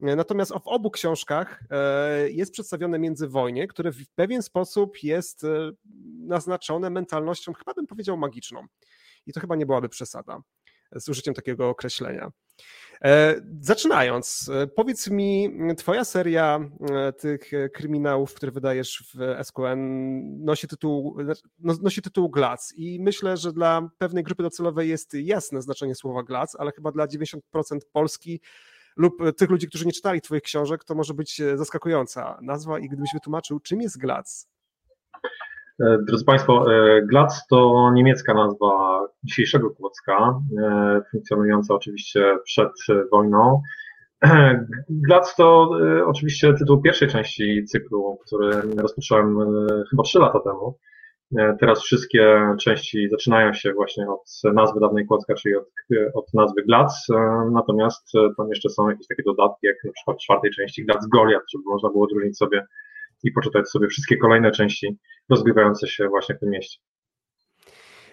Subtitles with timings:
[0.00, 1.64] Natomiast w obu książkach
[2.28, 5.46] jest przedstawione międzywojnie, które w pewien sposób jest
[6.18, 8.66] naznaczone mentalnością, chyba bym powiedział magiczną.
[9.26, 10.42] I to chyba nie byłaby przesada
[10.96, 12.32] z użyciem takiego określenia.
[13.04, 20.68] E, zaczynając, e, powiedz mi, twoja seria e, tych kryminałów, które wydajesz w SQN nosi
[20.68, 21.16] tytuł,
[21.58, 26.22] no, nosi tytuł Glac i myślę, że dla pewnej grupy docelowej jest jasne znaczenie słowa
[26.22, 27.38] Glac, ale chyba dla 90%
[27.92, 28.40] Polski
[28.96, 33.10] lub tych ludzi, którzy nie czytali twoich książek, to może być zaskakująca nazwa i gdybyś
[33.14, 34.46] wytłumaczył, czym jest Glac?
[35.80, 42.72] E, drodzy Państwo, e, Glatz to niemiecka nazwa dzisiejszego Kłodzka, e, funkcjonująca oczywiście przed
[43.12, 43.62] wojną.
[45.06, 45.70] Glatz to
[46.06, 49.38] oczywiście tytuł pierwszej części cyklu, który rozpocząłem
[49.90, 50.78] chyba trzy lata temu.
[51.60, 55.68] Teraz wszystkie części zaczynają się właśnie od nazwy dawnej Kłodzka, czyli od,
[56.14, 57.08] od nazwy Glatz,
[57.52, 61.64] natomiast tam jeszcze są jakieś takie dodatki, jak na przykład czwartej części Glatz Goliath, żeby
[61.66, 62.66] można było odróżnić sobie
[63.22, 64.98] i poczytać sobie wszystkie kolejne części
[65.30, 66.78] rozgrywające się właśnie w tym mieście.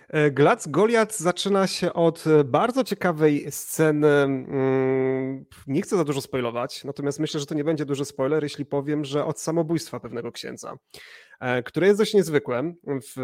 [0.10, 4.08] E, Glac Goliat zaczyna się od bardzo ciekawej sceny.
[4.08, 8.66] Mm, nie chcę za dużo spoilować, natomiast myślę, że to nie będzie duży spoiler, jeśli
[8.66, 10.78] powiem, że od samobójstwa pewnego księdza,
[11.40, 13.22] e, które jest dość niezwykłe w,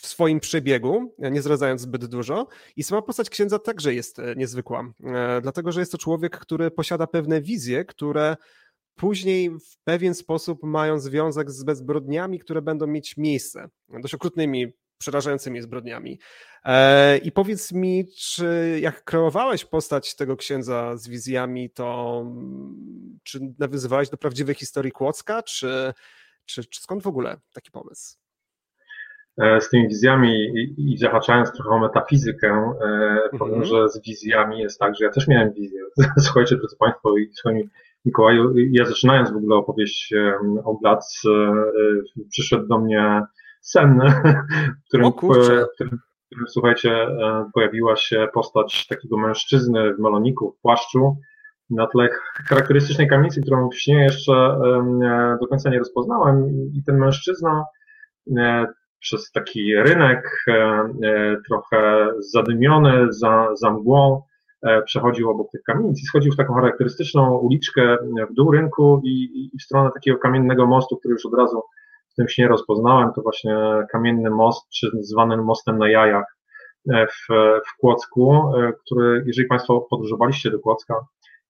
[0.00, 2.46] w swoim przebiegu, nie zdradzając zbyt dużo.
[2.76, 4.92] I sama postać księdza także jest e, niezwykła,
[5.42, 8.36] dlatego że jest to człowiek, który posiada pewne wizje, które
[8.96, 15.62] później w pewien sposób mają związek z zbrodniami, które będą mieć miejsce, dość okrutnymi, przerażającymi
[15.62, 16.18] zbrodniami.
[16.64, 23.40] E, I powiedz mi, czy jak kreowałeś postać tego księdza z wizjami, to mm, czy
[23.58, 25.92] nawiązywałeś do prawdziwej historii Kłodzka, czy,
[26.44, 28.16] czy, czy skąd w ogóle taki pomysł?
[29.38, 33.70] E, z tymi wizjami i, i zahaczając trochę o metafizykę, e, powiem, mm -hmm.
[33.70, 35.80] że z wizjami jest tak, że ja też miałem wizję.
[36.24, 37.68] Słuchajcie, drodzy Państwo, i swoimi
[38.06, 40.14] Mikołaju, ja zaczynając w ogóle opowieść
[40.64, 43.22] o Blac, e, e, przyszedł do mnie
[43.60, 44.00] sen,
[44.84, 45.98] w którym, w którym,
[46.48, 51.16] słuchajcie, e, pojawiła się postać takiego mężczyzny w meloniku, w płaszczu,
[51.70, 52.08] na tle
[52.48, 54.58] charakterystycznej kamienicy, którą w śnie jeszcze
[55.40, 56.48] do końca nie rozpoznałem.
[56.74, 57.64] I ten mężczyzna
[59.00, 60.44] przez taki rynek
[61.48, 64.22] trochę zadymiony, za, za mgłą,
[64.84, 67.96] przechodził obok tych kamienic i schodził w taką charakterystyczną uliczkę
[68.30, 71.62] w dół rynku i, i w stronę takiego kamiennego mostu, który już od razu
[72.12, 73.56] w tym śnie rozpoznałem, to właśnie
[73.92, 76.24] kamienny most, czy zwany mostem na jajach
[76.90, 77.26] e, w,
[77.66, 80.94] w Kłodzku, e, który, jeżeli Państwo podróżowaliście do Kłodzka,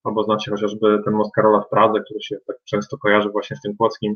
[0.03, 3.61] albo znacie chociażby ten most Karola w Pradze, który się tak często kojarzy właśnie z
[3.61, 4.15] tym Kłodzkim,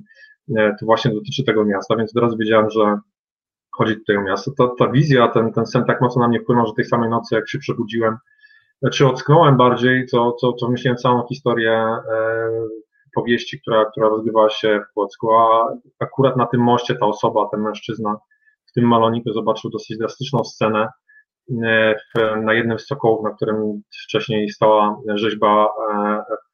[0.79, 2.99] to właśnie dotyczy tego miasta, więc od razu wiedziałem, że
[3.71, 4.51] chodzi tutaj o miasto.
[4.57, 7.35] Ta, ta wizja, ten, ten sen tak mocno na mnie wpłynął, że tej samej nocy,
[7.35, 8.17] jak się przebudziłem,
[8.89, 11.99] czy ocknąłem bardziej, to, to, to myślałem całą historię e,
[13.15, 17.61] powieści, która, która rozgrywała się w Płocku, a akurat na tym moście ta osoba, ten
[17.61, 18.17] mężczyzna
[18.65, 20.87] w tym maloniku zobaczył dosyć drastyczną scenę
[21.63, 25.69] e, w, na jednym z sokołów, na którym wcześniej stała rzeźba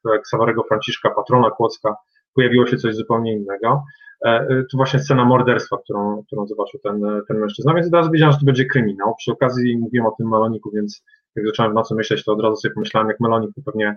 [0.06, 1.96] e, Franciszka, patrona Kłodzka,
[2.34, 3.82] pojawiło się coś zupełnie innego.
[4.24, 8.10] E, e, to właśnie scena morderstwa, którą, którą zobaczył ten, ten mężczyzna, więc od razu
[8.10, 9.14] wiedziałem, że to będzie kryminał.
[9.18, 11.04] Przy okazji mówiłem o tym maloniku, więc
[11.38, 13.96] jak zacząłem w nocy myśleć, to od razu sobie pomyślałem, jak Melonik, to pewnie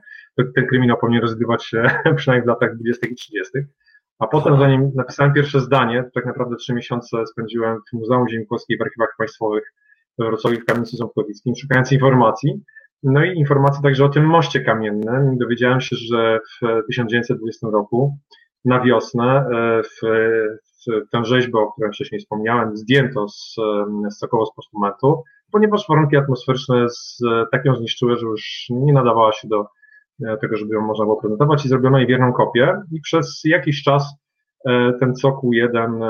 [0.55, 1.83] ten kryminał powinien rozgrywać się
[2.17, 3.07] przynajmniej w latach 20.
[3.07, 3.51] i 30.
[4.19, 8.77] A potem, zanim napisałem pierwsze zdanie, tak naprawdę trzy miesiące spędziłem w Muzeum Ziemi Polskiej
[8.77, 9.73] w archiwach państwowych
[10.19, 12.61] we Wrocławiu w Kamienicy Ząbkowickim, szukając informacji.
[13.03, 15.37] No i informacji także o tym moście kamiennym.
[15.37, 18.17] Dowiedziałem się, że w 1920 roku
[18.65, 20.01] na wiosnę e, w,
[20.87, 23.55] w tę rzeźbę, o której wcześniej wspomniałem, zdjęto z,
[24.09, 27.17] z Sokoło z postumentu, ponieważ warunki atmosferyczne z,
[27.51, 29.65] tak ją zniszczyły, że już nie nadawała się do
[30.25, 32.81] e, tego, żeby ją można było prezentować i zrobiono jej wierną kopię.
[32.91, 34.15] I przez jakiś czas
[34.65, 36.03] e, ten cokół jeden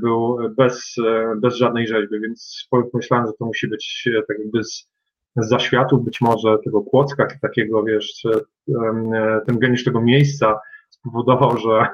[0.00, 0.94] był bez,
[1.36, 4.88] bez żadnej rzeźby, więc pomyślałem, że to musi być tak jakby z,
[5.36, 8.22] zaświatu być może tego Kłodzka, takiego, wiesz,
[9.46, 10.60] ten geniusz tego miejsca,
[10.90, 11.86] spowodował, że,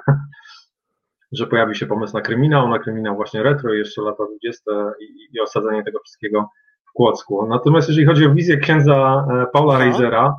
[1.38, 5.40] że pojawił się pomysł na kryminał, na kryminał właśnie retro, jeszcze lata 20 i, i
[5.40, 6.48] osadzenie tego wszystkiego
[6.92, 7.46] w Kłodzku.
[7.46, 10.36] Natomiast jeżeli chodzi o wizję księdza e, Paula Reisera,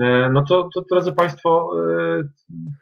[0.00, 1.70] e, no to, to drodzy Państwo,
[2.18, 2.22] e,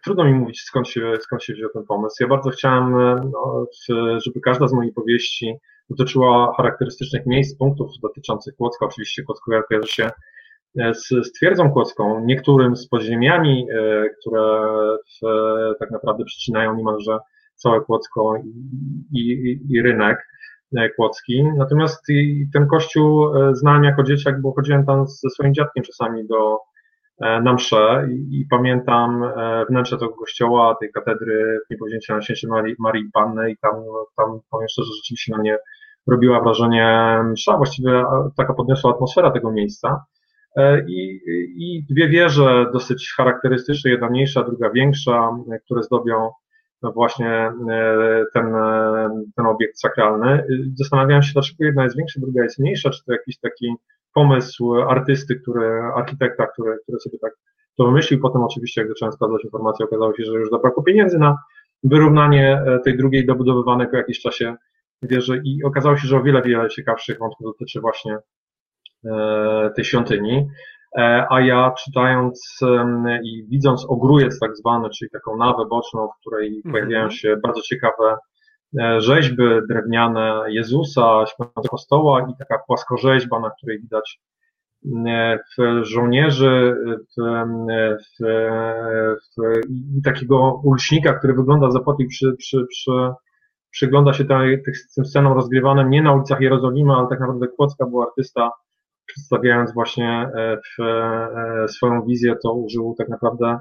[0.04, 2.16] trudno mi mówić skąd się, skąd się wziął ten pomysł.
[2.20, 2.92] Ja bardzo chciałem,
[3.32, 3.66] no,
[4.26, 5.54] żeby każda z moich powieści
[5.90, 8.86] dotyczyła charakterystycznych miejsc, punktów dotyczących Kłodzka.
[8.86, 10.10] Oczywiście Kłodzko kojarzy się
[10.92, 13.66] z, z twierdzą kłodzką, niektórym z podziemiami,
[14.20, 14.66] które
[14.98, 15.26] w,
[15.78, 17.18] tak naprawdę przycinają niemalże
[17.54, 18.36] całe Kłodzko
[19.12, 20.18] i, i, i rynek
[20.96, 21.44] kłodzki.
[21.56, 22.06] Natomiast
[22.52, 26.58] ten kościół znałem jako dzieciak, bo chodziłem tam ze swoim dziadkiem czasami do,
[27.20, 29.24] na msze i, i pamiętam
[29.70, 33.72] wnętrze tego kościoła, tej katedry w niepowzięcia na święcie Marii, Marii Panny i tam,
[34.16, 35.58] tam powiem szczerze, rzeczywiście na mnie
[36.06, 38.04] robiła wrażenie msza, właściwie
[38.36, 40.04] taka podniosła atmosfera tego miejsca.
[40.56, 41.20] E, I,
[41.56, 45.30] I dwie wieże dosyć charakterystyczne, jedna mniejsza, druga większa,
[45.64, 46.30] które zdobią
[46.92, 50.44] właśnie e, ten, e, ten obiekt sakralny.
[50.74, 53.74] Zastanawiałem się, dlaczego jedna jest większa, druga jest mniejsza, czy to jakiś taki
[54.14, 57.32] pomysł artysty, który, architekta, który, który sobie tak
[57.78, 58.20] to wymyślił.
[58.20, 61.38] Potem oczywiście, jak zacząłem sprawdzać informacje, okazało się, że już zabrakło pieniędzy na
[61.84, 64.54] wyrównanie tej drugiej dobudowywanej po jakimś czasie
[65.02, 68.18] wieży i okazało się, że o wiele, wiele ciekawszych wątków dotyczy właśnie
[69.06, 70.48] E, tej świątyni.
[70.98, 72.58] E, a ja czytając
[73.24, 76.72] i widząc ogrójec tak zwany, czyli taką nawę boczną, w której mhm.
[76.72, 78.16] pojawiają się bardzo ciekawe
[78.80, 84.20] e, rzeźby drewniane Jezusa, śpiącego kostoła i taka płaskorzeźba, na której widać
[85.58, 87.22] w żołnierzy w,
[87.98, 88.24] w,
[89.16, 89.60] w,
[89.98, 92.90] i takiego ulśnika, który wygląda zapotli przy, przy, przy,
[93.70, 94.62] przygląda się tej,
[94.94, 98.50] tym scenom rozgrywanym nie na ulicach Jerozolimy, ale tak naprawdę Kłodzka był artysta
[99.06, 103.58] przedstawiając właśnie e, w, e, swoją wizję, to użył tak naprawdę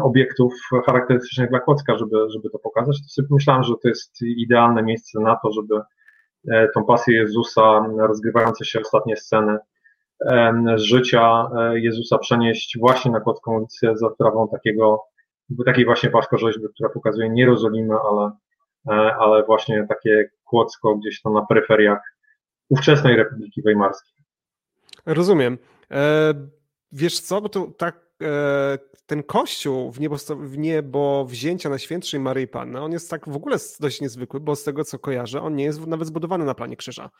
[0.00, 0.52] obiektów
[0.86, 3.02] charakterystycznych dla Kłodzka, żeby, żeby to pokazać.
[3.02, 5.80] To sobie pomyślałem, że to jest idealne miejsce na to, żeby
[6.50, 9.58] e, tą pasję Jezusa, rozgrywające się ostatnie sceny
[10.76, 15.02] z życia Jezusa przenieść właśnie na Kłodzką ulicę za sprawą takiego,
[15.66, 18.30] takiej właśnie płaskorzeźby, która pokazuje nie Jerozolimę, ale,
[19.18, 22.00] ale właśnie takie Kłodzko gdzieś tam na peryferiach
[22.68, 24.17] ówczesnej Republiki Weimarskiej.
[25.08, 25.58] Rozumiem.
[25.90, 26.34] E,
[26.92, 32.20] wiesz co, bo to tak e, ten kościół w niebo, w niebo wzięcia na świętszej
[32.20, 35.56] Maryi Panny, on jest tak w ogóle dość niezwykły, bo z tego co kojarzę, on
[35.56, 37.10] nie jest nawet zbudowany na planie krzyża.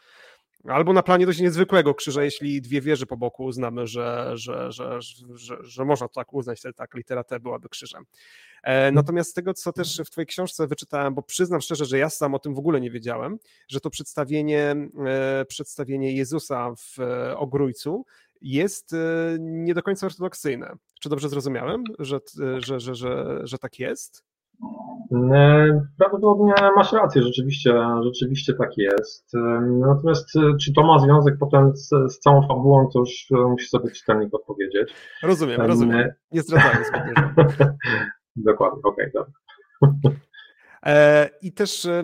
[0.65, 4.99] Albo na planie dość niezwykłego krzyża, jeśli dwie wieże po boku uznamy, że, że, że,
[5.61, 8.05] że, można to tak uznać, że tak litera T byłaby krzyżem.
[8.63, 8.95] E, mhm.
[8.95, 12.35] Natomiast z tego, co też w Twojej książce wyczytałem, bo przyznam szczerze, że ja sam
[12.35, 13.39] o tym w ogóle nie wiedziałem,
[13.69, 18.05] że to przedstawienie, e, przedstawienie Jezusa w e, Ogrójcu
[18.41, 18.95] jest
[19.39, 20.73] nie do końca ortodoksyjne.
[21.01, 22.19] Czy dobrze zrozumiałem, że,
[22.59, 24.28] że, że, że, że tak jest?
[25.99, 29.33] Prawdopodobnie masz rację, rzeczywiście, rzeczywiście tak jest.
[29.81, 30.29] Natomiast
[30.61, 34.95] czy to ma związek potem z, z całą fabułą, to już musi sobie czytelnik odpowiedzieć.
[35.23, 36.09] Rozumiem, rozumiem.
[36.33, 37.71] Nie zdradzając zbyt dużo.
[38.37, 39.25] Dokładnie, okej, okay,
[39.83, 40.19] dobra.
[40.87, 42.03] E, I też e,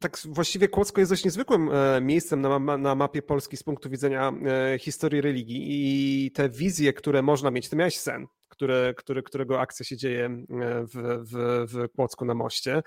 [0.00, 4.32] tak właściwie Kłodzko jest dość niezwykłym e, miejscem na, na mapie Polski z punktu widzenia
[4.78, 9.84] historii religii i te wizje, które można mieć, ty miałeś sen, które, który, którego akcja
[9.84, 10.44] się dzieje
[10.82, 12.82] w, w, w Kłodzku na moście.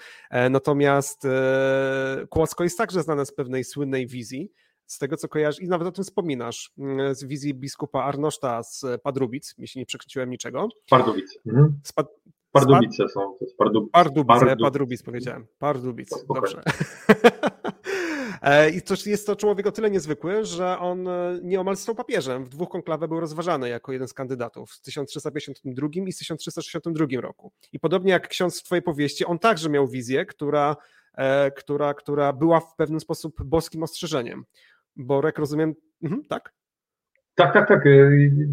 [0.50, 1.28] Natomiast
[2.30, 4.52] Kłodzko jest także znane z pewnej słynnej wizji,
[4.86, 6.72] z tego co kojarzysz, i nawet o tym wspominasz,
[7.12, 10.70] z wizji biskupa Arnoszta z Padrubic, jeśli nie przekręciłem niczego.
[10.90, 11.40] Pardubic.
[11.48, 11.80] Mhm.
[11.84, 11.94] Z,
[12.52, 13.20] Pardubice są.
[13.20, 13.92] To jest Pardubice.
[13.92, 14.64] Pardubice, Pardu...
[14.64, 15.48] Pardubic powiedziałem.
[15.60, 16.62] Pardubice, dobrze.
[18.42, 22.46] E, I to jest to człowiek o tyle niezwykły, że on e, nieomal stał papieżem.
[22.46, 27.52] W dwóch konklawach był rozważany jako jeden z kandydatów w 1352 i 1362 roku.
[27.74, 30.76] I podobnie jak ksiądz w twojej powieści, on także miał wizję, która,
[31.14, 34.44] e, która, która była w pewien sposób boskim ostrzeżeniem.
[34.96, 36.54] Bo Rek, rozumiem, mhm, tak?
[37.36, 37.86] Tak, tak, tak.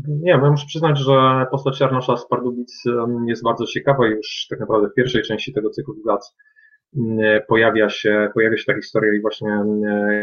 [0.09, 2.83] Nie wiem, muszę przyznać, że postać Arnosza z Pardubic
[3.26, 6.35] jest bardzo ciekawa już tak naprawdę w pierwszej części tego cyklu Gac
[7.49, 9.50] pojawia się, pojawia się ta historia i właśnie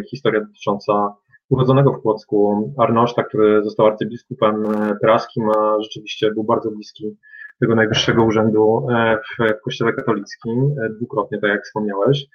[0.10, 1.14] historia dotycząca
[1.50, 4.64] urodzonego w Płocku Arnoszta, który został arcybiskupem
[5.02, 7.18] praskim, a rzeczywiście był bardzo bliski
[7.60, 12.26] tego najwyższego urzędu e, w Kościele katolickim, e, dwukrotnie, tak jak wspomniałeś.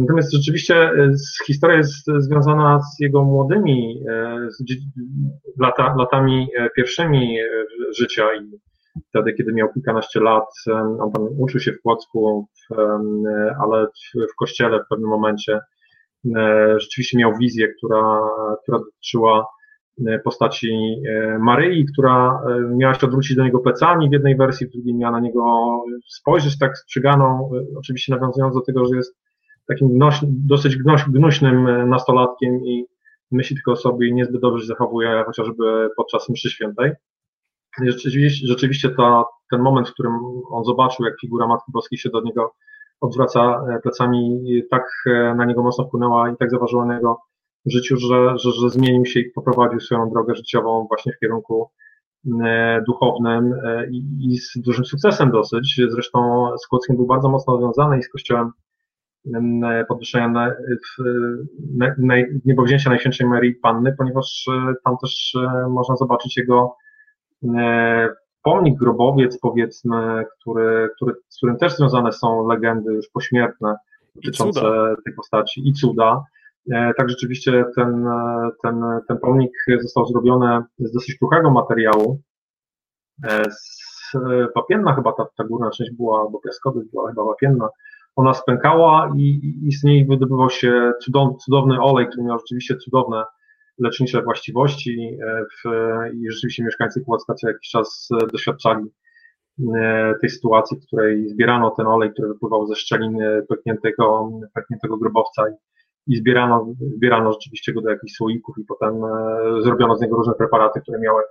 [0.00, 1.12] Natomiast rzeczywiście e,
[1.46, 4.04] historia jest związana z jego młodymi
[4.48, 4.64] z
[5.60, 7.38] lata, latami pierwszymi
[7.98, 8.58] życia i
[9.08, 10.44] wtedy, kiedy miał kilkanaście lat,
[11.00, 12.46] on tam uczył się w Płocku,
[13.62, 15.60] ale w kościele w pewnym momencie
[16.76, 18.20] rzeczywiście miał wizję, która,
[18.62, 19.46] która dotyczyła
[20.06, 20.68] E, postaci
[21.08, 24.94] e, Maryi, która e, miała się odwrócić do niego plecami w jednej wersji, w drugiej
[24.94, 25.42] miała na niego
[26.06, 29.16] spojrzeć tak strzyganą, oczywiście nawiązując do tego, że jest
[29.68, 32.84] takim gnoś, dosyć gnoś, gnuśnym nastolatkiem i
[33.30, 36.92] myśli tylko o sobie i niezbyt dobrze się zachowuje, chociażby podczas mszy świętej.
[37.82, 40.12] Rzeczywiście, rzeczywiście ta, ten moment, w którym
[40.50, 42.54] on zobaczył, jak figura Matki Boskiej się do niego
[43.00, 44.84] odwraca plecami, tak
[45.36, 47.20] na niego mocno wpłynęła i tak zaważyła na niego
[47.66, 51.70] w życiu, że, że, że zmienił się i poprowadził swoją drogę życiową właśnie w kierunku
[52.44, 55.80] e, duchownym e, i, i, z dużym sukcesem dosyć.
[55.88, 58.52] Zresztą z Kłodzkiem był bardzo mocno związany i z kościołem
[59.88, 60.54] podwyższenia na,
[61.76, 65.36] na, na, niebowzięcia Najświętszej Marii Panny, ponieważ e, tam też
[65.70, 66.76] można zobaczyć jego
[68.42, 73.76] pomnik, grobowiec powiedzmy, który, który, z którym też związane są legendy już pośmiertne
[74.14, 74.60] dotyczące
[75.04, 76.24] tej postaci i cuda.
[76.72, 82.20] E, tak rzeczywiście ten, e, ten, ten pomnik został zrobiony z dosyć kruchego materiału.
[83.24, 84.12] E, z
[84.56, 87.68] wapienna chyba ta, ta górna część była, bo piaskowy była chyba wapienna.
[88.16, 93.24] Ona spękała i, i z niej wydobywał się cudowny, cudowny olej, który miał rzeczywiście cudowne
[93.78, 95.18] lecznicze właściwości
[95.52, 95.70] w,
[96.14, 98.84] i rzeczywiście mieszkańcy Kłodzka co jakiś czas doświadczali
[100.20, 103.18] tej sytuacji, w której zbierano ten olej, który wypływał ze szczelin
[103.48, 105.44] pękniętego, pękniętego grobowca
[106.08, 110.34] i zbierano, zbierano rzeczywiście go do jakichś słoików i potem e, zrobiono z niego różne
[110.34, 111.22] preparaty, które miały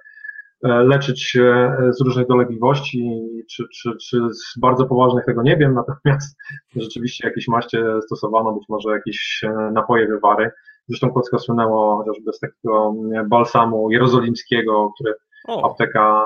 [0.64, 5.74] e, leczyć e, z różnych dolegliwości, czy, czy, czy z bardzo poważnych tego nie wiem,
[5.88, 6.38] natomiast
[6.76, 10.52] rzeczywiście jakieś maście stosowano, być może jakieś napoje, wywary.
[10.88, 12.94] Zresztą Kłodzko słynęło chociażby z takiego
[13.30, 15.14] balsamu jerozolimskiego, który
[15.48, 15.72] o.
[15.72, 16.26] apteka,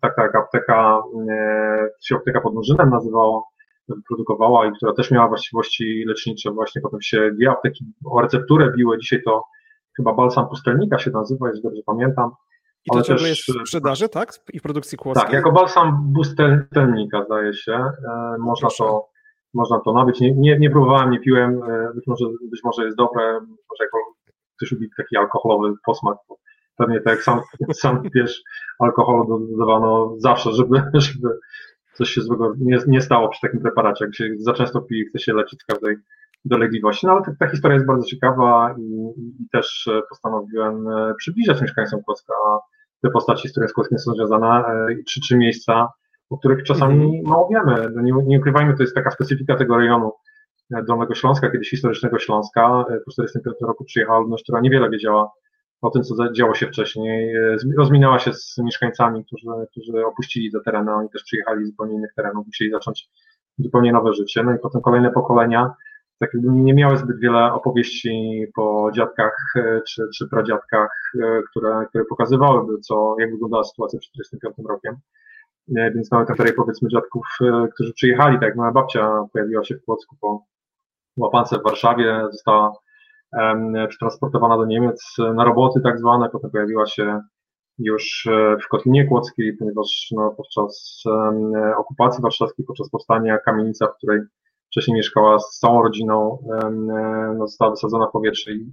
[0.00, 1.02] tak, tak, apteka,
[2.00, 3.48] się apteka pod Murzynem nazywało,
[4.08, 8.98] produkowała i która też miała właściwości lecznicze, właśnie potem się dwie apteki o recepturę biły,
[8.98, 9.44] dzisiaj to
[9.96, 12.30] chyba balsam pustelnika się nazywa, jeśli dobrze pamiętam.
[12.84, 14.32] I to ciągle jest w sprzedaży, tak?
[14.52, 15.24] I w produkcji kłodzkiej?
[15.24, 17.72] Tak, jako balsam pustelnika zdaje się.
[17.72, 19.08] E, można to,
[19.54, 20.20] można to nabyć.
[20.20, 23.98] Nie, nie, nie próbowałem, nie piłem, e, być może, być może jest dobre, może jako
[24.56, 26.18] ktoś lubi taki alkoholowy posmak,
[26.76, 27.40] pewnie tak jak sam,
[27.82, 28.42] sam wiesz,
[28.78, 31.28] alkoholu dodawano zawsze, żeby, żeby
[31.92, 34.04] coś się złego nie, nie stało przy takim preparacie.
[34.04, 35.96] Jak się za często pije, chce się leczyć z każdej
[36.44, 37.06] dolegliwości.
[37.06, 41.62] No ale ta, ta historia jest bardzo ciekawa i, i, też e, postanowiłem e, przybliżać
[41.62, 42.34] mieszkańcom Kłodzka
[43.02, 44.64] te postaci, z którymi z Kłodzkiem są związane,
[45.08, 45.88] czy trzy miejsca,
[46.32, 47.30] o których czasami mm.
[47.30, 47.88] mało wiemy.
[47.94, 50.12] No nie, nie ukrywajmy, to jest taka specyfika tego rejonu
[50.74, 52.68] e, Dolnego Śląska, kiedyś historycznego Śląska.
[52.84, 55.30] Po 1945 roku przyjechała ludność, która niewiele wiedziała
[55.80, 57.36] o tym, co działo się wcześniej.
[57.36, 61.94] E, rozminęła się z mieszkańcami, którzy, którzy opuścili te tereny, oni też przyjechali z zupełnie
[61.94, 63.08] innych terenów, musieli zacząć
[63.58, 64.42] zupełnie nowe życie.
[64.42, 65.74] No i potem kolejne pokolenia
[66.18, 71.86] tak jakby nie miały zbyt wiele opowieści po dziadkach e, czy, czy pradziadkach, e, które,
[71.88, 74.96] które pokazywałyby, co, jak wyglądała sytuacja przed 1945 rokiem.
[75.68, 77.26] Więc mamy kategorię powiedzmy dziadków,
[77.74, 80.44] którzy przyjechali, tak jak moja babcia pojawiła się w Płocku po
[81.16, 82.72] łapance w Warszawie, została
[83.88, 87.20] przetransportowana do Niemiec na roboty tak zwane, potem pojawiła się
[87.78, 91.02] już e, w Kotlinie Kłodzkiej, ponieważ no, podczas
[91.76, 94.20] okupacji warszawskiej, podczas powstania kamienica, w której
[94.66, 96.70] wcześniej mieszkała z całą rodziną, e,
[97.38, 98.70] no, została wysadzona w powietrze i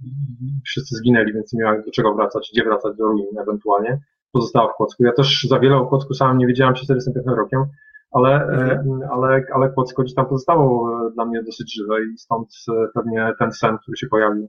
[0.64, 4.00] wszyscy zginęli, więc nie miała do czego wracać, gdzie wracać do ruin ewentualnie.
[4.32, 5.04] Pozostała w Kłodzku.
[5.04, 7.64] Ja też za wiele o Kłodzku samym nie wiedziałem przed 45 rokiem,
[8.12, 9.02] ale, e, mhm.
[9.10, 13.32] ale, ale Kłodzko gdzieś tam pozostało e, dla mnie dosyć żywe i stąd e, pewnie
[13.38, 14.48] ten sen, który się pojawił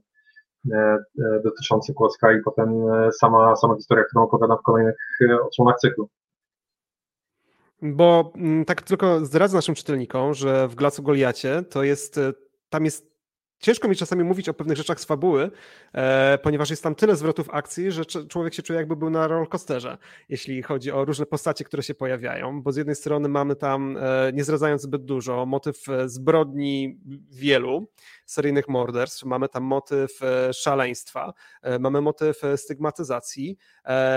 [1.44, 2.68] dotyczący Kłodzka i potem
[3.12, 4.96] sama, sama historia, którą opowiadam w kolejnych
[5.46, 6.08] odsłonach cyklu.
[7.82, 12.20] Bo mm, tak tylko zdradzę naszym czytelnikom, że w Glacu Goliacie to jest,
[12.70, 13.11] tam jest
[13.62, 15.50] ciężko mi czasami mówić o pewnych rzeczach z fabuły,
[15.92, 19.98] e, ponieważ jest tam tyle zwrotów akcji, że człowiek się czuje jakby był na rollercoasterze,
[20.28, 24.32] jeśli chodzi o różne postacie, które się pojawiają, bo z jednej strony mamy tam, e,
[24.32, 27.00] nie zdradzając zbyt dużo, motyw e, zbrodni
[27.30, 27.86] wielu,
[28.32, 33.58] seryjnych morderstw, mamy tam motyw e, szaleństwa, e, mamy motyw e, stygmatyzacji,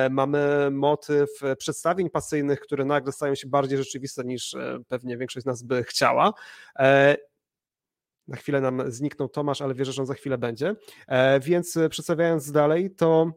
[0.10, 4.56] mamy motyw przedstawień pasyjnych, które nagle stają się bardziej rzeczywiste niż
[4.88, 6.34] pewnie większość z nas by chciała.
[8.28, 10.76] Na chwilę nam zniknął Tomasz, ale wierzę, że on za chwilę będzie.
[11.42, 13.32] Więc przedstawiając dalej, to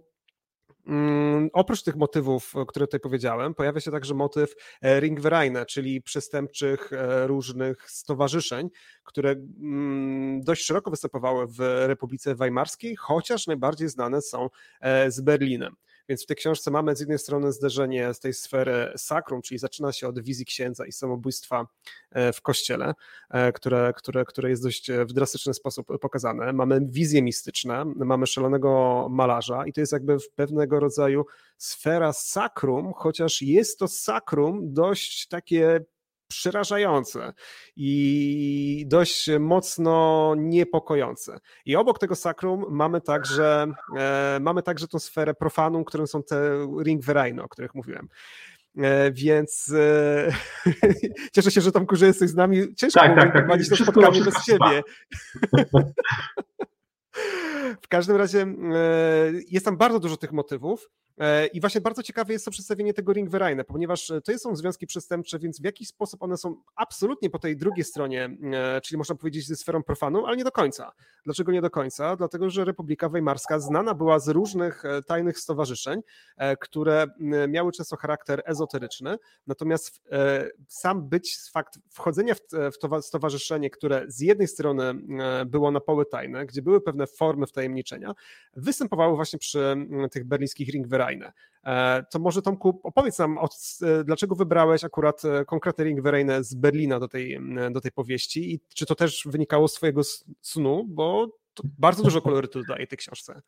[0.88, 6.92] Mm, oprócz tych motywów, które tutaj powiedziałem, pojawia się także motyw e, Ringvereine, czyli przestępczych
[6.92, 8.70] e, różnych stowarzyszeń,
[9.04, 14.48] które mm, dość szeroko występowały w Republice Weimarskiej, chociaż najbardziej znane są
[14.80, 15.74] e, z Berlinem.
[16.08, 19.92] Więc w tej książce mamy z jednej strony zderzenie z tej sfery sakrum, czyli zaczyna
[19.92, 21.66] się od wizji księdza i samobójstwa
[22.10, 22.94] e, w kościele,
[23.30, 26.52] e, które, które, które jest dość w drastyczny sposób pokazane.
[26.52, 31.24] Mamy wizje mistyczne, mamy szalonego malarza i to jest jakby pewnego rodzaju
[31.58, 35.84] sfera sakrum, chociaż jest to sakrum dość takie
[36.28, 37.32] przerażające
[37.76, 41.38] i dość mocno niepokojące.
[41.64, 43.66] I obok tego sakrum mamy także,
[43.96, 48.08] e, mamy także tą sferę profanum, którą są te ring vereiny, o których mówiłem.
[48.78, 50.32] E, więc e,
[51.34, 52.74] cieszę się, że tam kurze jesteś z nami.
[52.74, 53.68] Ciężko tak, tak, tak.
[53.68, 54.82] to spotkanie bez siebie.
[57.82, 58.46] W każdym razie e,
[59.48, 63.12] jest tam bardzo dużo tych motywów e, i właśnie bardzo ciekawe jest to przedstawienie tego
[63.12, 67.56] Ringvereine, ponieważ to są związki przestępcze, więc w jakiś sposób one są absolutnie po tej
[67.56, 70.92] drugiej stronie, e, czyli można powiedzieć ze sferą profanu, ale nie do końca.
[71.24, 72.16] Dlaczego nie do końca?
[72.16, 76.00] Dlatego, że Republika Weimarska znana była z różnych tajnych stowarzyszeń,
[76.60, 77.06] które
[77.48, 80.00] miały często charakter ezoteryczny, natomiast
[80.68, 82.34] sam być, fakt wchodzenia
[82.72, 84.94] w to stowarzyszenie, które z jednej strony
[85.46, 88.14] było na poły tajne, gdzie były pewne formy wtajemniczenia,
[88.56, 89.76] występowały właśnie przy
[90.10, 91.32] tych berlińskich Ringvereine.
[91.64, 97.00] E, to może Tomku opowiedz nam, e, dlaczego wybrałeś akurat e, konkretny Ringvereine z Berlina
[97.00, 100.00] do tej, do tej powieści i czy to też wynikało z twojego
[100.40, 101.28] snu, bo
[101.78, 103.42] bardzo dużo kolorytu daje tej książce.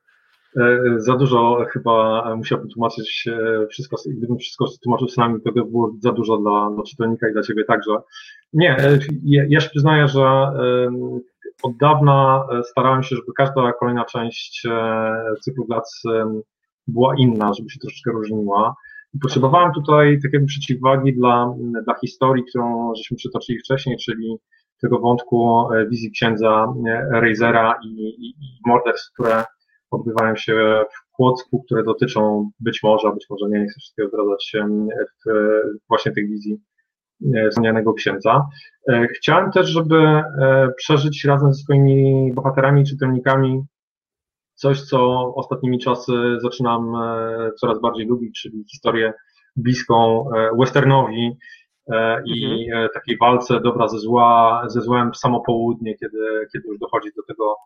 [0.96, 3.28] Za dużo chyba musiałbym tłumaczyć
[3.70, 7.32] wszystko, gdybym wszystko tłumaczył z nami, to by było za dużo dla, dla czytelnika i
[7.32, 7.90] dla ciebie także.
[8.52, 8.76] Nie,
[9.24, 10.52] ja, ja się przyznaję, że
[11.62, 16.02] od dawna e, starałem się, żeby każda kolejna część e, cyklu Glac
[16.86, 18.74] była inna, żeby się troszeczkę różniła.
[19.14, 24.36] I potrzebowałem tutaj takiej przeciwwagi dla, dla historii, którą żeśmy przytoczyli wcześniej, czyli
[24.80, 26.74] tego wątku e, wizji księdza
[27.12, 29.44] Razera i, i, i morderstw, które
[29.90, 34.52] odbywają się w Kłodzku, które dotyczą być może, być może nie, nie chcę wszystkiego zdradzać,
[35.26, 35.30] w
[35.88, 36.60] właśnie tych wizji
[37.50, 38.46] wspomnianego księdza.
[38.88, 40.22] E, chciałem też, żeby e,
[40.76, 43.62] przeżyć razem ze swoimi bohaterami, czytelnikami
[44.54, 46.92] coś, co ostatnimi czasy zaczynam
[47.60, 49.12] coraz bardziej lubić, czyli historię
[49.56, 50.28] bliską
[50.58, 51.36] westernowi
[52.26, 52.88] i mhm.
[52.94, 56.18] takiej walce dobra ze zła, ze złem w samo południe, kiedy,
[56.52, 57.56] kiedy już dochodzi do tego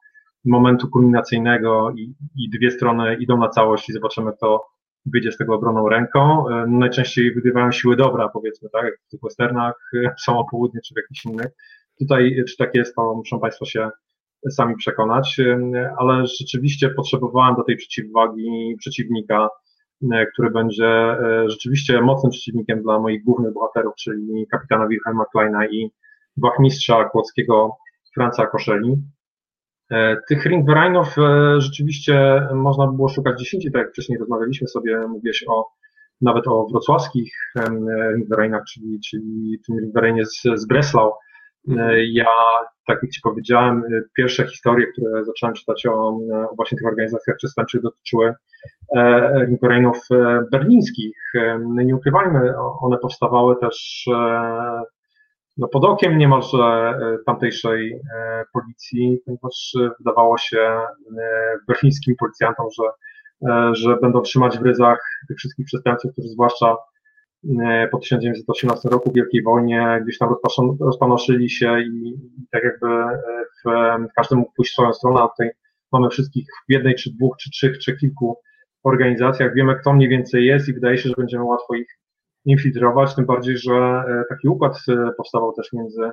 [0.45, 4.67] momentu kulminacyjnego i, i dwie strony idą na całość i zobaczymy, kto
[5.07, 6.49] wyjdzie z tego obroną ręką.
[6.49, 10.95] E, najczęściej wygrywają siły dobra, powiedzmy, tak, jak w tych westernach, e, są południe czy
[10.95, 11.47] w jakichś innych.
[11.99, 13.91] Tutaj, e, czy tak jest, to muszą Państwo się
[14.51, 15.41] sami przekonać,
[15.99, 19.49] ale rzeczywiście potrzebowałem do tej przeciwwagi przeciwnika,
[20.33, 25.91] który będzie rzeczywiście mocnym przeciwnikiem dla moich głównych bohaterów, czyli kapitana Wilhelma Kleina i
[26.37, 27.77] wachmistrza kłodzkiego
[28.15, 28.97] Franca Koszeli.
[29.95, 34.99] E, tych ringvereinów e, rzeczywiście można by było szukać dziesięciu, tak jak wcześniej rozmawialiśmy sobie,
[35.09, 35.67] mówiłeś o
[36.21, 37.35] nawet o wrocławskich
[38.15, 41.09] ringvereinach, czyli, czyli tym ringvereinie z, z Breslau.
[41.09, 41.99] E, mhm.
[42.13, 42.27] Ja,
[42.87, 43.83] tak jak Ci powiedziałem,
[44.17, 45.93] pierwsze historie, które zacząłem czytać o,
[46.51, 48.35] o właśnie tych organizacjach przestępczych dotyczyły
[49.41, 49.99] ringvereinów
[50.53, 51.17] berlińskich.
[51.61, 54.09] Nie ukrywajmy, one powstawały też
[55.57, 60.81] no pod okiem niemalże e, tamtejszej e, policji, ponieważ e, wydawało się
[61.69, 62.85] berlińskim policjantom, że,
[63.73, 66.77] że będą trzymać w ryzach tych wszystkich przestępców, którzy zwłaszcza
[67.93, 70.35] po 1918 roku w Wielkiej Wojnie gdzieś tam
[70.81, 72.15] rozpanoszyli się i
[72.51, 72.87] tak jakby
[73.65, 73.71] w,
[74.17, 75.51] każdy mógł pójść w swoją stronę, a tutaj
[75.93, 78.37] mamy wszystkich w jednej, czy dwóch, czy trzech, czy kilku
[78.85, 81.99] organizacjach, wiemy kto mniej więcej jest i wydaje się, że będziemy łatwo ich
[82.45, 86.11] infiltrować, tym bardziej, że e, taki układ e, powstawał też między,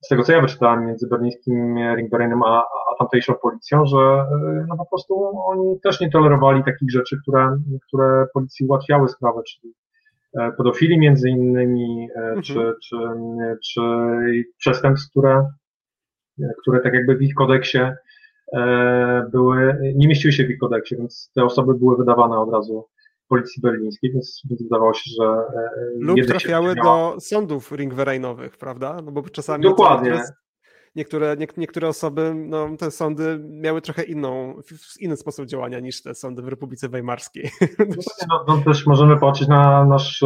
[0.00, 4.76] z tego co ja wyczytałem, między berlińskim Ringvereinem a, a tamtejszą policją, że e, no
[4.76, 7.56] po prostu oni też nie tolerowali takich rzeczy, które,
[7.88, 9.74] które policji ułatwiały sprawę, czyli
[10.56, 12.42] pedofili między innymi, mhm.
[12.42, 12.96] czy, czy,
[13.64, 13.80] czy
[14.58, 15.46] przestępstw, które
[16.62, 17.78] które tak jakby w ich kodeksie
[19.32, 22.86] były, nie mieściły się w ich kodeksie, więc te osoby były wydawane od razu
[23.30, 25.36] policji berlińskiej, więc, więc wydawało się, że.
[25.98, 29.00] Lub trafiały do sądów ringwerejnowych, prawda?
[29.04, 29.64] No bo czasami.
[29.64, 30.22] Dokładnie
[30.96, 34.54] niektóre, nie, niektóre osoby, no, te sądy miały trochę inną,
[35.00, 37.50] inny sposób działania niż te sądy w Republice Weimarskiej.
[38.28, 40.24] No, no, też możemy patrzeć na nasz,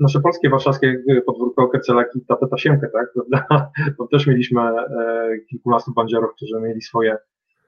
[0.00, 3.08] nasze polskie warszawskie podwórko Kecelak i Tatę Tasiemkę, tak?
[3.98, 4.84] To też mieliśmy e,
[5.50, 7.16] kilkunastu bandziorów, którzy mieli swoje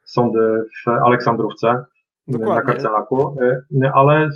[0.05, 0.39] sądy
[0.85, 1.85] w Aleksandrówce.
[2.29, 2.55] Dokładnie.
[2.55, 3.37] na karcelaku,
[3.83, 4.29] e, ale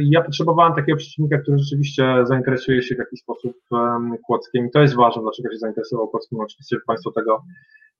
[0.00, 3.52] ja potrzebowałem takiego przeciwnika, który rzeczywiście zainteresuje się w jakiś sposób
[4.26, 7.42] Kłodzkiem i to jest ważne, dlaczego się zainteresował Kłodzkiem, oczywiście Państwu tego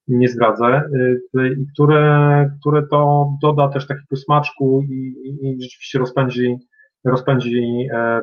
[0.09, 5.99] nie zdradzę, e, i które, które to doda też takiego smaczku i, i, i rzeczywiście
[5.99, 6.57] rozpędzi,
[7.05, 8.21] rozpędzi e,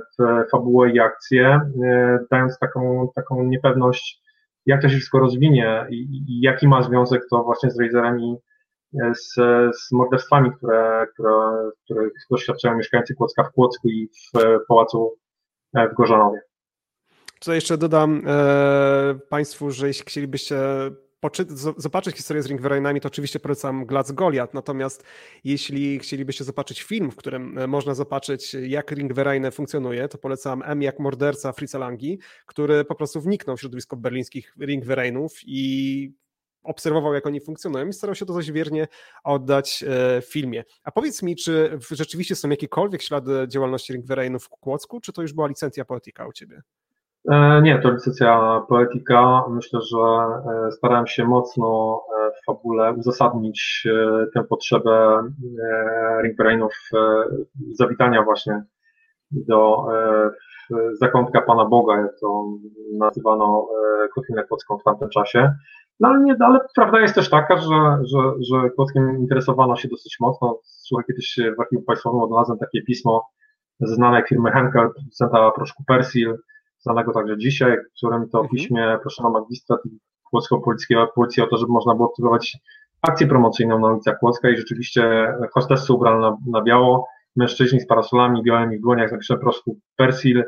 [0.51, 1.59] fabułę i akcję,
[2.31, 4.21] dając taką, taką niepewność,
[4.65, 5.95] jak to się wszystko rozwinie i,
[6.27, 8.19] i jaki ma związek to właśnie z Razerem
[8.93, 9.33] z,
[9.77, 15.17] z morderstwami, które, które, których doświadczają mieszkańcy Kłodzka w Kłodzku i w pałacu
[15.75, 16.41] e, w Gorzanowie.
[17.39, 20.55] Co jeszcze dodam e, Państwu, że jeśli chcielibyście
[21.77, 24.53] zobaczyć historię z Ringwerainami, to oczywiście polecam Glac Goliat.
[24.53, 25.03] Natomiast
[25.43, 30.81] jeśli chcielibyście zobaczyć film, w którym e, można zobaczyć, jak Ringweraine funkcjonuje, to polecam M
[30.81, 36.13] jak morderca Fritza Langi, który po prostu wniknął w środowisko berlińskich Ringwerainów i
[36.63, 38.87] obserwował, jak oni funkcjonują i starał się to dość wiernie
[39.23, 40.63] oddać e, w filmie.
[40.83, 45.33] A powiedz mi, czy rzeczywiście są jakiekolwiek ślady działalności Ringwerainów w Kłodzku, czy to już
[45.33, 46.61] była licencja poetyka u Ciebie?
[47.29, 49.43] E, nie, to licencja poetyka.
[49.49, 52.01] Myślę, że e, starałem się mocno
[52.41, 53.87] w fabule uzasadnić
[54.33, 55.23] tę potrzebę
[56.23, 56.73] Ringwerainów
[57.71, 58.63] zawitania właśnie
[59.31, 59.85] do
[60.93, 62.45] zakątka Pana Boga, jak to
[62.93, 63.67] nazywano
[64.15, 65.53] Kotlinę Kłodzką w tamtym czasie.
[65.99, 70.17] No ale, nie, ale prawda jest też taka, że, że, że Kłockiem interesowano się dosyć
[70.19, 70.59] mocno.
[70.63, 73.27] Słuchaj, kiedyś w archiwum państwowym odnalazłem takie pismo
[73.79, 76.37] ze znanej firmy Henkel, producenta proszku Persil,
[76.79, 78.49] znanego także dzisiaj, w którym to mhm.
[78.49, 79.79] piśmie proszono magistrat
[80.23, 82.57] Kłodzko-Polickiego policji o to, żeby można było aktywować
[83.01, 88.43] akcję promocyjną na ulicach Kłodzka i rzeczywiście hostessy ubrane na, na biało, mężczyźni z parasolami
[88.43, 90.43] białymi w dłoniach z proszku Persil,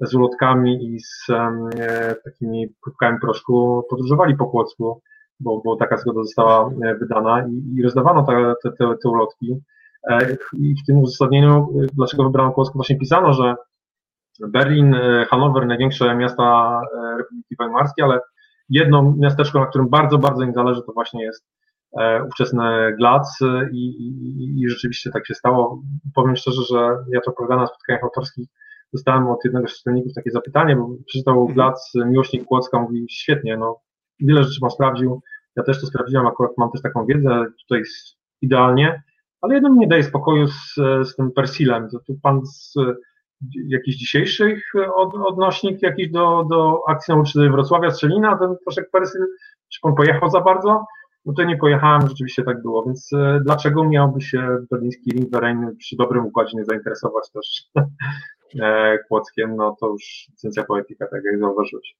[0.00, 5.00] z ulotkami i z e, takimi próbkami proszku podróżowali po Kłodzku,
[5.40, 9.60] bo, bo taka zgoda została e, wydana i, i rozdawano te, te, te, te ulotki.
[10.10, 13.54] E, I w tym uzasadnieniu, dlaczego wybrano Kłodzko, właśnie pisano, że
[14.48, 14.96] Berlin,
[15.28, 16.80] Hanower, największe miasta
[17.18, 18.20] Republiki Weimarskiej, ale
[18.68, 21.46] jedno miasteczko, na którym bardzo, bardzo im zależy, to właśnie jest
[22.26, 23.38] ówczesny Glac
[23.72, 25.82] i, i, i rzeczywiście tak się stało.
[26.14, 28.48] Powiem szczerze, że ja to opowiadam na spotkaniach autorskich,
[28.92, 31.54] dostałem od jednego z czytelników takie zapytanie, bo przeczytał mhm.
[31.54, 33.80] Glac, miłośnik Kłodzka, mówi świetnie, no
[34.20, 35.22] wiele rzeczy pan sprawdził,
[35.56, 37.82] ja też to sprawdziłem, akurat mam też taką wiedzę, tutaj
[38.42, 39.02] idealnie,
[39.40, 40.74] ale jedno mi nie daje spokoju z,
[41.08, 42.74] z tym Persilem, to tu pan z,
[43.68, 44.62] jakiś dzisiejszych
[44.94, 49.26] od, odnośnik jakiś do, do akcji nauczycieli Wrocławia Strzelina, ten proszek Persil,
[49.72, 50.84] czy pan pojechał za bardzo?
[51.24, 55.96] No to nie pojechałem, rzeczywiście tak było, więc e, dlaczego miałby się berliński ring przy
[55.96, 57.62] dobrym układzie nie zainteresować też
[58.60, 61.96] E, Kłodzkiem, no to już licencja poetyka, tak jak zauważyłeś.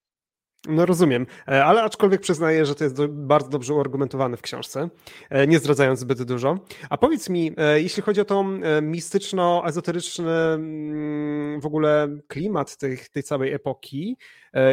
[0.69, 4.89] No rozumiem, e, ale aczkolwiek przyznaję, że to jest do, bardzo dobrze uargumentowane w książce,
[5.31, 6.59] e, nie zdradzając zbyt dużo.
[6.91, 13.53] A powiedz mi, jeśli chodzi o tą mistyczno-ezoteryczny mm, w ogóle klimat tej, tej całej
[13.53, 14.17] epoki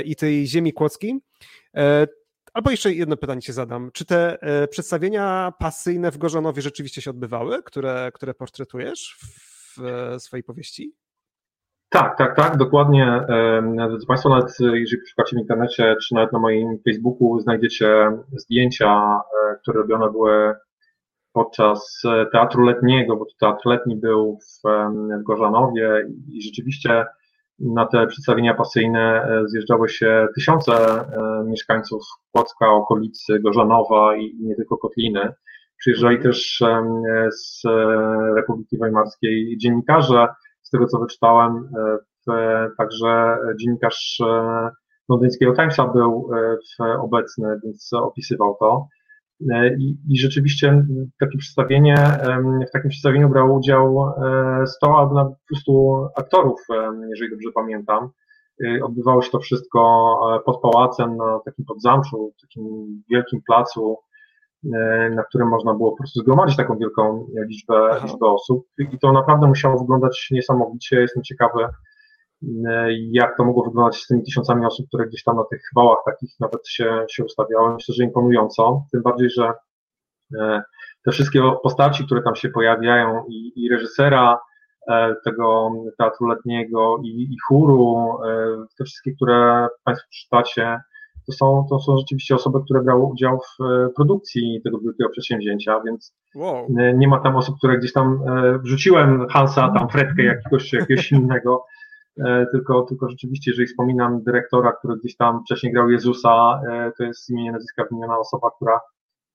[0.05, 1.19] i tej ziemi kłodzkiej,
[2.53, 3.91] albo jeszcze jedno pytanie ci zadam.
[3.93, 4.37] Czy te
[4.71, 9.17] przedstawienia pasyjne w Gorzanowie rzeczywiście się odbywały, które, które portretujesz
[9.77, 10.93] w swojej powieści?
[11.93, 13.21] Tak, tak, tak, dokładnie.
[13.89, 19.19] Drodzy Państwo, nawet jeżeli poszukacie w internecie, czy nawet na moim Facebooku znajdziecie zdjęcia,
[19.51, 20.55] e, które robione były
[21.33, 24.69] podczas e, teatru letniego, bo teatr letni był w,
[25.19, 27.05] w Gorzanowie i rzeczywiście
[27.59, 30.73] na te przedstawienia pasyjne e, zjeżdżały się tysiące
[31.45, 35.33] mieszkańców Płocka, okolicy Gorzanowa i nie tylko Kotliny.
[35.77, 36.63] Przyjeżdżali też
[37.29, 37.61] z
[38.35, 40.27] Republiki Weimarskiej dziennikarze,
[40.73, 41.69] tego co wyczytałem,
[42.29, 44.69] e, także dziennikarz e,
[45.09, 46.29] londyńskiego Timesa był
[46.79, 48.87] e, obecny, więc opisywał to.
[49.79, 50.85] I, I, rzeczywiście
[51.19, 51.95] takie przedstawienie,
[52.67, 54.13] w takim przedstawieniu brał udział
[54.65, 55.71] 100 albo nawet 200
[56.15, 56.59] aktorów,
[57.09, 58.09] jeżeli dobrze pamiętam.
[58.83, 62.63] Odbywało się to wszystko pod pałacem, na takim podzamczu, takim
[63.09, 63.97] wielkim placu,
[65.11, 69.47] na którym można było po prostu zgromadzić taką wielką liczbę, liczbę osób i to naprawdę
[69.47, 71.01] musiało wyglądać niesamowicie.
[71.01, 71.67] Jestem ciekawy,
[73.11, 76.29] jak to mogło wyglądać z tymi tysiącami osób, które gdzieś tam na tych wałach takich
[76.39, 77.73] nawet się, się ustawiały.
[77.73, 79.53] Myślę, że imponująco, tym bardziej, że
[81.05, 84.39] te wszystkie postaci, które tam się pojawiają i, i reżysera,
[84.89, 90.79] E, tego teatru letniego i, i chóru, e, te wszystkie, które Państwo przeczytacie,
[91.27, 95.81] to są, to są rzeczywiście osoby, które brały udział w e, produkcji tego wielkiego przedsięwzięcia,
[95.85, 96.67] więc wow.
[96.95, 98.19] nie ma tam osób, które gdzieś tam
[98.63, 101.65] wrzuciłem Hansa, tam Fredkę jakiegoś, jakiegoś innego,
[102.51, 106.61] tylko, tylko rzeczywiście, jeżeli wspominam dyrektora, który gdzieś tam wcześniej grał Jezusa,
[106.97, 108.79] to jest imię nazwiska wymieniona osoba, która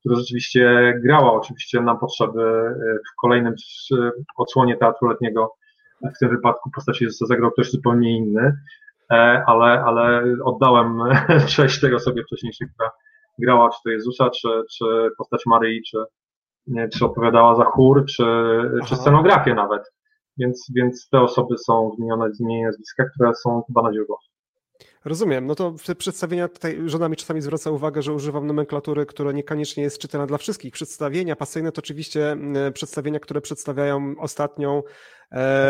[0.00, 2.74] która rzeczywiście grała oczywiście nam potrzeby e,
[3.12, 3.54] w kolejnym
[4.36, 5.54] odsłonie teatru letniego.
[6.16, 8.52] W tym wypadku postaci zagrał ktoś zupełnie inny, e,
[9.46, 10.98] ale, ale oddałem
[11.56, 12.90] cześć tej osobie wcześniejszej, która
[13.38, 14.84] grała, czy to Jezusa, czy, czy
[15.18, 15.98] postać Maryi, czy,
[16.92, 18.24] czy odpowiadała za chór, czy,
[18.86, 19.82] czy scenografię nawet.
[20.36, 24.20] Więc, więc te osoby są wymienione z imienia nazwiska, które są chyba na źródłach.
[25.04, 25.46] Rozumiem.
[25.46, 29.82] No to w przedstawienia tutaj żona mi czasami zwraca uwagę, że używam nomenklatury, która niekoniecznie
[29.82, 30.72] jest czytana dla wszystkich.
[30.72, 32.36] Przedstawienia pasyjne to oczywiście
[32.74, 34.82] przedstawienia, które przedstawiają ostatnią e,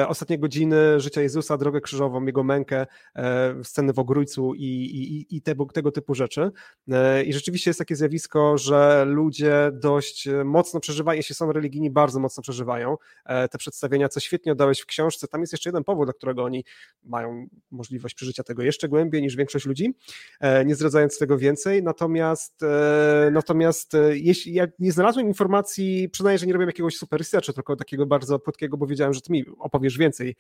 [0.08, 5.42] ostatnie godziny życia Jezusa, drogę krzyżową, jego mękę, e, sceny w ogrójcu i, i, i
[5.42, 6.50] tego, tego typu rzeczy.
[6.88, 12.20] E, I rzeczywiście jest takie zjawisko, że ludzie dość mocno przeżywają, jeśli są religijni, bardzo
[12.20, 15.28] mocno przeżywają e, te przedstawienia, co świetnie oddałeś w książce.
[15.28, 16.64] Tam jest jeszcze jeden powód, dla którego oni
[17.04, 19.94] mają możliwość przeżycia tego jeszcze głębiej niż większość ludzi,
[20.40, 21.82] e, nie zdradzając tego więcej.
[21.82, 27.18] Natomiast, e, natomiast e, jeśli ja nie znalazłem informacji, przyznaję, że nie robię jakiegoś super
[27.18, 30.36] researchu, tylko takiego bardzo płytkiego, bo wiedziałem, że ty mi opowiesz więcej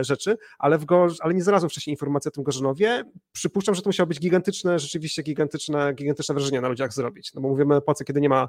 [0.00, 0.86] rzeczy, ale, w
[1.20, 3.04] ale nie znalazłem wcześniej informacji o tym Gorzenowie.
[3.32, 7.34] Przypuszczam, że to musiało być gigantyczne, rzeczywiście gigantyczne, gigantyczne wrażenie na ludziach zrobić.
[7.34, 8.48] No bo mówimy o epoce, kiedy nie ma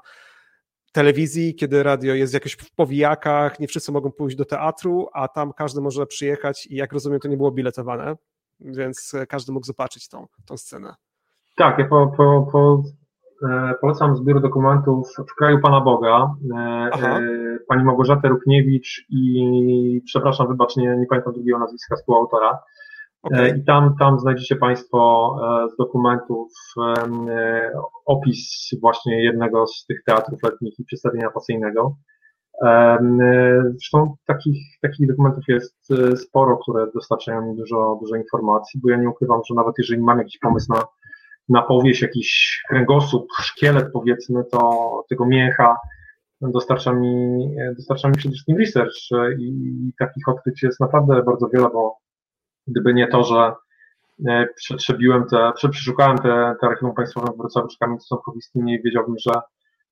[0.92, 5.54] telewizji, kiedy radio jest jakoś w powijakach, nie wszyscy mogą pójść do teatru, a tam
[5.54, 8.16] każdy może przyjechać i jak rozumiem, to nie było biletowane
[8.62, 10.96] więc każdy mógł zobaczyć tą, tą scenę.
[11.56, 13.01] Tak, ja po, po, po, e,
[13.82, 17.22] polecam zbiór dokumentów W kraju Pana Boga, e, e,
[17.68, 22.60] pani Małgorzata Rukniewicz i przepraszam, wybacz, nie, nie pamiętam drugiego nazwiska współautora.
[23.24, 23.50] Okay.
[23.50, 25.36] I tam, tam znajdziecie Państwo
[25.74, 26.52] z dokumentów
[28.06, 31.96] opis właśnie jednego z tych teatrów letnich i przedstawienia pasyjnego.
[33.72, 38.98] Zresztą takich, takich dokumentów jest e, sporo, które dostarczają mi dużo, dużo informacji, bo ja
[38.98, 40.84] nie ukrywam, że nawet jeżeli mam jakiś pomysł na,
[41.52, 45.78] na powieść, jakiś kręgosłup, szkielet powiedzmy, to tego mięcha
[46.42, 51.98] dostarcza mi, dostarcza mi przede wszystkim research i takich odkryć jest naprawdę bardzo wiele, bo
[52.68, 53.54] gdyby nie to, że
[54.28, 59.32] e, przetrzebiłem te, przeszukałem te, te archiwum państwowe w Wrocławiu czy Kamieńcu-Sąkowickim i wiedziałbym, że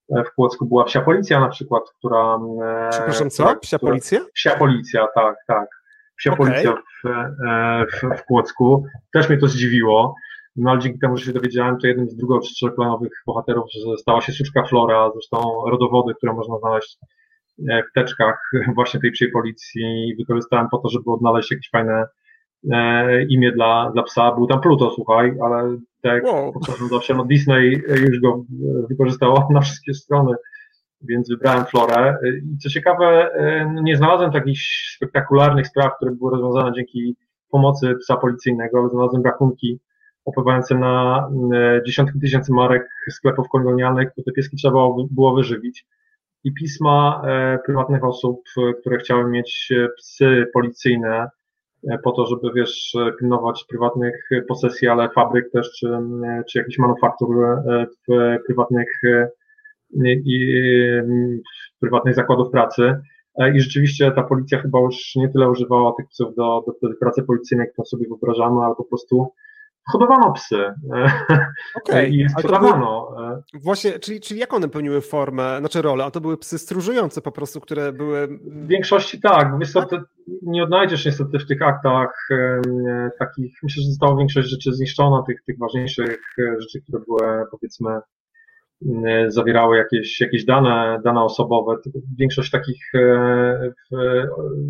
[0.09, 2.39] w Płocku była psia policja na przykład, która...
[2.63, 3.55] E, Przepraszam, co?
[3.55, 4.19] Psia policja?
[4.33, 5.67] Psia policja, tak, tak.
[6.15, 6.47] Psia okay.
[6.47, 8.85] policja w, e, w, w Płocku.
[9.13, 10.15] Też mnie to zdziwiło.
[10.55, 13.97] No ale dzięki temu, że się dowiedziałem, to jednym z drugo czy trzechplanowych bohaterów że
[13.97, 15.37] stała się suczka Flora, zresztą
[15.69, 16.97] rodowody, które można znaleźć
[17.69, 20.15] e, w teczkach właśnie tej psiej policji.
[20.19, 22.05] Wykorzystałem po to, żeby odnaleźć jakieś fajne
[22.71, 24.31] e, imię dla, dla psa.
[24.31, 26.53] Był tam Pluto, słuchaj, ale tak wow.
[26.91, 28.43] zawsze, no Disney już go
[28.89, 30.35] wykorzystało na wszystkie strony,
[31.01, 32.17] więc wybrałem Florę.
[32.53, 33.29] I co ciekawe,
[33.75, 34.59] no nie znalazłem takich
[34.95, 37.15] spektakularnych spraw, które były rozwiązane dzięki
[37.51, 39.79] pomocy psa policyjnego, ale znalazłem rachunki
[40.25, 44.79] opływające na e, dziesiątki tysięcy marek sklepów kolonialnych, które te pieski trzeba
[45.11, 45.85] było wyżywić.
[46.43, 48.43] I pisma e, prywatnych osób,
[48.81, 51.29] które chciały mieć e, psy policyjne,
[52.03, 55.87] po to, żeby wiesz, pilnować prywatnych posesji, ale fabryk też, czy,
[56.49, 57.35] czy jakichś manufaktur
[58.07, 59.01] w prywatnych,
[60.05, 60.63] i,
[61.79, 62.95] prywatnych zakładów pracy.
[63.55, 67.23] I rzeczywiście ta policja chyba już nie tyle używała tych psów do, do, do pracy
[67.23, 69.31] policyjnej, którą sobie wyobrażamy, ale po prostu
[69.91, 70.73] hodowano psy
[71.75, 72.07] okay.
[72.15, 73.15] i sprzedawano.
[73.15, 76.05] Były, właśnie, czyli, czyli jak one pełniły formę, znaczy rolę?
[76.05, 78.27] A to były psy stróżujące po prostu, które były...
[78.27, 79.59] W większości tak.
[79.59, 79.87] Wiesz co,
[80.41, 82.61] nie odnajdziesz niestety w tych aktach e,
[83.19, 87.89] takich, myślę, że została większość rzeczy zniszczona, tych, tych ważniejszych e, rzeczy, które były powiedzmy
[89.05, 91.75] e, zawierały jakieś, jakieś dane, dane osobowe.
[92.17, 93.71] Większość takich e,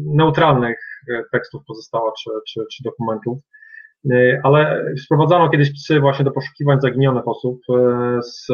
[0.06, 0.80] neutralnych
[1.32, 3.40] tekstów pozostała, czy, czy, czy dokumentów.
[4.12, 8.48] E, ale sprowadzano kiedyś psy właśnie do poszukiwań zaginionych osób e, z,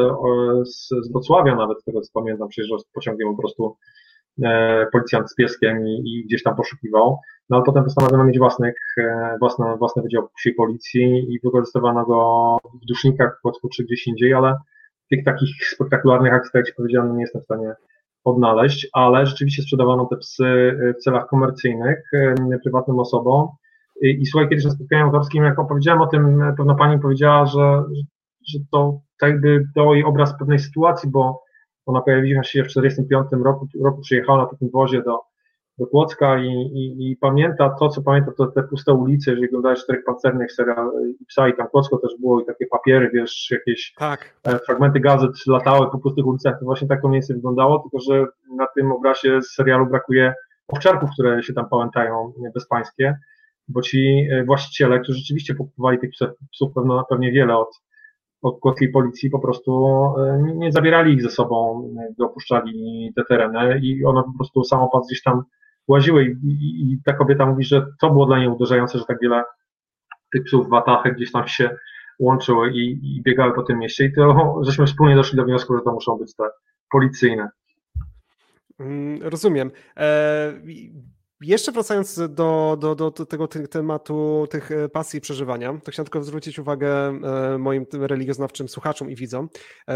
[0.64, 3.76] z, z Wrocławia nawet, tego co pamiętam, z pociągiem po prostu
[4.44, 7.18] e, policjant z pieskiem i, i, gdzieś tam poszukiwał.
[7.50, 8.76] No ale potem postanowiono mieć własnych,
[9.40, 14.34] własne, własne wydział psiej policji i wykorzystywano go w dusznikach w Płocku czy gdzieś indziej,
[14.34, 14.56] ale
[15.10, 17.74] tych takich spektakularnych akcji, tak jak Ci powiedziałem, nie jestem w stanie
[18.24, 20.44] odnaleźć, ale rzeczywiście sprzedawano te psy
[20.98, 22.10] w celach komercyjnych
[22.62, 23.48] prywatnym osobom
[24.02, 27.84] I, i słuchaj, kiedyś na spotkaniu autorskim, jak opowiedziałem o tym, pewna pani powiedziała, że,
[28.48, 31.42] że to tak jakby dał jej obraz pewnej sytuacji, bo
[31.86, 35.20] ona pojawiła się w 1945 roku, roku przyjechała na takim wozie do,
[35.78, 39.80] do Płocka i, i, i, pamięta to, co pamięta, to te puste ulice, jeżeli oglądałeś
[39.80, 43.94] Czterech Pancernych, serial i psa i tam Płocko też było i takie papiery, wiesz, jakieś
[43.98, 44.34] tak.
[44.44, 48.00] E, fragmenty gazet latały po pustych ulicach, to właśnie tak to mniej więcej wyglądało, tylko
[48.10, 50.34] że na tym obrazie z serialu brakuje
[50.68, 53.16] owczarków, które się tam pamiętają bezpańskie,
[53.68, 56.10] bo ci e, właściciele, którzy rzeczywiście pokupowali tych
[56.52, 57.80] psów, pewno, pewnie wiele od,
[58.42, 63.80] od kłodkiej policji, po prostu e, nie zabierali ich ze sobą, gdy opuszczali te tereny
[63.82, 65.42] i one po prostu samopas gdzieś tam
[65.88, 69.18] łaziły i, i, i ta kobieta mówi, że to było dla niej uderzające, że tak
[69.22, 69.42] wiele
[70.32, 71.70] tych psów w watachach gdzieś tam się
[72.18, 75.82] łączyły i, i biegały po tym mieście i to żeśmy wspólnie doszli do wniosku, że
[75.84, 76.44] to muszą być te
[76.90, 77.48] policyjne.
[78.80, 79.70] Mm, rozumiem.
[81.42, 86.04] E, jeszcze wracając do, do, do, tego tematu tych e, pasji i przeżywania, to chciałem
[86.04, 89.48] tylko zwrócić uwagę e, moim religioznawczym słuchaczom i widzom,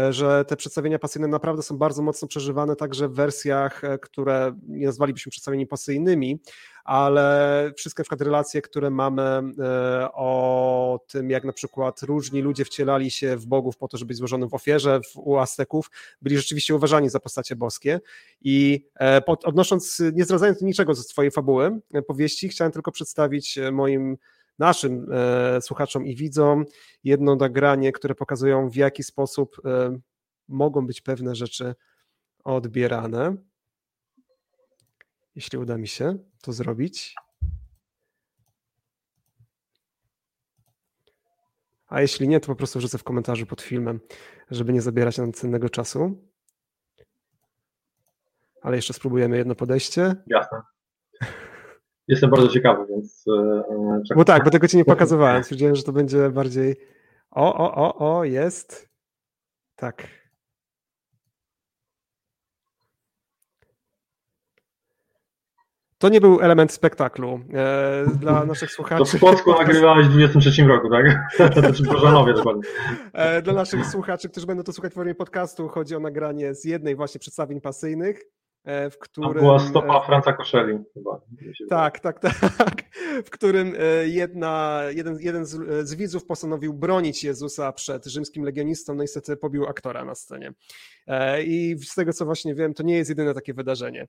[0.09, 5.29] że te przedstawienia pasyjne naprawdę są bardzo mocno przeżywane także w wersjach, które nie nazwalibyśmy
[5.29, 6.39] przedstawieniami pasyjnymi,
[6.83, 9.41] ale wszystkie na przykład relacje, które mamy e,
[10.13, 14.17] o tym, jak na przykład różni ludzie wcielali się w bogów po to, żeby być
[14.17, 15.91] złożonym w ofierze w, u Azteków,
[16.21, 17.99] byli rzeczywiście uważani za postacie boskie.
[18.41, 23.59] I e, pod, odnosząc, nie zdradzając niczego ze swojej fabuły, e, powieści, chciałem tylko przedstawić
[23.71, 24.17] moim
[24.61, 26.65] naszym e, słuchaczom i widzom
[27.03, 29.99] jedno nagranie, które pokazują w jaki sposób e,
[30.47, 31.75] mogą być pewne rzeczy
[32.43, 33.35] odbierane
[35.35, 37.15] jeśli uda mi się to zrobić.
[41.87, 43.99] A jeśli nie, to po prostu wrzucę w komentarzu pod filmem,
[44.51, 46.27] żeby nie zabierać nam cennego czasu.
[48.61, 50.15] Ale jeszcze spróbujemy jedno podejście.
[50.27, 50.61] Jasne.
[52.07, 53.23] Jestem bardzo ciekawy, więc.
[54.07, 54.15] Czekam.
[54.15, 55.43] Bo tak, bo tego ci nie pokazywałem.
[55.43, 56.75] Stwierdziłem, że to będzie bardziej.
[57.31, 58.89] O, o, o, o, jest.
[59.75, 60.20] Tak.
[66.01, 67.39] To nie był element spektaklu.
[67.53, 69.11] E, dla naszych słuchaczy.
[69.11, 71.05] To w Płocku nagrywałeś w 23 roku, tak?
[71.59, 72.61] Znaczy w Bożanowie dokładnie.
[73.13, 76.65] E, dla naszych słuchaczy, którzy będą to słuchać w formie podcastu, chodzi o nagranie z
[76.65, 78.21] jednej właśnie przedstawień pasyjnych
[78.65, 79.33] w którym...
[79.33, 81.21] była stopa e, Franca Koszeli chyba.
[81.69, 82.33] Tak, tak, tak,
[83.25, 88.95] w którym e, jedna, jeden, jeden z, z, widzów postanowił bronić Jezusa przed rzymskim legionistą,
[88.95, 90.53] no i niestety pobił aktora na scenie.
[91.45, 94.07] I z tego, co właśnie wiem, to nie jest jedyne takie wydarzenie.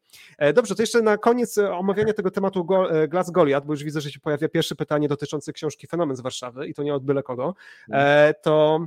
[0.54, 2.66] Dobrze, to jeszcze na koniec omawiania tego tematu
[3.08, 6.68] Glas Goliat, bo już widzę, że się pojawia pierwsze pytanie dotyczące książki Fenomen z Warszawy
[6.68, 7.54] i to nie od byle kogo,
[7.88, 8.34] mhm.
[8.42, 8.86] to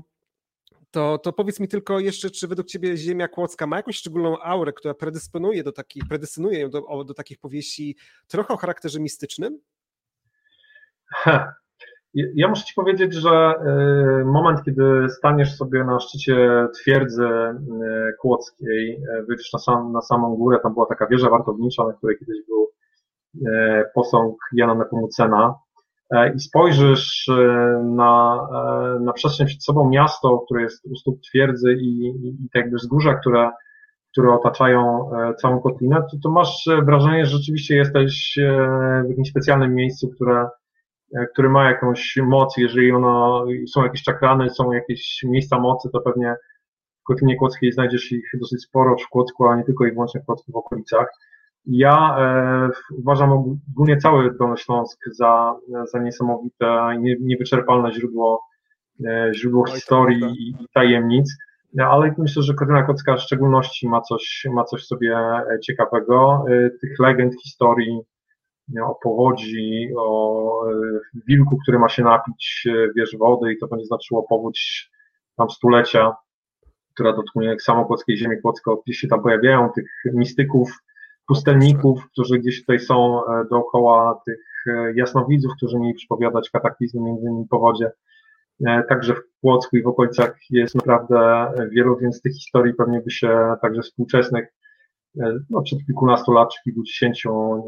[0.96, 4.74] to, to powiedz mi tylko jeszcze, czy według Ciebie Ziemia Kłodzka ma jakąś szczególną aurę,
[4.74, 9.60] która predysponuje do takich, predysponuje ją do, do takich powieści trochę o charakterze mistycznym?
[12.14, 13.54] Ja muszę Ci powiedzieć, że
[14.22, 17.58] y, moment, kiedy staniesz sobie na szczycie twierdzy y,
[18.22, 22.18] kłodzkiej, y, wyjdziesz na, sam, na samą górę, tam była taka wieża wartownicza, na której
[22.20, 22.72] kiedyś był
[23.94, 25.65] posąg Jana Nepomucena, E,
[26.36, 27.34] i spojrzysz e,
[27.84, 32.50] na, e, na przestrzeń przed sobą miasto, które jest u stóp twierdzy i, i, i
[32.54, 33.52] te jakby wzgórza, które,
[34.12, 35.10] które otaczają
[35.42, 38.40] całą kotlinę, to, to masz wrażenie, że rzeczywiście jesteś
[39.06, 40.48] w jakimś specjalnym miejscu, które,
[41.34, 42.58] które ma jakąś moc.
[42.58, 46.36] Jeżeli ono, są jakieś czakrany, są jakieś miejsca mocy, to pewnie
[47.02, 50.26] w Kotlinie Kłodzkiej znajdziesz ich dosyć sporo w Kłodzku, a nie tylko i wyłącznie w
[50.26, 51.08] Kłodzku w okolicach.
[51.68, 55.56] Ja e, uważam ogólnie cały Dolny Śląsk za,
[55.92, 58.42] za niesamowite, nie, niewyczerpalne źródło,
[59.06, 61.38] e, źródło historii i, i tajemnic,
[61.80, 65.18] ale myślę, że Katarzyna Kocka w szczególności ma coś, ma coś sobie
[65.64, 66.46] ciekawego.
[66.50, 68.02] E, tych legend, historii
[68.84, 73.86] o powodzi, o e, wilku, który ma się napić, e, wiesz, wody i to będzie
[73.86, 74.92] znaczyło powódź
[75.38, 76.16] tam stulecia,
[76.94, 80.72] która dotknie samo kłodzkiej ziemi kłodzko, gdzieś się tam pojawiają, tych mistyków,
[81.28, 87.28] pustelników, którzy gdzieś tutaj są e, dookoła tych e, jasnowidzów, którzy mieli przypowiadać kataklizmy, między
[87.28, 87.92] innymi powodzie.
[88.68, 93.12] E, także w Płocku i w okolicach jest naprawdę wielu, więc tych historii pewnie by
[93.12, 94.48] się także współczesnych
[95.50, 97.64] no, przed kilkunastu lat, czy kilkudziesięciu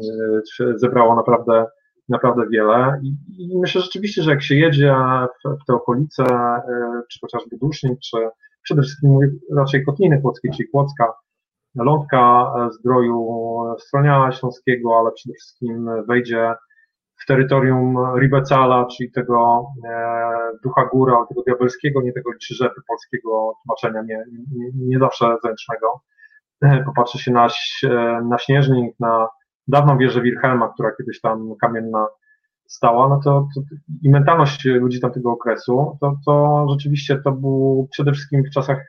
[0.74, 1.66] zebrało naprawdę,
[2.08, 3.00] naprawdę wiele.
[3.02, 4.94] I, myślę rzeczywiście, że jak się jedzie
[5.44, 6.24] w, te okolice,
[7.10, 8.16] czy chociażby Dusznik, czy
[8.62, 9.18] przede wszystkim
[9.56, 11.12] raczej Kotliny Płockiej, czyli Płocka,
[11.78, 13.28] lądka zdroju
[13.78, 16.54] Stronia Śląskiego, ale przede wszystkim wejdzie
[17.22, 19.92] w terytorium Ribecala, czyli tego e,
[20.64, 26.00] ducha góra, tego diabelskiego, nie tego liczyżepy polskiego tłumaczenia, nie, nie, nie zawsze zręcznego.
[26.62, 27.48] E, popatrzy się na,
[28.24, 29.28] na śnieżnik, na
[29.68, 32.06] dawną wieżę Wilhelma, która kiedyś tam kamienna
[32.66, 33.60] stała, no to, to
[34.02, 38.84] i mentalność ludzi tamtego okresu, to, to rzeczywiście to był przede wszystkim w czasach e,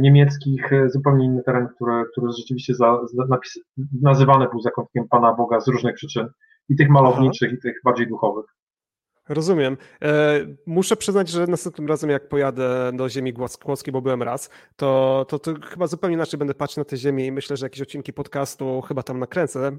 [0.00, 3.58] niemieckich e, zupełnie inny teren, który, który rzeczywiście za, za, napis,
[4.02, 6.28] nazywany był zakątkiem Pana Boga z różnych przyczyn,
[6.68, 7.56] i tych malowniczych, Aha.
[7.58, 8.46] i tych bardziej duchowych.
[9.28, 9.76] Rozumiem.
[10.02, 15.24] E, muszę przyznać, że następnym razem, jak pojadę do ziemi Kłodzkiej, bo byłem raz, to,
[15.28, 18.12] to, to, chyba zupełnie inaczej będę patrzył na tę ziemię i myślę, że jakieś odcinki
[18.12, 19.76] podcastu chyba tam nakręcę.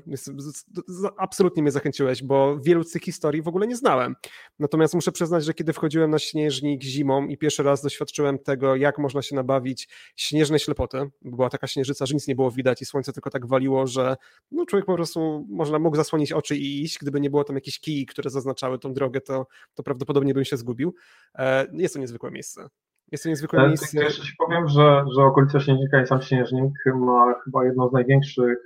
[1.17, 4.15] Absolutnie mnie zachęciłeś, bo wielu z tych historii w ogóle nie znałem.
[4.59, 8.97] Natomiast muszę przyznać, że kiedy wchodziłem na śnieżnik zimą i pierwszy raz doświadczyłem tego, jak
[8.97, 12.85] można się nabawić śnieżnej ślepoty, bo była taka śnieżyca, że nic nie było widać i
[12.85, 14.15] słońce tylko tak waliło, że
[14.51, 17.79] no, człowiek po prostu można mógł zasłonić oczy i iść, gdyby nie było tam jakichś
[17.79, 20.93] kij, które zaznaczały tą drogę, to to, to prawdopodobnie bym się zgubił.
[21.35, 22.67] E, jest to niezwykłe miejsce.
[23.11, 24.03] Jest to niezwykłe Ale miejsce.
[24.03, 28.57] Jeszcze Ci powiem, że, że okolica Śnieżnika i sam Śnieżnik ma chyba jedno z największych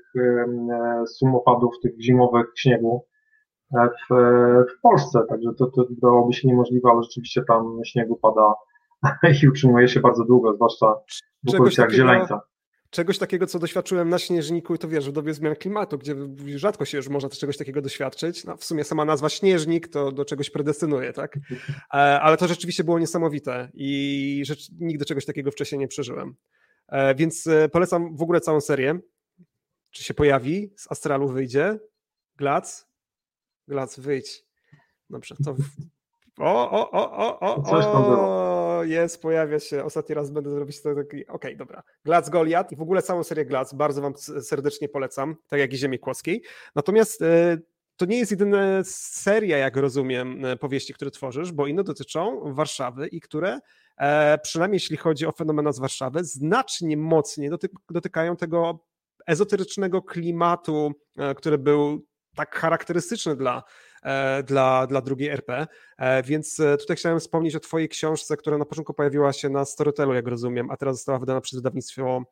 [1.08, 3.06] sum opadów tych zimowych śniegu
[3.78, 4.16] e, w,
[4.78, 8.54] w Polsce, także to, to dałoby się niemożliwe, ale rzeczywiście tam śniegu pada
[9.44, 10.96] i utrzymuje się bardzo długo, zwłaszcza
[11.44, 12.42] w okolicach Zieleńca
[12.90, 16.16] czegoś takiego, co doświadczyłem na Śnieżniku i to wiesz, w dobie zmian klimatu, gdzie
[16.56, 18.46] rzadko się już można czegoś takiego doświadczyć.
[18.46, 21.38] No, w sumie sama nazwa Śnieżnik to do czegoś predestynuje, tak?
[21.94, 26.36] E, ale to rzeczywiście było niesamowite i rzecz, nigdy czegoś takiego wcześniej nie przeżyłem.
[26.88, 29.00] E, więc e, polecam w ogóle całą serię.
[29.92, 31.80] Czy się pojawi, z Astralu wyjdzie?
[32.36, 32.88] Glac?
[33.68, 34.46] Glac, wyjdź.
[35.10, 35.56] Dobrze, to
[36.40, 38.47] o, o, o, o, o, Coś tam było.
[38.84, 39.84] Jest, pojawia się.
[39.84, 41.08] Ostatni raz będę zrobić to taki.
[41.08, 41.84] Okej, okay, dobra.
[42.06, 45.78] Glac Goliat i w ogóle całą serię Glac bardzo Wam serdecznie polecam, tak jak i
[45.78, 46.44] Ziemi Kłodzkiej.
[46.76, 47.58] Natomiast e,
[47.96, 53.08] to nie jest jedyna seria, jak rozumiem, e, powieści, które tworzysz, bo inne dotyczą Warszawy
[53.08, 53.60] i które,
[53.98, 58.86] e, przynajmniej jeśli chodzi o fenomena z Warszawy, znacznie mocniej doty dotykają tego
[59.28, 60.92] ezoterycznego klimatu,
[61.38, 62.06] który był
[62.36, 63.64] tak charakterystyczny dla
[64.46, 65.68] dla, dla drugiej RP.
[65.98, 69.66] E, więc e, tutaj chciałem wspomnieć o Twojej książce, która na początku pojawiła się na
[69.66, 72.24] Storytelu, jak rozumiem, a teraz została wydana przez wydawnictwo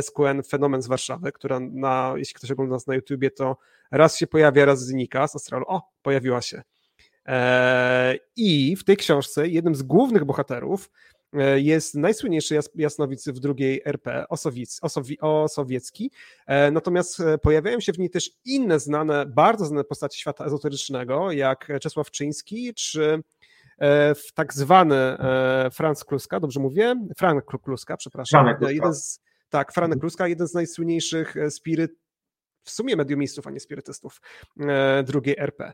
[0.00, 3.56] SQN Fenomen z Warszawy, która na, jeśli ktoś ogląda nas na YouTubie, to
[3.90, 5.64] raz się pojawia, raz znika z Astralu.
[5.68, 6.62] O, pojawiła się.
[8.36, 11.17] I w tej książce jednym z głównych bohaterów E,
[11.56, 14.66] jest najsłynniejszy jasnowic w drugiej RP, Osowi,
[15.20, 16.10] Osowiecki,
[16.46, 21.32] e, natomiast e, pojawiają się w niej też inne znane, bardzo znane postacie świata ezoterycznego,
[21.32, 23.22] jak Czesław Czyński, czy
[24.14, 25.16] w tak zwany
[25.72, 26.94] Franz Kluska, dobrze mówię?
[27.18, 28.44] Frank Kluska, przepraszam.
[28.44, 28.74] Franek.
[28.74, 30.00] Jeden z, tak, Franek mhm.
[30.00, 31.90] Kluska, jeden z najsłynniejszych spiryt,
[32.62, 34.20] w sumie mediumistów, a nie spirytystów
[35.04, 35.72] drugiej RP.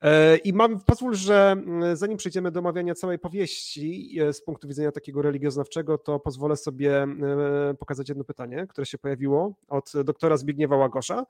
[0.00, 4.68] E, I mam, pozwól, że mm, zanim przejdziemy do omawiania całej powieści e, z punktu
[4.68, 10.36] widzenia takiego religioznawczego, to pozwolę sobie e, pokazać jedno pytanie, które się pojawiło od doktora
[10.36, 11.26] Zbigniewa Łagosza,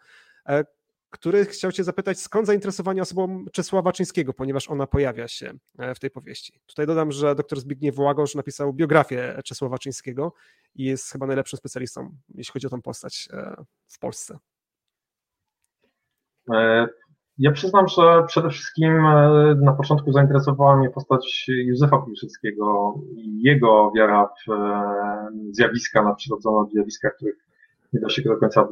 [1.11, 5.53] który chciał Cię zapytać, skąd zainteresowanie osobą Czesława Czyńskiego, ponieważ ona pojawia się
[5.95, 6.61] w tej powieści.
[6.67, 10.33] Tutaj dodam, że doktor Zbigniew Łagosz napisał biografię Czesława Czyńskiego
[10.75, 13.29] i jest chyba najlepszym specjalistą, jeśli chodzi o tą postać
[13.87, 14.39] w Polsce.
[17.39, 23.93] Ja przyznam, że przede wszystkim e, na początku zainteresowała mnie postać Józefa Piłsudskiego i jego
[23.97, 27.37] wiara w e, zjawiska nadprzyrodzone, zjawiska, których
[27.93, 28.69] nie da się do końca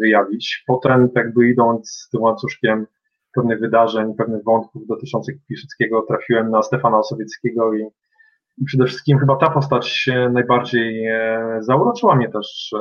[0.00, 0.64] wyjawić.
[0.66, 2.86] Potem jakby idąc tym łańcuszkiem
[3.34, 7.82] pewnych wydarzeń, pewnych wątków dotyczących Piłsudskiego trafiłem na Stefana Osowieckiego i,
[8.58, 12.74] i przede wszystkim chyba ta postać najbardziej e, zauroczyła mnie też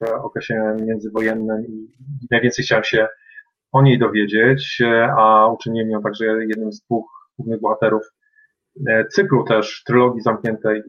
[0.00, 1.88] w okresie międzywojennym i
[2.30, 3.06] najwięcej chciałem się
[3.72, 8.02] o niej dowiedzieć, e, a uczyniłem ją także jednym z dwóch głównych bohaterów
[8.88, 10.82] e, cyklu też trylogii zamkniętej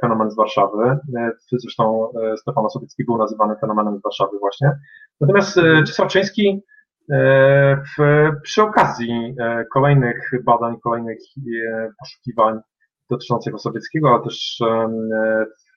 [0.00, 0.84] Fenomen z Warszawy.
[1.16, 4.70] E, zresztą Stefan Osowiecki był nazywany Fenomenem z Warszawy właśnie.
[5.20, 6.62] Natomiast Czesław Czyński
[7.98, 9.34] w, przy okazji
[9.72, 11.18] kolejnych badań, kolejnych
[12.00, 12.58] poszukiwań
[13.10, 14.58] dotyczących Osowieckiego, ale też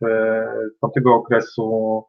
[0.02, 2.04] w tamtego okresu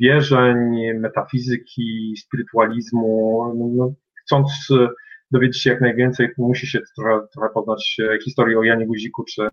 [0.00, 0.58] wierzeń,
[0.98, 3.42] metafizyki, spirytualizmu.
[3.58, 4.88] No, no, chcąc e,
[5.30, 9.48] dowiedzieć się jak najwięcej, musi się trochę, trochę poznać e, historię o Janie Guziku, czy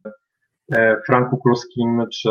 [0.75, 2.29] e, Franku Kruskim, czy,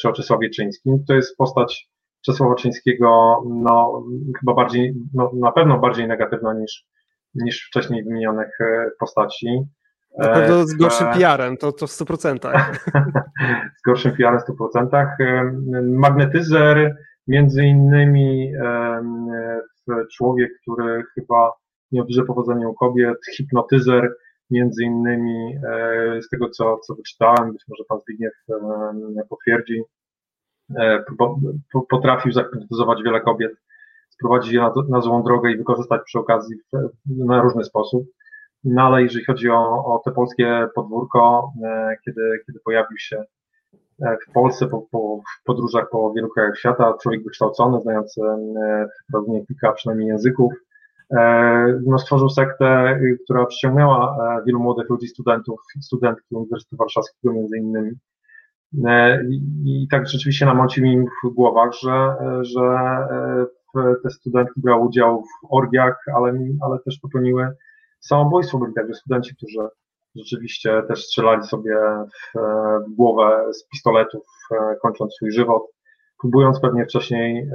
[0.00, 1.04] czy o Czesławie Czyńskim.
[1.08, 1.90] To jest postać
[2.26, 4.02] Czesława Czyńskiego, no,
[4.40, 6.86] chyba bardziej, no, na pewno bardziej negatywna niż,
[7.34, 8.58] niż wcześniej wymienionych
[9.00, 9.46] postaci.
[10.18, 12.70] Na pewno z gorszym PR-em, to, to w 100%.
[13.78, 14.86] z gorszym PR-em w 100%.
[15.82, 16.96] Magnetyzer,
[17.30, 18.52] Między innymi
[20.12, 21.52] człowiek, który chyba
[21.92, 24.16] miał duże powodzenie u kobiet, hipnotyzer,
[24.50, 28.32] między innymi e, z tego, co, co wyczytałem, być może pan Zbigniew
[29.28, 29.82] potwierdzi,
[30.78, 31.04] e,
[31.90, 33.52] potrafił zahipnotyzować wiele kobiet
[34.14, 36.56] wprowadzić je na, na złą drogę i wykorzystać przy okazji
[37.06, 38.04] na różny sposób.
[38.64, 43.24] No ale jeżeli chodzi o, o te polskie podwórko, e, kiedy, kiedy pojawił się
[44.28, 48.20] w Polsce po, po podróżach po wielu krajach świata, człowiek wykształcony, znający
[49.12, 50.52] pewnie kilka przynajmniej języków,
[51.86, 57.90] no, stworzył sektę, która przyciągnęła wielu młodych ludzi, studentów studentki Uniwersytetu Warszawskiego między innymi.
[59.64, 62.78] I tak rzeczywiście namącił im w głowach, że, że
[64.02, 67.48] te studentki brały udział w orgiach, ale, ale też popełniły
[68.00, 68.58] samobójstwo.
[68.58, 69.58] Byli także studenci, którzy
[70.16, 72.38] rzeczywiście też strzelali sobie w,
[72.88, 74.22] w głowę z pistoletów,
[74.82, 75.62] kończąc swój żywot,
[76.20, 77.50] próbując pewnie wcześniej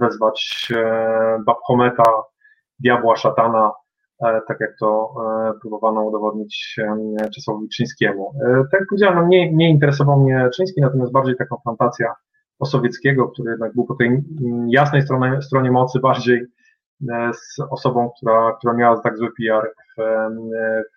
[0.00, 0.68] wezwać
[1.46, 2.04] Babhometa,
[2.78, 3.72] diabła, szatana,
[4.24, 5.14] e, tak jak to
[5.50, 6.76] e, próbowano udowodnić
[7.34, 8.32] Czesławowi Czyńskiemu.
[8.44, 12.14] E, tak jak powiedziałem, no nie, nie interesował mnie Czyński, natomiast bardziej ta konfrontacja
[12.58, 14.22] Osowieckiego, który jednak był po tej
[14.68, 16.46] jasnej stronie, stronie mocy bardziej
[17.32, 20.02] z osobą, która, która miała tak zły PR w,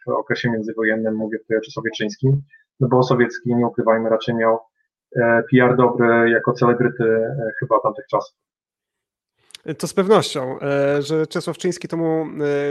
[0.05, 2.41] w okresie międzywojennym, mówię tutaj o Czesławie Czyńskim,
[2.79, 4.59] no bo Osowiecki, nie ukrywajmy, raczej miał
[5.51, 8.35] PR dobry jako celebryty chyba tamtych czasów.
[9.77, 12.25] To z pewnością, e, że Czesław Czyński to mu,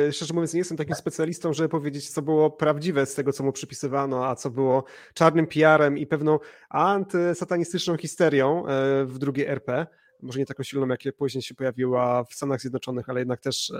[0.08, 3.44] e, szczerze mówiąc, nie jestem takim specjalistą, żeby powiedzieć, co było prawdziwe z tego, co
[3.44, 6.38] mu przypisywano, a co było czarnym PR-em i pewną
[6.70, 9.86] antysatanistyczną histerią e, w drugiej RP.
[10.22, 13.72] Może nie taką silną, jak później się pojawiła w Stanach Zjednoczonych, ale jednak też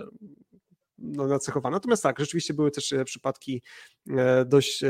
[0.99, 1.39] no.
[1.71, 3.63] Natomiast tak, rzeczywiście były też e, przypadki
[4.11, 4.89] e, dość e,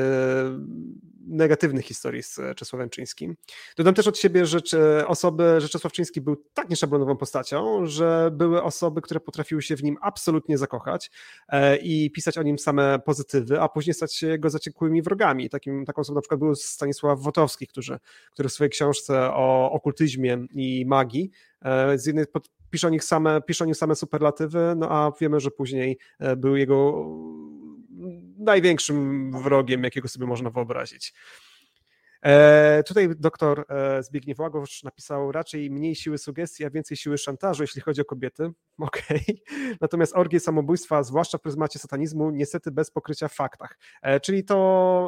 [1.27, 3.37] negatywnych historii z Czesławem Czyńskim.
[3.77, 4.61] Dodam też od siebie, że
[5.07, 9.83] osoby, że Czesław Czyński był tak nieszablonową postacią, że były osoby, które potrafiły się w
[9.83, 11.11] nim absolutnie zakochać
[11.83, 15.51] i pisać o nim same pozytywy, a później stać się jego zaciekłymi wrogami.
[15.51, 17.99] Takim, taką osobą na przykład był Stanisław Wotowski, który,
[18.33, 21.31] który w swojej książce o okultyzmie i magii
[21.97, 22.25] z jednej
[22.71, 26.37] pisze o nich same, pisze o nich same superlatywy, no a wiemy, że później e,
[26.37, 27.05] był jego
[28.39, 31.15] największym wrogiem, jakiego sobie można wyobrazić.
[32.27, 37.63] E, tutaj doktor e, Zbigniew Łagosz napisał raczej mniej siły sugestii, a więcej siły szantażu,
[37.63, 38.51] jeśli chodzi o kobiety.
[38.79, 39.23] Okej.
[39.23, 39.77] Okay.
[39.81, 43.79] Natomiast orgie samobójstwa, zwłaszcza w pryzmacie satanizmu, niestety bez pokrycia w faktach.
[44.03, 44.57] E, czyli to,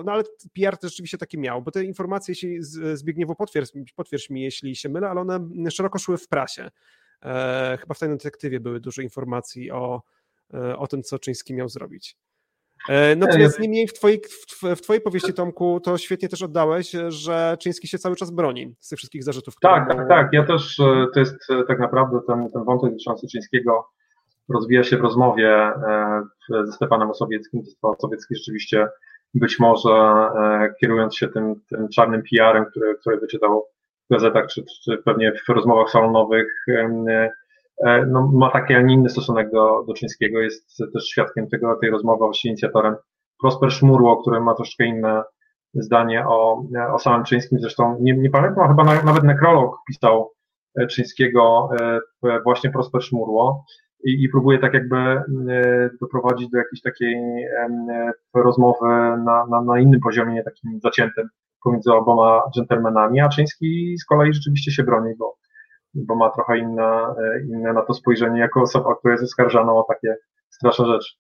[0.07, 0.23] no ale
[0.55, 2.59] PR też rzeczywiście taki miał, bo te informacje, jeśli
[2.95, 6.71] Zbigniewu potwierdź, potwierdź mi, jeśli się mylę, ale one szeroko szły w prasie.
[7.81, 10.03] Chyba w tajnym detektywie były dużo informacji o,
[10.77, 12.17] o tym, co Czyński miał zrobić.
[12.89, 14.21] E, natomiast niemniej w twojej,
[14.77, 18.89] w, twojej powieści, Tomku, to świetnie też oddałeś, że Czyński się cały czas broni z
[18.89, 19.55] tych wszystkich zarzutów.
[19.61, 20.29] Tak, tak, tak.
[20.33, 20.77] Ja też,
[21.15, 21.37] to jest
[21.69, 23.89] tak naprawdę ten, ten wątek dotyczący Czyńskiego
[24.49, 25.73] rozwija się w rozmowie
[26.65, 27.65] ze Stefanem Osowieckim.
[27.65, 28.89] Stefan Osowiecki rzeczywiście
[29.35, 29.91] być może
[30.81, 33.65] kierując się tym, tym czarnym PR-em, który, który wyczytał
[34.11, 37.31] gazetach, czy, czy pewnie w rozmowach salonowych, e,
[38.07, 41.91] no, ma taki, a nie inny stosunek do, do Czyńskiego, jest też świadkiem tego, tej
[41.91, 42.97] rozmowy, właściwie inicjatorem.
[43.41, 45.23] Prosper Szmurło, który ma troszkę inne
[45.75, 50.33] zdanie o, o samym Czyńskim, zresztą nie, nie pamiętam, chyba nawet nekrolog pisał
[50.81, 53.65] e, Czyńskiego e, właśnie Prosper Szmurło
[54.05, 55.23] i, i próbuje tak jakby
[56.01, 57.47] doprowadzić do jakiejś takiej
[58.35, 58.87] rozmowy
[59.25, 61.29] na, na, na innym poziomie, nie takim zaciętym
[61.65, 65.37] pomiędzy oboma dżentelmenami, a Czyński z kolei rzeczywiście się broni, bo,
[65.95, 67.15] bo ma trochę inne,
[67.49, 70.17] inne na to spojrzenie jako osoba, która jest oskarżana o takie
[70.51, 71.15] straszne rzeczy.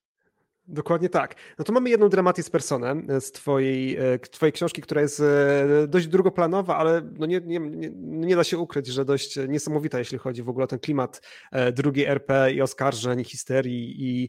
[0.69, 1.35] Dokładnie tak.
[1.59, 6.07] No to mamy jedną dramatis personę z twojej, e, twojej książki, która jest e, dość
[6.07, 7.61] drugoplanowa, ale no nie, nie,
[8.01, 11.73] nie, da się ukryć, że dość niesamowita, jeśli chodzi w ogóle o ten klimat e,
[11.73, 14.29] drugiej RP i oskarżeń, histerii i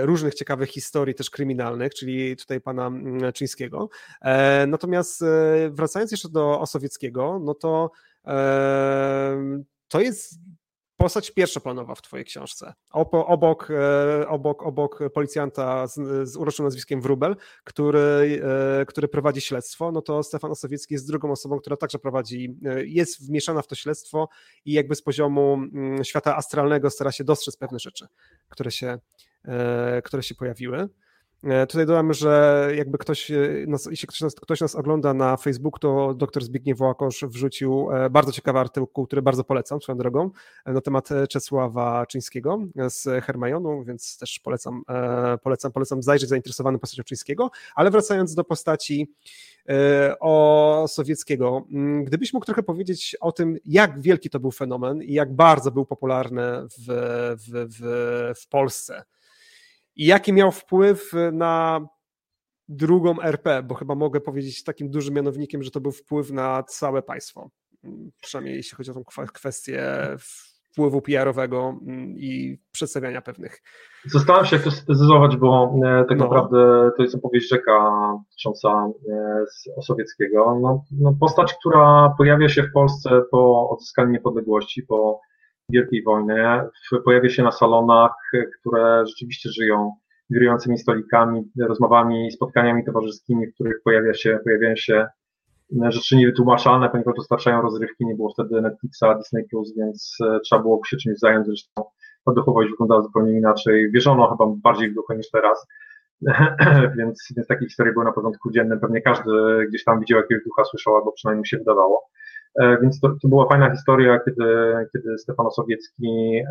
[0.00, 3.88] różnych ciekawych historii też kryminalnych, czyli tutaj pana mm, Czyńskiego.
[4.66, 5.24] Natomiast
[5.70, 7.90] wracając jeszcze do Osowieckiego, no to
[9.88, 10.38] to jest
[10.96, 12.74] postać pierwszoplanowa w twojej książce.
[12.90, 18.42] Obok, e, obok, obok policjanta z, z uroczym nazwiskiem Wrubel, który,
[18.80, 22.84] e, który prowadzi śledztwo, no to Stefan Osowiecki jest drugą osobą, która także prowadzi, e,
[22.86, 24.28] jest wmieszana w to śledztwo
[24.64, 28.06] i jakby z poziomu mm, świata astralnego stara się dostrzec pewne rzeczy,
[28.48, 28.98] które się,
[30.04, 30.88] które się pojawiły.
[31.44, 33.36] E, tutaj dodam, że jakby ktoś, e,
[33.66, 38.10] nas, jeśli ktoś nas, ktoś nas ogląda na Facebooku, to dr Zbigniew Łakosz wrzucił e,
[38.10, 40.30] bardzo ciekawy artykuł, który bardzo polecam swoją drogą,
[40.66, 44.82] na temat Czesława Czyńskiego z Hermajonu, więc też polecam,
[45.42, 49.14] polecam, polecam zajrzeć zainteresowanym postacią Czyńskiego, ale wracając do postaci
[50.20, 55.12] o Sowieckiego, mm, gdybyś mógł trochę powiedzieć o tym, jak wielki to był fenomen i
[55.12, 56.86] jak bardzo był popularny w,
[57.38, 59.04] w, w, w Polsce,
[59.96, 61.86] i jaki miał wpływ na
[62.68, 67.02] drugą RP, bo chyba mogę powiedzieć takim dużym mianownikiem, że to był wpływ na całe
[67.02, 67.50] państwo.
[68.22, 70.06] Przynajmniej jeśli chodzi o tą kwestię
[70.74, 73.62] wpływu PR-owego mm, i przedstawiania pewnych.
[74.04, 76.24] Zastanawiam się, jak to syntetyzować, bo e, tak no.
[76.24, 77.90] naprawdę to jest opowieść rzeka
[78.24, 78.88] dotycząca
[79.76, 80.58] Osowieckiego.
[80.62, 85.20] No, no, postać, która pojawia się w Polsce po odzyskaniu niepodległości, po
[85.70, 86.44] Wielkiej Wojny,
[87.04, 88.12] pojawia się na salonach,
[88.60, 89.92] które rzeczywiście żyją
[90.30, 95.06] wirującymi stolikami, rozmowami, spotkaniami towarzyskimi, w których pojawia się, pojawiają się
[95.88, 99.44] rzeczy niewytłumaczalne, ponieważ dostarczają rozrywki, nie było wtedy Netflixa, Disney+,
[99.76, 101.84] więc e, trzeba było się czymś zająć, zresztą
[102.24, 103.90] ta duchowość wyglądała zupełnie inaczej.
[103.90, 105.66] Wierzono chyba bardziej w duchę niż teraz,
[106.98, 108.80] więc, więc takie historie były na porządku dziennym.
[108.80, 109.30] Pewnie każdy
[109.68, 112.02] gdzieś tam widział jakiegoś ducha, słyszał, albo przynajmniej się wydawało.
[112.60, 116.42] E, więc to, to była fajna historia, kiedy, kiedy Stefano Sowiecki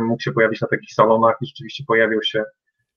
[0.00, 2.44] mógł się pojawić na takich salonach i rzeczywiście pojawił się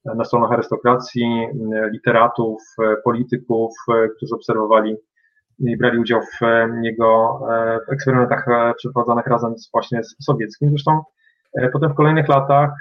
[0.05, 1.47] na salonach arystokracji,
[1.91, 2.61] literatów,
[3.03, 3.72] polityków,
[4.18, 4.95] którzy obserwowali
[5.59, 6.39] i brali udział w
[6.84, 7.39] jego
[7.89, 8.45] w eksperymentach
[8.78, 10.70] przeprowadzonych razem z, właśnie z Sowieckim.
[10.70, 11.01] Zresztą
[11.53, 12.72] e, potem w kolejnych latach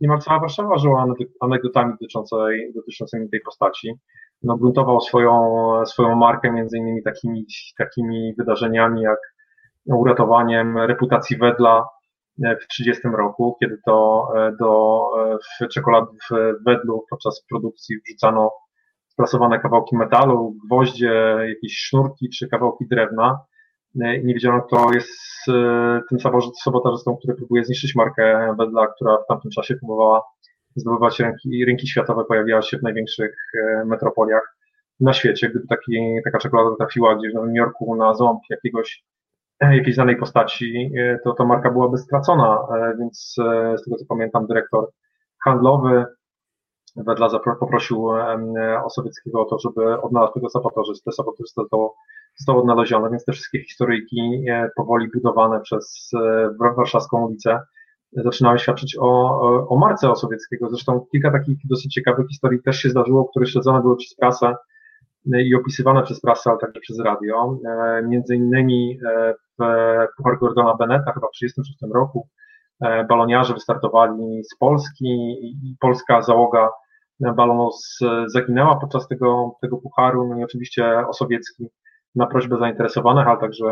[0.00, 1.06] niemal cała Warszawa żyła
[1.40, 3.94] anegdotami dotyczącej, dotyczącymi tej postaci.
[4.42, 5.52] No, gruntował swoją,
[5.86, 7.46] swoją markę między innymi takimi,
[7.78, 9.18] takimi wydarzeniami jak
[9.86, 11.88] uratowaniem reputacji Wedla
[12.38, 15.00] w 30 roku, kiedy to e, do
[15.40, 16.34] w czekolad w
[16.66, 18.50] Wedlu podczas produkcji wrzucano
[19.08, 23.40] sprasowane kawałki metalu, gwoździe, jakieś sznurki czy kawałki drewna.
[24.00, 26.18] E, nie wiedziano, kto jest e, tym
[26.64, 30.22] sabotażystą, który próbuje zniszczyć markę Wedla, która w tamtym czasie próbowała
[30.76, 34.56] zdobywać rynki, rynki światowe, pojawiała się w największych e, metropoliach
[35.00, 35.48] na świecie.
[35.50, 39.04] Gdyby taki, taka czekolada trafiła gdzieś w Nowym Jorku na ząb jakiegoś,
[39.60, 40.90] jakiejś danej postaci,
[41.24, 42.58] to ta marka byłaby stracona,
[42.98, 43.34] więc
[43.76, 44.90] z tego co pamiętam dyrektor
[45.44, 46.04] handlowy
[46.96, 47.28] Wedla
[47.60, 48.08] poprosił
[48.84, 51.12] Osowieckiego o to, żeby odnalazł tego sabotażystę.
[51.12, 51.94] Sabotażysta został,
[52.38, 57.60] został odnaleziony, więc te wszystkie historyjki e, powoli budowane przez e, warszawską ulicę
[58.16, 60.68] zaczynały świadczyć o, o, o marce Osowieckiego.
[60.70, 64.54] Zresztą kilka takich dosyć ciekawych historii też się zdarzyło, które śledzone były przez prasę
[65.34, 67.58] e, i opisywane przez prasę, ale także przez radio.
[68.08, 68.98] Między innymi
[69.58, 69.64] w
[70.16, 72.28] Puchar Gordona Beneta chyba w 1936 roku
[73.08, 76.70] baloniarze wystartowali z Polski i polska załoga
[77.20, 81.68] Balonos zaginęła podczas tego, tego pucharu, no i oczywiście Osowiecki
[82.14, 83.64] na prośbę zainteresowanych, ale także,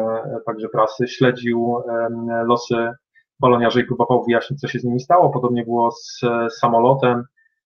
[0.47, 1.77] także prasy śledził
[2.47, 2.91] losy
[3.43, 5.31] baloniarzy i próbował wyjaśnić, co się z nimi stało.
[5.31, 6.21] Podobnie było z
[6.61, 7.25] samolotem,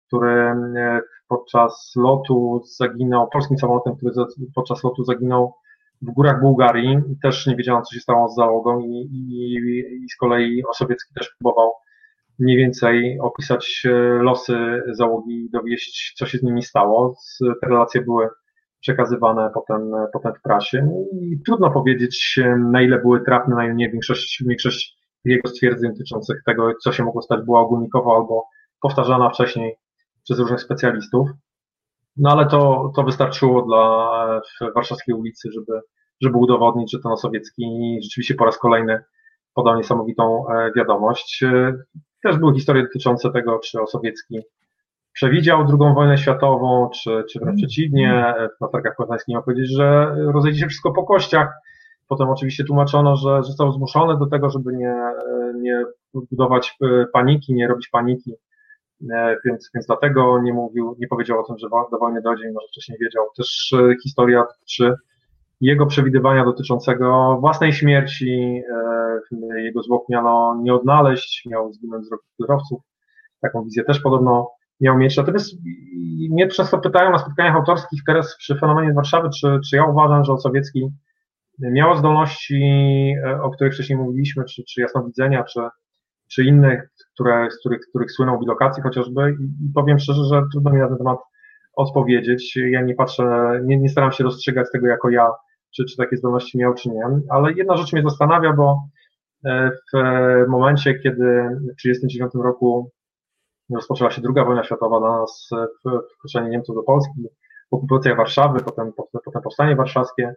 [0.06, 0.54] który
[1.28, 4.12] podczas lotu zaginął, polskim samolotem, który
[4.54, 5.54] podczas lotu zaginął
[6.02, 6.98] w górach Bułgarii.
[7.22, 9.54] Też nie wiedziano, co się stało z załogą i, i,
[10.04, 11.72] i z kolei Osowiecki też próbował
[12.38, 13.90] mniej więcej opisać e,
[14.22, 17.14] losy załogi, dowieść, co się z nimi stało.
[17.60, 18.28] Te relacje były
[18.80, 20.82] przekazywane potem, potem w prasie.
[20.86, 23.90] No I trudno powiedzieć, e, na ile były trafne, na ile nie.
[23.90, 28.44] Większość, większość jego stwierdzeń dotyczących tego, co się mogło stać, była ogólnikowa albo
[28.80, 29.76] powtarzana wcześniej
[30.24, 31.28] przez różnych specjalistów.
[32.16, 34.40] No ale to, to wystarczyło dla
[34.74, 35.80] warszawskiej ulicy, żeby,
[36.22, 39.04] żeby udowodnić, że ten Osowiecki rzeczywiście po raz kolejny
[39.54, 41.44] podał niesamowitą e, wiadomość.
[42.22, 44.40] Też były historie dotyczące tego, czy Osowiecki
[45.12, 48.34] przewidział II wojnę światową, czy, czy wręcz przeciwnie.
[48.60, 51.48] Na targach poznańskich miał powiedzieć, że rozejdzie się wszystko po kościach.
[52.12, 54.94] Potem oczywiście tłumaczono, że został zmuszony do tego, żeby nie,
[55.54, 55.84] nie
[56.14, 58.34] budować e, paniki, nie robić paniki,
[59.14, 62.60] e, więc, więc dlatego nie mówił, nie powiedział o tym, że do wojny dojdzie, mimo
[62.60, 63.24] że wcześniej wiedział.
[63.36, 64.94] Też e, historia czy
[65.60, 68.62] jego przewidywania dotyczącego własnej śmierci,
[69.56, 72.82] jego zwłok miano nie odnaleźć, miał zginąć z rąk kierowców.
[73.40, 74.50] Taką wizję też podobno
[74.80, 75.16] miał mieć.
[75.16, 75.54] Natomiast
[76.30, 80.32] mnie często pytają na spotkaniach autorskich teraz przy fenomenie Warszawy, czy, czy ja uważam, że
[80.32, 80.90] Osowiecki
[81.70, 82.62] miał zdolności,
[83.26, 85.60] e, o których wcześniej mówiliśmy, czy, czy jasnowidzenia, czy,
[86.32, 90.70] czy innych, które, z których, których słynął bilokacji chociażby i, i powiem szczerze, że trudno
[90.70, 91.18] mi na ten temat
[91.76, 92.56] odpowiedzieć.
[92.56, 93.24] Ja nie patrzę,
[93.64, 95.30] nie, nie staram się rozstrzygać tego jako ja
[95.76, 97.02] czy, czy takie zdolności miał, czy nie.
[97.30, 98.88] Ale jedna rzecz mnie zastanawia, bo
[99.44, 101.24] e, w momencie, kiedy
[101.72, 102.90] w 1939 roku
[103.74, 105.48] rozpoczęła się druga wojna światowa dla nas,
[106.14, 107.28] wkroczenie Niemców do Polski,
[107.70, 108.92] okupacja Warszawy, potem,
[109.24, 110.34] potem powstanie warszawskie,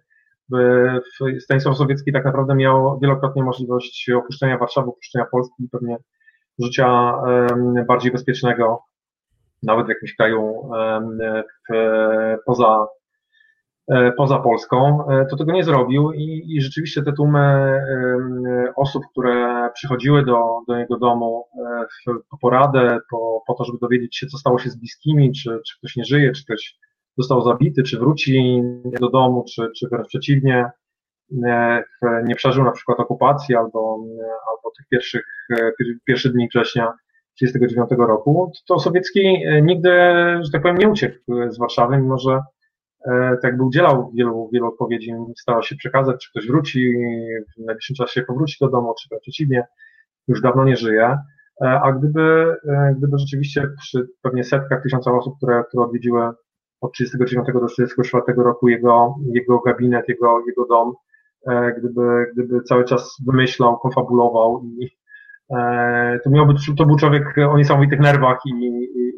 [1.39, 5.97] Stanisław Sowiecki tak naprawdę miał wielokrotnie możliwość opuszczenia Warszawy, opuszczenia Polski i pewnie
[6.59, 7.13] życia
[7.87, 8.83] bardziej bezpiecznego,
[9.63, 10.69] nawet w jakimś kraju
[12.45, 12.87] poza
[13.87, 17.81] E, poza Polską, e, to tego nie zrobił i, i rzeczywiście te tłumy
[18.75, 21.45] osób, które przychodziły do, do jego domu
[22.07, 25.59] e, po poradę, po, po to, żeby dowiedzieć się, co stało się z bliskimi, czy,
[25.67, 26.77] czy ktoś nie żyje, czy ktoś
[27.17, 28.61] został zabity, czy wróci
[28.99, 30.69] do domu, czy, czy wręcz przeciwnie,
[32.25, 33.97] nie przeżył na przykład okupacji albo,
[34.51, 35.23] albo tych pierwszych,
[36.05, 36.93] pierwszych dni września
[37.39, 39.89] 1939 roku, to Sowiecki nigdy,
[40.41, 41.17] że tak powiem, nie uciekł
[41.49, 42.41] z Warszawy, mimo że
[43.31, 46.93] tak jakby udzielał wielu, wielu odpowiedzi, starał się przekazać, czy ktoś wróci,
[47.57, 49.67] w najbliższym czasie powróci do domu, czy przeciwnie,
[50.27, 51.17] już dawno nie żyje.
[51.61, 52.55] A gdyby,
[52.97, 56.31] gdyby rzeczywiście przy pewnie setkach tysiąca osób, które, które odwiedziły
[56.85, 60.93] od 1939 do 1944 roku jego, jego gabinet, jego, jego dom,
[61.77, 64.89] gdyby, gdyby cały czas wymyślał, konfabulował i
[66.23, 69.09] to miałby, to był człowiek o niesamowitych nerwach i, i,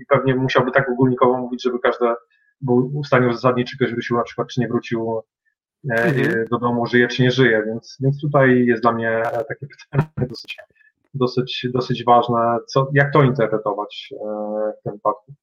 [0.00, 2.14] i pewnie musiałby tak ogólnikowo mówić, żeby każde
[2.60, 5.22] był w stanie uzasadnić, czy ktoś wrócił na przykład, czy nie wrócił
[5.90, 6.44] e, mhm.
[6.50, 10.56] do domu, żyje czy nie żyje, więc, więc tutaj jest dla mnie takie pytanie dosyć,
[11.14, 14.16] dosyć, dosyć ważne, co, jak to interpretować e,
[14.80, 15.34] w tym wypadku.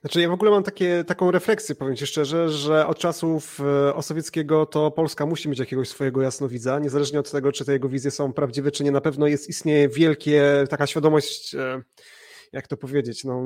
[0.00, 3.94] Znaczy ja w ogóle mam takie, taką refleksję, powiem Ci szczerze, że od czasów e,
[3.94, 8.10] Osowieckiego to Polska musi mieć jakiegoś swojego jasnowidza, niezależnie od tego, czy te jego wizje
[8.10, 11.56] są prawdziwe, czy nie, na pewno jest, istnieje wielkie, taka świadomość,
[12.52, 13.44] jak to powiedzieć, no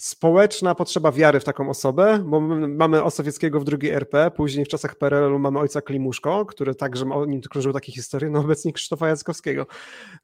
[0.00, 4.94] społeczna potrzeba wiary w taką osobę, bo mamy Osowieckiego w drugiej RP, później w czasach
[4.94, 9.66] PRL-u mamy ojca Klimuszko, który także o nim krążył takie historie, no obecnie Krzysztofa Jackowskiego.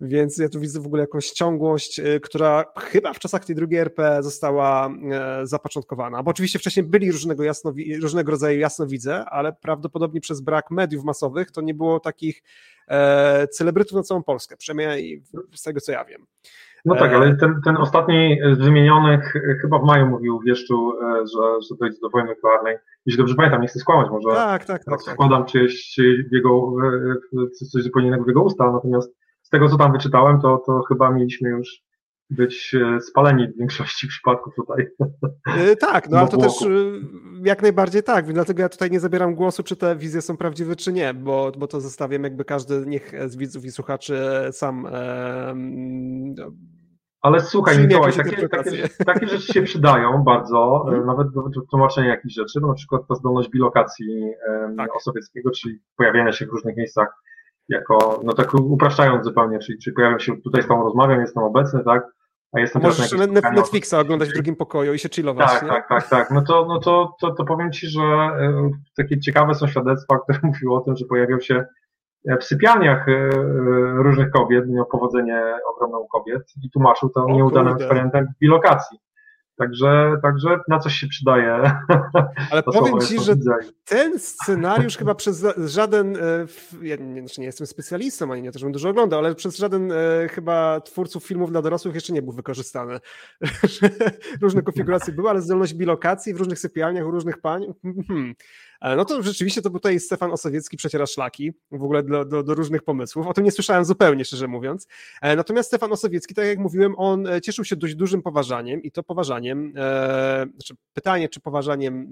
[0.00, 3.80] Więc ja tu widzę w ogóle jakąś ciągłość, y, która chyba w czasach tej drugiej
[3.80, 6.22] RP została e, zapoczątkowana.
[6.22, 11.50] Bo oczywiście wcześniej byli różnego, jasnowi, różnego rodzaju jasnowidze, ale prawdopodobnie przez brak mediów masowych
[11.50, 12.42] to nie było takich
[12.88, 15.22] e, celebrytów na całą Polskę, przynajmniej
[15.54, 16.26] z tego co ja wiem.
[16.84, 21.26] No tak, ale ten, ten ostatni z wymienionych e, chyba w maju mówił Wieszczu, e,
[21.26, 22.76] że, że dojdzie do wojny nuklearnej.
[23.06, 25.14] Jeśli dobrze pamiętam, nie chcę skłamać, może tak, tak, tak, tak.
[25.14, 25.96] wkładam czyjeś,
[26.30, 26.72] w jego,
[27.72, 31.10] coś zupełnie innego w jego usta, natomiast z tego, co tam wyczytałem, to, to chyba
[31.10, 31.82] mieliśmy już
[32.30, 34.86] być e, spaleni w większości przypadków tutaj.
[35.80, 36.52] Tak, no ale to też
[37.44, 40.92] jak najbardziej tak, dlatego ja tutaj nie zabieram głosu, czy te wizje są prawdziwe, czy
[40.92, 44.18] nie, bo, bo to zostawiam jakby każdy, niech z widzów i słuchaczy
[44.52, 44.86] sam
[47.26, 51.06] ale słuchaj, Mikołaj, takie, takie, takie, rzeczy się przydają bardzo, hmm.
[51.06, 54.30] nawet do, do tłumaczenia jakichś rzeczy, na przykład ta zdolność bilokacji
[54.76, 54.96] tak.
[54.96, 57.08] osobieckiego, czyli pojawiania się w różnych miejscach
[57.68, 61.84] jako, no tak upraszczając zupełnie, czyli, czyli pojawiam się tutaj z Tobą rozmawiam, jestem obecny,
[61.84, 62.06] tak,
[62.52, 65.50] a jestem Możesz na Netflixa oglądać w drugim pokoju i się chillować.
[65.50, 65.68] Tak, nie?
[65.68, 66.30] tak, tak, tak.
[66.30, 70.38] No to, no to, to, to powiem Ci, że e, takie ciekawe są świadectwa, które
[70.42, 71.64] mówiły o tym, że pojawiał się
[72.40, 73.30] w sypialniach e, e,
[74.02, 75.42] różnych kobiet, miał powodzenie
[75.74, 78.98] ogromną kobiet i tłumaczył to nieudanym eksperymentem bilokacji.
[79.56, 81.62] Także, także na coś się przydaje.
[82.50, 83.34] Ale powiem Ci, że
[83.84, 86.18] ten scenariusz chyba przez żaden,
[86.82, 89.92] ja nie, znaczy nie jestem specjalistą, ani nie też bym dużo oglądał, ale przez żaden
[90.30, 93.00] chyba twórców filmów dla dorosłych jeszcze nie był wykorzystany.
[94.42, 97.66] Różne konfiguracje były, ale zdolność bilokacji w różnych sypialniach u różnych pań.
[98.08, 98.34] Hmm.
[98.82, 102.82] No to rzeczywiście to tutaj Stefan Osowiecki przeciera szlaki w ogóle do, do, do, różnych
[102.82, 103.26] pomysłów.
[103.26, 104.86] O tym nie słyszałem zupełnie, szczerze mówiąc.
[105.22, 108.90] E, natomiast Stefan Osowiecki, tak jak mówiłem, on e, cieszył się dość dużym poważaniem i
[108.90, 112.10] to poważaniem, e, znaczy pytanie, czy poważaniem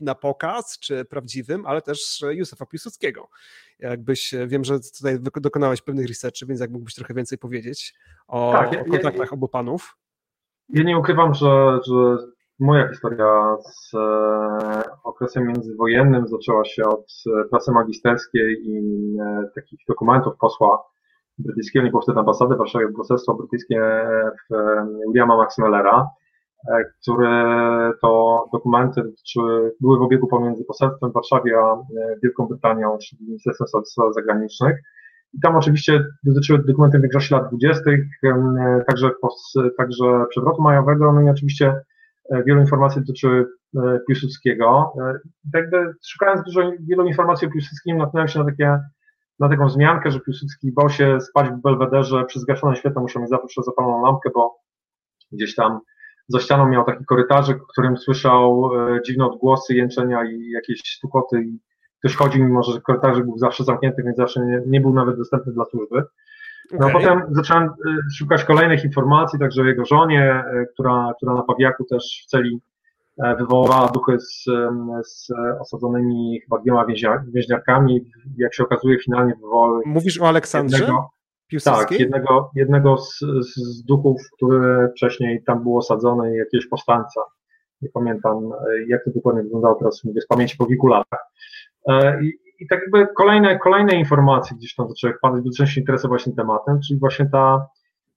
[0.00, 3.28] na pokaz, czy prawdziwym, ale też Józefa Piłsudskiego.
[3.78, 7.94] Jakbyś, wiem, że tutaj dokonałeś pewnych researchy, więc jak mógłbyś trochę więcej powiedzieć
[8.26, 9.96] o, tak, ja, o kontaktach ja, obu panów.
[10.68, 12.18] Ja nie ukrywam, że, że
[12.58, 18.78] Moja historia z e, okresem międzywojennym zaczęła się od e, pracy magisterskiej i
[19.20, 20.82] e, takich dokumentów posła
[21.38, 23.80] brytyjskiego, nie wtedy ambasady w Warszawie, poselstwo brytyjskie
[25.06, 26.08] Williama Maxmellera,
[27.02, 31.76] które to dokumenty dotyczyły, były w obiegu pomiędzy poselstwem w Warszawie a
[32.22, 34.76] Wielką Brytanią, czyli Ministerstwem Spraw Zagranicznych.
[35.34, 38.00] I tam oczywiście dotyczyły dokumenty w większości lat dwudziestych,
[38.86, 39.10] także,
[39.76, 41.80] także przewrotu majowego, no i oczywiście
[42.46, 43.46] wielu informacji dotyczy
[43.76, 44.92] e, Piłsudskiego.
[45.00, 45.12] E,
[45.52, 48.78] tak jakby szukając dużo, wielu informacji o Piłsudskim, natknąłem się na, takie,
[49.38, 53.30] na taką wzmiankę, że Piłsudski bał się spać w Belwederze przy zgaszonym świetle, musiał mieć
[53.30, 54.58] zawsze zapaloną lampkę, bo
[55.32, 55.80] gdzieś tam
[56.28, 58.70] za ścianą miał taki korytarzyk, w którym słyszał
[59.06, 61.60] dziwne odgłosy, jęczenia i jakieś stukoty i
[61.98, 65.52] ktoś chodził, mimo że korytarzyk był zawsze zamknięty, więc zawsze nie, nie był nawet dostępny
[65.52, 66.02] dla służby.
[66.72, 66.92] No okay.
[66.92, 67.70] potem zacząłem y,
[68.18, 72.60] szukać kolejnych informacji, także o jego żonie, y, która, która na Pawiaku też w celi
[73.24, 74.44] e, wywołała duchy z,
[75.06, 75.28] z
[75.60, 76.86] osadzonymi chyba dwiema
[77.34, 78.10] więźniarkami.
[78.36, 79.80] Jak się okazuje, finalnie wywołał.
[79.86, 80.78] Mówisz o Aleksandrze?
[80.78, 81.10] Jednego,
[81.64, 87.20] tak, jednego, jednego z, z duchów, który wcześniej tam był osadzony, jakiegoś powstańca.
[87.82, 91.20] Nie pamiętam, e, jak to dokładnie wyglądało teraz, mówię z pamięci po kilku latach.
[91.88, 95.80] E, I, i tak jakby kolejne, kolejne informacje gdzieś tam zaczęły wpadać, bo zacząłem się
[95.80, 97.66] interesować tym tematem, czyli właśnie ta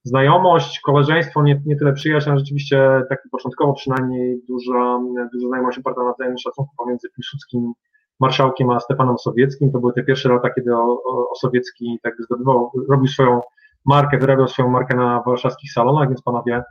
[0.04, 5.00] znajomość, koleżeństwo, nie, nie tyle przyjaźń, ale rzeczywiście tak początkowo przynajmniej duża,
[5.32, 7.72] duża znajomość oparta na wzajemnym szacunku pomiędzy Piłsudskim
[8.20, 9.72] marszałkiem, a Stepanem Sowieckim.
[9.72, 10.70] To były te pierwsze lata, kiedy
[11.30, 13.40] Osowiecki tak zdobywał, robił swoją
[13.86, 16.62] markę, wyrabiał swoją markę na warszawskich salonach, więc panowie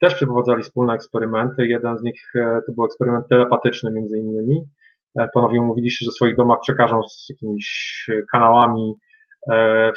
[0.00, 1.66] też przeprowadzali wspólne eksperymenty.
[1.66, 4.64] Jeden z nich e, to był eksperyment telepatyczny między innymi.
[5.16, 8.94] E, panowie mówili się, że w swoich domach przekażą z jakimiś kanałami
[9.52, 9.92] e,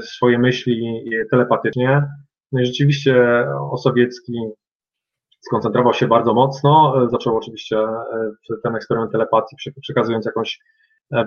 [0.00, 2.02] swoje myśli telepatycznie.
[2.52, 4.32] No i rzeczywiście Osowiecki
[5.40, 6.94] skoncentrował się bardzo mocno.
[7.10, 7.76] Zaczął oczywiście
[8.62, 10.58] ten eksperyment telepatii, przekazując jakąś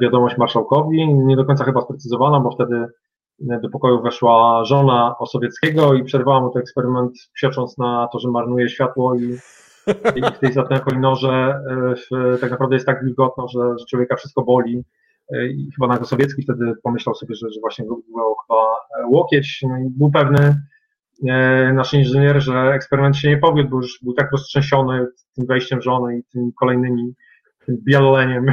[0.01, 2.85] wiadomość marszałkowi, nie do końca chyba sprecyzowana, bo wtedy
[3.39, 8.69] do pokoju weszła żona Osowieckiego i przerwała mu ten eksperyment, krzycząc na to, że marnuje
[8.69, 9.37] światło i,
[10.15, 11.61] i w tej zatęchłej norze
[12.11, 14.83] e, tak naprawdę jest tak wilgotno, że, że człowieka wszystko boli.
[15.33, 18.03] E, I chyba nawet Sowiecki wtedy pomyślał sobie, że, że właśnie był
[18.47, 18.63] chyba
[18.99, 19.59] e, łokieć.
[19.69, 20.55] No i był pewny
[21.73, 26.17] nasz inżynier, że eksperyment się nie powiódł, bo już był tak roztrzęsiony tym wejściem żony
[26.17, 27.13] i tymi kolejnymi
[27.69, 28.45] bieleniem,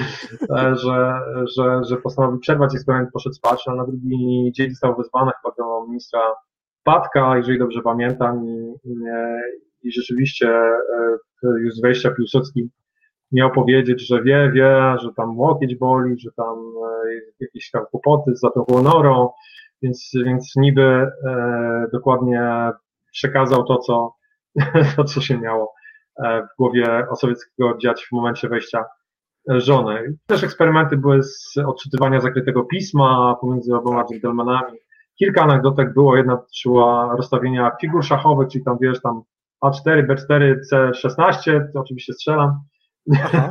[0.82, 1.20] że,
[1.56, 5.86] że, że postanowił przerwać eksperyment, poszedł spać, a na drugi dzień został wezwany chyba do
[5.86, 6.20] ministra
[6.84, 8.74] Patka, jeżeli dobrze pamiętam, i,
[9.82, 12.70] i rzeczywiście e, już z wejścia Piłsudski
[13.32, 18.36] miał powiedzieć, że wie, wie, że tam łokieć boli, że tam e, jakieś tam kłopoty
[18.36, 19.30] z zatąchłą norą,
[19.82, 22.70] więc, więc niby e, dokładnie
[23.12, 24.14] przekazał to, co,
[24.96, 25.74] to, co się miało.
[26.18, 28.84] W głowie Osowieckiego dziać w momencie wejścia
[29.48, 30.16] żony.
[30.26, 34.78] Też eksperymenty były z odczytywania zakrytego pisma pomiędzy oboma dżentelmenami.
[35.18, 39.22] Kilka anegdotek było, jedna dotyczyła rozstawienia figur szachowych, czyli tam wiesz, tam
[39.64, 42.60] A4, B4, C16, to oczywiście strzelam,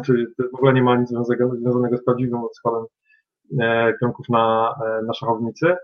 [0.06, 2.86] czyli w ogóle nie ma nic związanego z prawdziwym składem
[3.62, 5.76] e, pionków na, e, na szachownicy.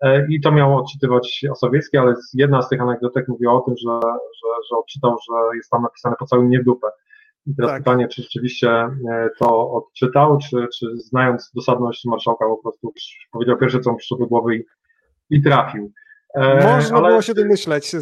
[0.00, 4.00] E, I to miało odczytywać Osowiecki, ale jedna z tych anegdotek mówiła o tym, że,
[4.12, 6.88] że, że odczytał, że jest tam napisane po całym nie dupę.
[7.46, 7.80] I teraz tak.
[7.80, 12.92] pytanie, czy rzeczywiście e, to odczytał, czy, czy znając dosadność marszałka po prostu
[13.32, 14.64] powiedział pierwsze, co mu przyszło do głowy i,
[15.30, 15.92] i trafił.
[16.34, 17.08] E, Można ale...
[17.08, 17.92] było się domyśleć,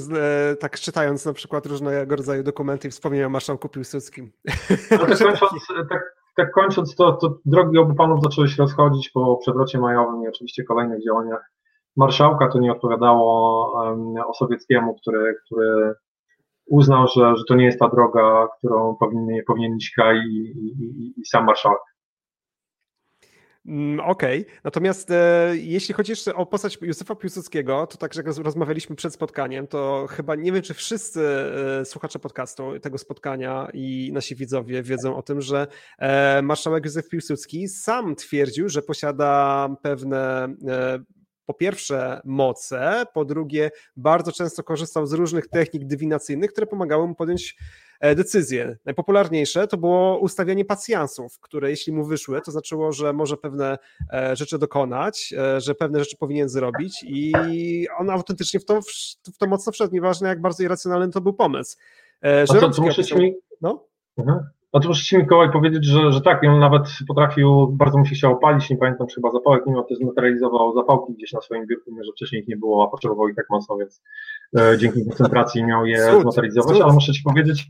[0.60, 4.32] tak czytając na przykład różnego rodzaju dokumenty i wspomnienia o marszałku Piłsudskim.
[4.90, 6.02] No tak, kończąc, tak,
[6.36, 10.64] tak kończąc, to, to drogi obu panów zaczęły się rozchodzić po przewrocie majowym i oczywiście
[10.64, 11.50] kolejnych działaniach
[11.96, 13.72] marszałka to nie odpowiadało
[14.28, 15.94] Osowieckiemu, który, który
[16.66, 21.20] uznał, że, że to nie jest ta droga, którą powinien, powinien iść kraj i, i,
[21.20, 21.78] i sam marszałek.
[23.66, 24.54] Mm, okej, okay.
[24.64, 29.66] natomiast e, jeśli chodzi jeszcze o postać Józefa Piłsudskiego, to tak jak rozmawialiśmy przed spotkaniem,
[29.66, 31.26] to chyba nie wiem, czy wszyscy
[31.80, 35.66] e, słuchacze podcastu tego spotkania i nasi widzowie wiedzą o tym, że
[35.98, 40.98] e, marszałek Józef Piłsudski sam twierdził, że posiada pewne e,
[41.46, 47.14] po pierwsze moce, po drugie bardzo często korzystał z różnych technik dywinacyjnych, które pomagały mu
[47.14, 47.56] podjąć
[48.00, 48.76] e, decyzje.
[48.84, 53.78] Najpopularniejsze to było ustawianie pacjansów, które jeśli mu wyszły, to znaczyło, że może pewne
[54.12, 57.32] e, rzeczy dokonać, e, że pewne rzeczy powinien zrobić i
[57.98, 58.80] on autentycznie w to,
[59.34, 61.76] w to mocno wszedł, nieważne jak bardzo irracjonalny to był pomysł.
[62.22, 63.34] Że to, to muszę mi...
[63.60, 63.86] No?
[64.18, 64.38] Mhm.
[64.76, 68.14] No to muszę Ci Mikołaj powiedzieć, że, że tak, on nawet potrafił, bardzo mu się
[68.14, 71.90] chciał opalić, nie pamiętam, czy chyba zapałek miał, to zmaterializował zapałki gdzieś na swoim biurku,
[72.04, 74.02] że wcześniej ich nie było, a potrzebował ich tak mocno, więc
[74.58, 77.66] e, dzięki koncentracji miał je cud, zmaterializować, ale muszę Ci powiedzieć,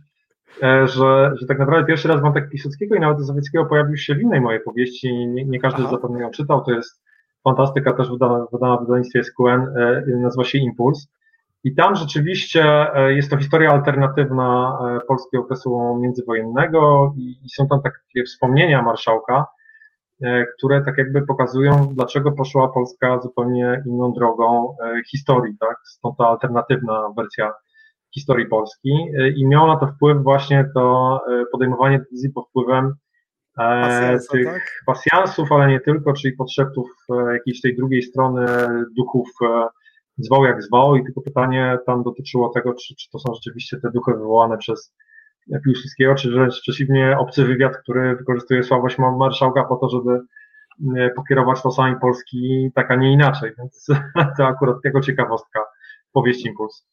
[0.63, 4.23] e, że, że tak naprawdę pierwszy raz wątek Piłsudskiego i nawet Sowieckiego pojawił się w
[4.23, 5.91] innej mojej powieści, nie, nie każdy Aha.
[5.91, 7.03] zapewne ją czytał, to jest
[7.45, 11.09] fantastyka też wydana, wydana w wydawnictwie SQN, e, nazywa się Impuls
[11.67, 12.65] i tam rzeczywiście
[12.95, 19.47] e, jest to historia alternatywna e, polskiego okresu międzywojennego i są tam takie wspomnienia marszałka,
[20.23, 24.77] e, które tak jakby pokazują, dlaczego poszła Polska zupełnie inną drogą
[25.11, 25.77] historii, tak?
[25.85, 27.53] Stąd ta alternatywna wersja
[28.15, 29.07] historii Polski
[29.37, 31.21] i miało na to wpływ właśnie to
[31.53, 32.95] podejmowanie decyzji pod wpływem
[33.57, 34.83] Pasjansa, tych tak?
[34.87, 36.91] pasjansów, ale nie tylko, czyli podszeptów
[37.33, 38.47] jakiejś tej drugiej strony
[38.97, 39.29] duchów
[40.19, 43.91] zwał jak zwał i tylko pytanie tam dotyczyło tego, czy, czy to są rzeczywiście te
[43.91, 44.95] duchy wywołane przez
[45.65, 50.21] Piłsudskiego, czy wręcz przeciwnie obcy wywiad, który wykorzystuje słabość marszałka po to, żeby
[50.99, 53.53] e, pokierować losami Polski tak, a nie inaczej.
[53.59, 53.87] Więc
[54.39, 55.61] to akurat tego ciekawostka
[56.13, 56.87] powieści Impuls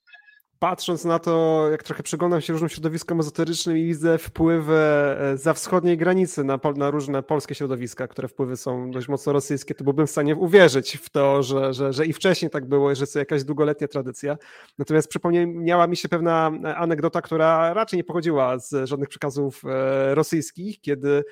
[0.64, 5.54] patrząc na to, jak trochę przyglądam się różnym środowiskom ezoterycznym i widzę wpływy e, za
[5.54, 10.08] wschodniej granicy na, na, różne polskie środowiska, które wpływy są dość mocno rosyjskie, to byłbym
[10.08, 13.20] w stanie uwierzyć w to, że, że, że i wcześniej tak było i że to
[13.20, 14.38] jakaś długoletnia tradycja.
[14.78, 20.82] Natomiast przypomniała mi się pewna anegdota, która raczej nie pochodziła z żadnych przekazów e, rosyjskich,
[20.82, 21.24] kiedy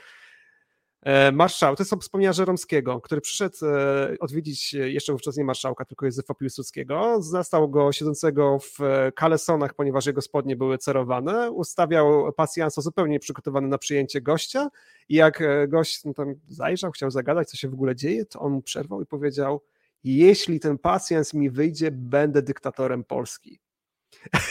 [1.02, 6.06] E, marszał, to jest wspomnienia Żeromskiego, który przyszedł e, odwiedzić jeszcze wówczas nie marszałka, tylko
[6.06, 7.22] Józefa Piłsudskiego.
[7.22, 8.80] Zastał go siedzącego w
[9.16, 11.52] kalesonach, ponieważ jego spodnie były cerowane.
[11.52, 14.70] Ustawiał pasjansa zupełnie nieprzygotowany na przyjęcie gościa
[15.10, 18.52] i jak gość no, tam zajrzał, chciał zagadać, co się w ogóle dzieje, to on
[18.52, 19.62] mu przerwał i powiedział
[20.04, 23.60] jeśli ten pasjans mi wyjdzie, będę dyktatorem Polski.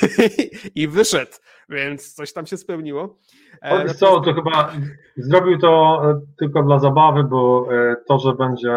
[0.74, 1.32] I wyszedł,
[1.68, 3.18] więc coś tam się spełniło.
[3.62, 4.72] E, co, to chyba
[5.16, 8.72] zrobił to e, tylko dla zabawy, bo e, to, że będzie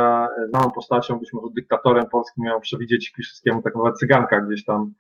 [0.49, 4.93] znaną postacią, być może dyktatorem polskim, miał przewidzieć Piłsudskiemu tak naprawdę cyganka gdzieś tam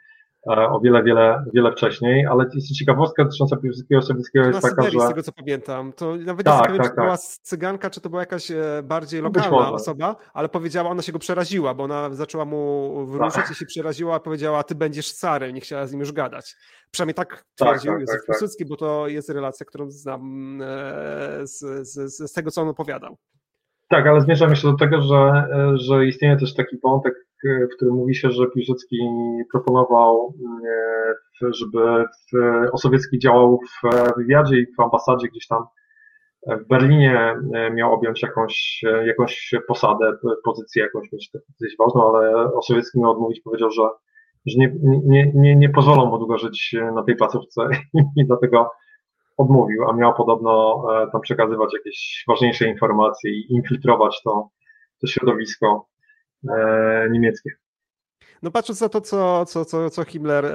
[0.45, 4.99] o wiele, wiele, wiele wcześniej, ale jest ciekawostka dotycząca Piłsudskiego Sowieckiego jest taka, że...
[4.99, 7.25] z tego co pamiętam, to nawet tak, nie wiem, tak, czy to była tak.
[7.41, 11.19] cyganka, czy to była jakaś e, bardziej no lokalna osoba, ale powiedziała, ona się go
[11.19, 13.51] przeraziła, bo ona zaczęła mu wrócić tak.
[13.51, 16.55] i się przeraziła, powiedziała, ty będziesz carem, nie chciała z nim już gadać.
[16.91, 20.67] Przynajmniej tak, tak twierdził tak, Józef tak, Piłsudski, bo to jest relacja, którą znam e,
[21.47, 23.17] z, z, z tego, co on opowiadał.
[23.89, 27.13] Tak, ale zmierzam jeszcze do tego, że, że istnieje też taki wątek
[27.43, 28.97] w którym mówi się, że Piłsudski
[29.51, 30.33] proponował,
[31.41, 32.05] e, żeby
[32.71, 35.63] Osowiecki działał w wywiadzie i w ambasadzie gdzieś tam
[36.47, 40.13] w Berlinie e, miał objąć jakąś, jakąś posadę,
[40.43, 43.83] pozycję jakąś mieć dosyć ważną, ale Osowiecki miał odmówić, powiedział, że,
[44.45, 47.61] że nie, nie, nie, nie pozwolą mu długo żyć na tej placówce
[48.17, 48.69] i dlatego
[49.37, 54.49] odmówił, a miał podobno e, tam przekazywać jakieś ważniejsze informacje i infiltrować to,
[55.01, 55.87] to środowisko.
[55.89, 55.92] E,
[57.09, 57.49] niemieckie.
[58.43, 60.49] No patrząc na to, co, co, co, co Himmler, e,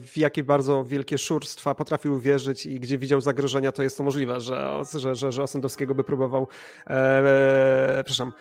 [0.00, 4.40] w jakie bardzo wielkie szurstwa potrafił wierzyć i gdzie widział zagrożenia, to jest to możliwe,
[4.40, 6.48] że, że, że, że Osendowskiego by próbował,
[6.86, 8.32] e, e, przepraszam,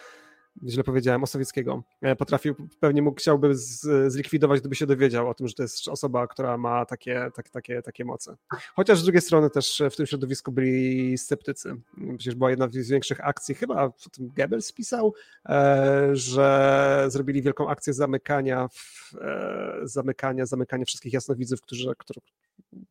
[0.67, 5.47] źle powiedziałem, Osowieckiego, e, potrafił, pewnie mógł, chciałby z, zlikwidować, gdyby się dowiedział o tym,
[5.47, 8.35] że to jest osoba, która ma takie, tak, takie, takie moce.
[8.75, 11.75] Chociaż z drugiej strony też w tym środowisku byli sceptycy.
[12.17, 15.13] Przecież była jedna z większych akcji, chyba o tym Goebbels pisał,
[15.49, 21.93] e, że zrobili wielką akcję zamykania, w, e, zamykania, zamykania wszystkich jasnowidzów, którzy,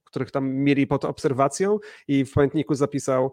[0.05, 3.33] których tam mieli pod obserwacją i w pamiętniku zapisał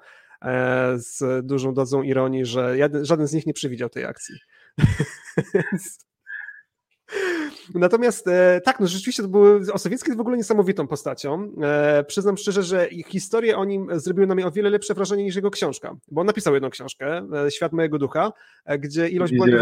[0.96, 4.36] z dużą dozą ironii, że żaden z nich nie przewidział tej akcji.
[7.76, 11.52] Natomiast e, tak, no rzeczywiście to były, Osowiecki jest w ogóle niesamowitą postacią.
[11.62, 15.36] E, przyznam szczerze, że historie o nim zrobiły na mnie o wiele lepsze wrażenie niż
[15.36, 18.34] jego książka, bo on napisał jedną książkę, Świat mojego ducha,
[18.80, 19.62] gdzie ilość błędów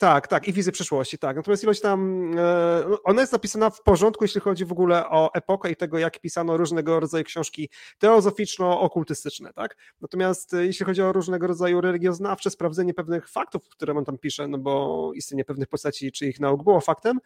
[0.00, 1.36] tak, tak, i wizję przyszłości, tak.
[1.36, 5.34] Natomiast ilość tam, e, no, ona jest napisana w porządku, jeśli chodzi w ogóle o
[5.34, 9.76] epokę i tego, jak pisano różnego rodzaju książki teozoficzno-okultystyczne, tak.
[10.00, 14.48] Natomiast e, jeśli chodzi o różnego rodzaju religioznawcze, sprawdzenie pewnych faktów, które on tam pisze,
[14.48, 17.18] no bo istnienie pewnych postaci, czy ich nauk było faktem,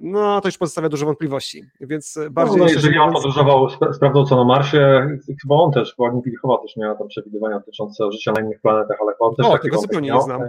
[0.00, 2.58] no to już pozostawia dużo wątpliwości, więc bardziej...
[2.58, 5.08] No, jeżeli on podróżował, sprawdzał co na Marsie,
[5.42, 8.96] chyba on też, bo Agni Pilchowa też miała tam przewidywania dotyczące życia na innych planetach,
[9.00, 10.42] ale on też o, tego zupełnie nie znam.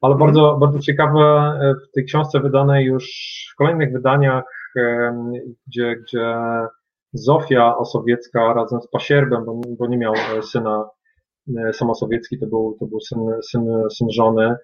[0.00, 3.04] Ale bardzo, bardzo ciekawe e, w tej książce wydanej już
[3.52, 4.44] w kolejnych wydaniach,
[5.66, 6.34] gdzie, gdzie
[7.12, 10.88] Zofia Osowiecka razem z Pasierbem, bo, bo nie miał e, syna
[11.58, 13.18] e, sam Osowiecki, to był, to był syn,
[13.50, 13.66] syn,
[13.96, 14.56] syn żony,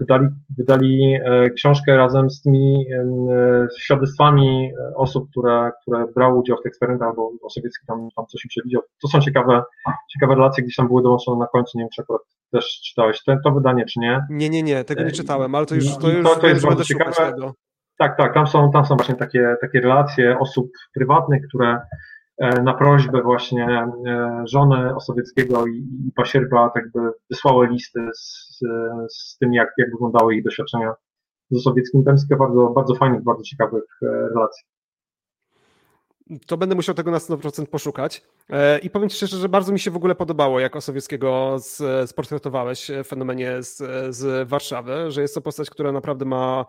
[0.00, 1.18] wydali, wydali
[1.56, 2.86] książkę razem z tymi
[3.78, 8.48] świadectwami osób, które, które brały udział w tych eksperymentach, bo Osowiecki tam, tam coś im
[8.48, 8.82] przewidział.
[9.02, 9.62] To są ciekawe,
[10.12, 12.22] ciekawe relacje, gdzieś tam były dołączone na końcu, nie wiem czy akurat
[12.52, 14.20] też czytałeś to, to wydanie, czy nie?
[14.30, 16.84] Nie, nie, nie, tego nie czytałem, ale to już, to już to, to jest bardzo
[16.84, 17.34] ciekawe.
[17.98, 21.80] Tak, tak, tam są, tam są właśnie takie, takie relacje osób prywatnych, które
[22.38, 25.76] e, na prośbę właśnie e, żony Osowieckiego i,
[26.08, 28.58] i Pasierba tak by wysłały listy z,
[29.12, 30.94] z tym, jak, jak wyglądały ich doświadczenia
[31.50, 32.04] z Osowieckim.
[32.04, 34.66] Tam jest bardzo, bardzo fajnych, bardzo ciekawych e, relacji
[36.46, 38.22] to będę musiał tego na 100% poszukać.
[38.50, 41.56] E, I powiem Ci szczerze, że bardzo mi się w ogóle podobało, jak Osowieckiego
[42.06, 43.76] sportretowałeś w fenomenie z,
[44.16, 46.66] z Warszawy, że jest to postać, która naprawdę ma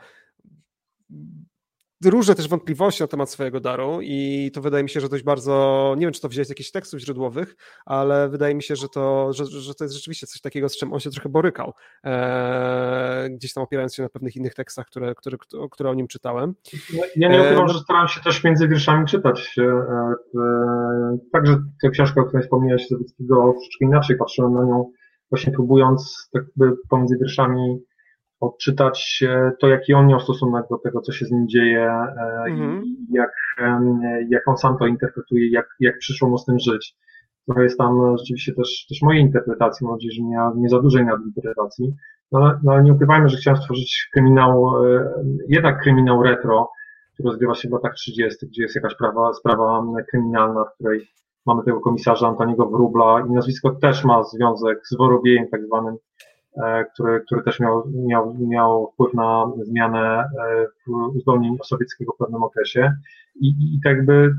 [2.06, 5.94] różne też wątpliwości na temat swojego daru i to wydaje mi się, że dość bardzo,
[5.98, 9.34] nie wiem czy to wziąć z jakichś tekstów źródłowych, ale wydaje mi się, że to,
[9.34, 11.74] że, że to jest rzeczywiście coś takiego, z czym on się trochę borykał,
[12.04, 15.38] eee, gdzieś tam opierając się na pewnych innych tekstach, które, które,
[15.72, 16.54] które o nim czytałem.
[17.16, 19.56] Ja nie ukrywam, eee, że starałem się też między wierszami czytać.
[19.58, 24.92] E, e, także tę książkę, o której wspomniałeś, Zawickiego, troszeczkę inaczej patrzyłem na nią,
[25.30, 27.80] właśnie próbując tak by pomiędzy wierszami
[28.40, 29.24] odczytać
[29.62, 31.92] to, jaki on miał stosunek do tego, co się z nim dzieje
[32.48, 32.84] mhm.
[32.84, 33.32] i jak,
[34.30, 36.96] jak on sam to interpretuje, jak, jak przyszło mu z tym żyć.
[37.46, 41.06] Trochę jest tam rzeczywiście też, też mojej interpretacji, mam nadzieję, że nie, nie za dużej
[41.06, 41.94] nadinterpretacji,
[42.32, 44.72] no, ale, no ale nie ukrywajmy, że chciałem stworzyć kryminał,
[45.50, 46.70] jednak kryminał retro,
[47.14, 51.08] który rozgrywa się w latach 30., gdzie jest jakaś prawa, sprawa kryminalna, w której
[51.46, 55.96] mamy tego komisarza Antoniego Wróbla i nazwisko też ma związek z Worobiejem tak zwanym,
[56.94, 60.30] który, który też miał, miał, miał wpływ na zmianę
[61.16, 62.94] uzdolnień sowieckiego w pewnym okresie.
[63.42, 64.34] I, i tak jakby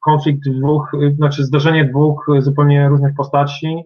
[0.00, 3.82] konflikt dwóch, znaczy zdarzenie dwóch zupełnie różnych postaci,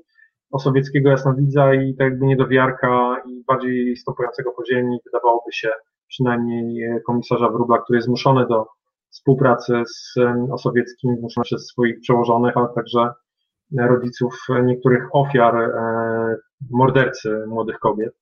[0.50, 5.70] osowieckiego jasnowidza i tak jakby niedowiarka i bardziej stąpającego po ziemi, wydawałoby się
[6.08, 8.66] przynajmniej komisarza Wróbla, który jest zmuszony do
[9.10, 10.14] współpracy z
[10.52, 13.10] osowieckim, zmuszony przez swoich przełożonych, ale także
[13.78, 16.36] rodziców niektórych ofiar e,
[16.70, 18.12] mordercy młodych kobiet.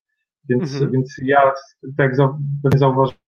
[0.48, 0.90] Więc, mhm.
[0.90, 1.52] więc ja,
[1.96, 2.12] tak
[2.64, 3.18] jak zauważyłem,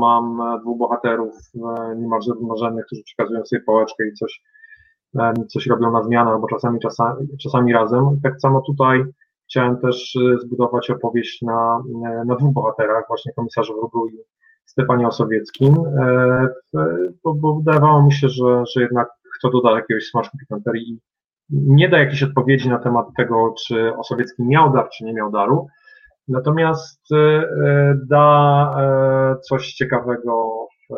[0.00, 4.42] mam dwóch bohaterów e, niemalże równorzędnych, którzy przekazują sobie pałeczkę i coś
[5.48, 8.20] coś robią na zmianę, albo czasami, czasami, czasami razem.
[8.22, 9.04] Tak samo tutaj
[9.48, 11.82] chciałem też zbudować opowieść na,
[12.26, 14.18] na dwóch bohaterach, właśnie komisarzu Wróblu i
[14.64, 16.48] Stefanie Osowieckim, e,
[17.24, 19.08] bo, bo wydawało mi się, że, że jednak
[19.38, 21.00] kto doda jakiegoś smaczku pikanterii
[21.50, 25.66] nie da jakiejś odpowiedzi na temat tego, czy Osowiecki miał dar, czy nie miał daru,
[26.28, 27.16] natomiast y,
[28.10, 30.94] da e, coś ciekawego w,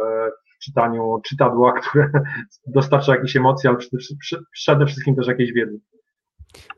[0.64, 2.11] czytaniu czytadła, które
[2.66, 3.78] dostarcza jakieś emocje, ale
[4.53, 5.80] przede wszystkim też jakieś wiedzy.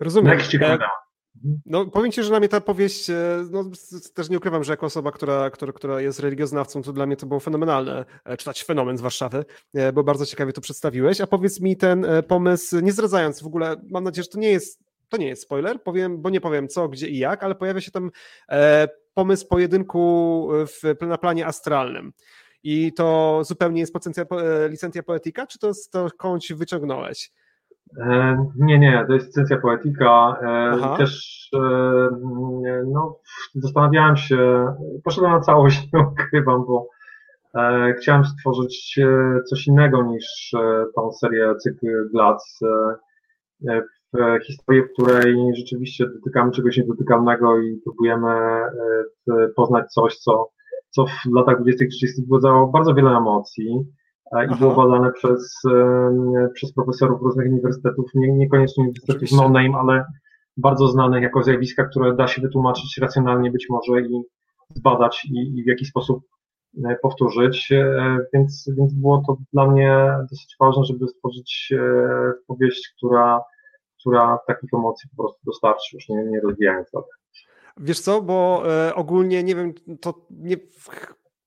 [0.00, 0.32] Rozumiem.
[0.32, 1.09] Jakiś ciekawy temat.
[1.66, 3.14] No, powiem Ci, że dla mnie ta powieść, e,
[3.50, 3.64] no,
[4.14, 7.26] też nie ukrywam, że jako osoba, która, która, która jest religioznawcą, to dla mnie to
[7.26, 11.20] było fenomenalne e, czytać fenomen z Warszawy, e, bo bardzo ciekawie to przedstawiłeś.
[11.20, 14.80] A powiedz mi ten pomysł, nie zdradzając w ogóle, mam nadzieję, że to nie jest,
[15.08, 17.90] to nie jest spoiler, powiem, bo nie powiem co, gdzie i jak, ale pojawia się
[17.90, 18.10] tam
[19.14, 22.12] pomysł pojedynku w, na planie astralnym.
[22.62, 23.94] I to zupełnie jest
[24.68, 27.32] licencja poetyka, czy to, to skądś wyciągnąłeś?
[27.98, 30.36] E, nie, nie, to jest licencja poetyka.
[30.42, 31.40] E, też
[32.86, 33.18] no,
[33.54, 34.66] zastanawiałem się,
[35.04, 36.88] poszedłem na całość, nie ukrywam, bo
[37.98, 39.00] chciałem stworzyć
[39.48, 40.50] coś innego niż
[40.94, 42.60] tą serię cykl Glac.
[44.46, 48.30] Historię, w której rzeczywiście dotykamy czegoś niedotykalnego i próbujemy
[49.56, 50.50] poznać coś, co
[50.90, 51.66] co w latach 20-30
[52.18, 53.99] wzbudzało bardzo wiele emocji e,
[54.52, 55.54] i było badane przez,
[56.54, 60.04] przez profesorów różnych uniwersytetów, nie, niekoniecznie uniwersytetów no-name, ale
[60.56, 64.22] bardzo znanych jako zjawiska, które da się wytłumaczyć racjonalnie być może i
[64.74, 66.24] zbadać i, i w jakiś sposób
[66.84, 71.74] e, powtórzyć, e, więc, więc było to dla mnie dosyć ważne, żeby stworzyć
[72.46, 73.42] powieść, która,
[74.00, 77.08] która takich emocji po prostu dostarczy, już nie, nie rozwijając dalej.
[77.76, 80.56] Wiesz co, bo e, ogólnie nie wiem, to nie,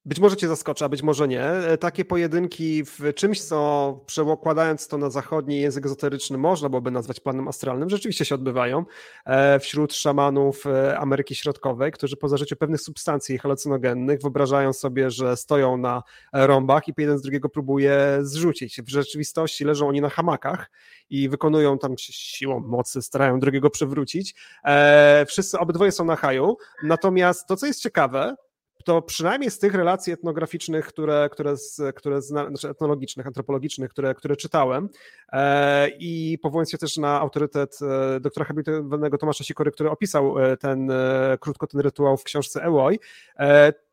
[0.06, 1.44] być może cię zaskoczy, a być może nie.
[1.44, 7.20] E, takie pojedynki w czymś, co przekładając to na zachodni język ezoteryczny można byłoby nazwać
[7.20, 8.86] planem astralnym, rzeczywiście się odbywają
[9.26, 10.64] e, wśród szamanów
[10.98, 16.94] Ameryki Środkowej, którzy po zażyciu pewnych substancji halucynogennych wyobrażają sobie, że stoją na rąbach i
[16.98, 18.82] jeden z drugiego próbuje zrzucić.
[18.82, 20.72] W rzeczywistości leżą oni na hamakach
[21.10, 24.36] i wykonują tam siłą mocy, starają drugiego przewrócić.
[24.66, 28.36] E, wszyscy, obydwoje są na haju, natomiast to, co jest ciekawe,
[28.84, 31.56] to przynajmniej z tych relacji etnograficznych, które, które,
[31.96, 34.90] które zna, znaczy etnologicznych, antropologicznych, które, które czytałem
[35.32, 37.80] e, i powołując się też na autorytet
[38.16, 40.92] e, doktora habilitowanego Tomasza Sikory, który opisał e, ten
[41.40, 43.00] krótko ten rytuał w książce Ełoj,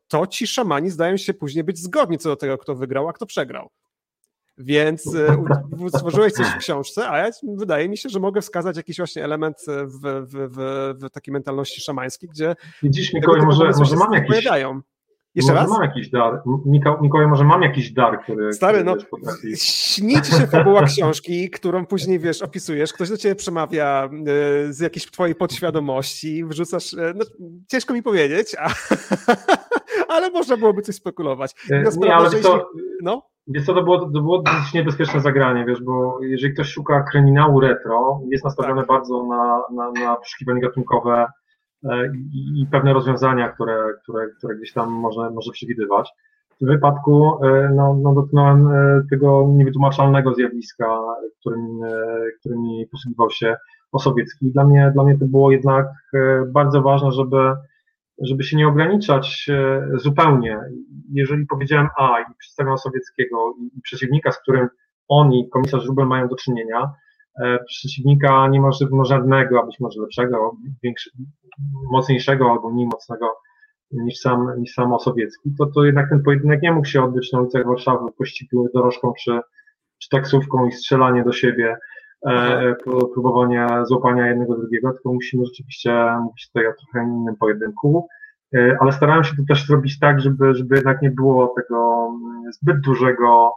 [0.09, 3.27] to ci szamani zdają się później być zgodni co do tego, kto wygrał, a kto
[3.27, 3.71] przegrał.
[4.61, 5.37] Więc e,
[5.89, 9.57] stworzyłeś coś w książce, a ja, wydaje mi się, że mogę wskazać jakiś właśnie element
[9.67, 12.57] w, w, w, w takiej mentalności szamańskiej, gdzie.
[12.83, 14.29] Widzisz, Mikołaj, może, może mam jakiś.
[14.29, 14.81] Pojawiają.
[15.35, 15.71] Jeszcze może raz?
[15.71, 16.43] mam jakiś dar.
[17.01, 18.53] Mikołaj, może mam jakiś dar, który.
[18.53, 22.93] Stary, który no, śni ci się fabuła książki, którą później wiesz, opisujesz.
[22.93, 24.11] Ktoś do ciebie przemawia
[24.69, 26.93] y, z jakiejś twojej podświadomości, wrzucasz.
[26.93, 27.25] Y, no,
[27.69, 28.71] ciężko mi powiedzieć, a,
[30.15, 31.55] ale można byłoby coś spekulować.
[32.01, 32.71] Nie, ale to,
[33.03, 33.31] no?
[33.53, 37.61] Wiesz co, to było, to było dosyć niebezpieczne zagranie, wiesz, bo jeżeli ktoś szuka kryminału
[37.61, 38.89] retro, jest nastawiony tak.
[38.89, 41.27] bardzo na, na, na poszukiwanie gatunkowe
[41.85, 46.11] e, i, i, pewne rozwiązania, które, które, które gdzieś tam może, może przewidywać.
[46.51, 51.01] W tym wypadku e, no, no, dotknąłem e, tego niewytłumaczalnego zjawiska,
[51.41, 51.81] którym,
[52.41, 53.57] którym posługiwał się
[53.93, 54.53] Osowiecki.
[54.53, 55.87] Dla mnie, dla mnie to było jednak
[56.47, 57.37] bardzo ważne, żeby
[58.21, 60.59] żeby się nie ograniczać e, zupełnie.
[61.13, 64.69] Jeżeli powiedziałem A i przedstawiam sowieckiego i przeciwnika, z którym
[65.09, 66.93] oni, komisarz Rubel, mają do czynienia,
[67.43, 71.11] e, przeciwnika niemożliwego żadnego, a być może lepszego, większy,
[71.93, 73.27] mocniejszego albo mniej mocnego
[73.93, 77.41] niż sam, niż sam Osowiecki, to, to jednak ten pojedynek nie mógł się odbyć na
[77.41, 79.41] ulicach Warszawy pościgu dorożką czy,
[80.03, 81.77] czy taksówką i strzelanie do siebie,
[82.27, 82.75] e,
[83.15, 88.09] próbowanie złapania jednego drugiego, tylko musimy rzeczywiście mówić tutaj o trochę innym pojedynku.
[88.55, 92.53] E, ale starałem się to też zrobić tak, żeby, żeby jednak nie było tego mm,
[92.53, 93.53] zbyt dużego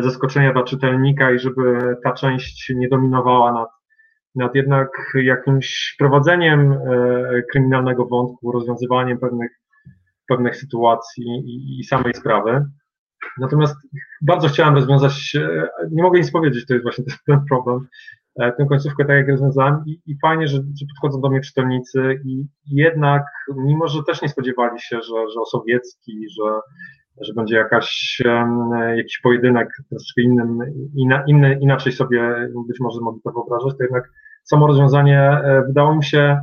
[0.00, 3.68] zaskoczenia dla czytelnika i żeby ta część nie dominowała nad,
[4.34, 6.78] nad jednak jakimś prowadzeniem
[7.52, 9.50] kryminalnego wątku, rozwiązywaniem pewnych,
[10.28, 12.64] pewnych sytuacji i, i samej sprawy.
[13.38, 13.76] Natomiast
[14.22, 15.36] bardzo chciałem rozwiązać,
[15.90, 17.86] nie mogę nic powiedzieć, to jest właśnie ten problem,
[18.40, 22.20] E, tę końcówkę tak jak rozwiązałem i, i fajnie, że, że, podchodzą do mnie czytelnicy
[22.24, 23.22] i jednak,
[23.56, 26.60] mimo że też nie spodziewali się, że, że Osowiecki, że,
[27.20, 28.18] że będzie jakaś,
[28.96, 30.58] jakiś pojedynek troszeczkę innym,
[30.96, 34.10] inna, inny, inaczej sobie być może mogli to wyobrażać, to jednak
[34.44, 36.40] samo rozwiązanie e, wydało mi się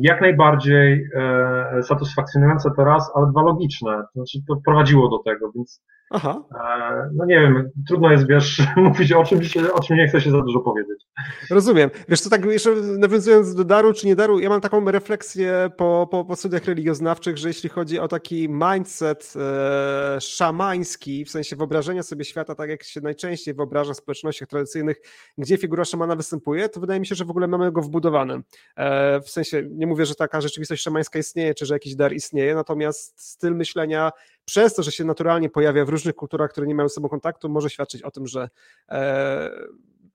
[0.00, 3.90] jak najbardziej e, satysfakcjonujące teraz, ale dwa logiczne.
[3.90, 6.44] To znaczy to prowadziło do tego, więc Aha.
[6.54, 10.30] E, no nie wiem, trudno jest, wiesz, mówić o czymś, o czym nie chce się
[10.30, 11.06] za dużo powiedzieć.
[11.50, 11.90] Rozumiem.
[12.08, 16.08] Wiesz, to tak jeszcze nawiązując do daru czy nie daru, ja mam taką refleksję po,
[16.10, 22.02] po, po studiach religioznawczych, że jeśli chodzi o taki mindset e, szamański, w sensie wyobrażenia
[22.02, 25.00] sobie świata, tak jak się najczęściej wyobraża w społecznościach tradycyjnych,
[25.38, 28.40] gdzie figura szamana występuje, to wydaje mi się, że w ogóle mamy go wbudowany.
[28.76, 32.54] E, w sensie, nie mówię, że taka rzeczywistość szamańska istnieje, czy że jakiś dar istnieje,
[32.54, 34.12] natomiast styl myślenia
[34.44, 37.48] przez to, że się naturalnie pojawia w różnych kulturach, które nie mają z sobą kontaktu,
[37.48, 38.48] może świadczyć o tym, że
[38.88, 39.50] e,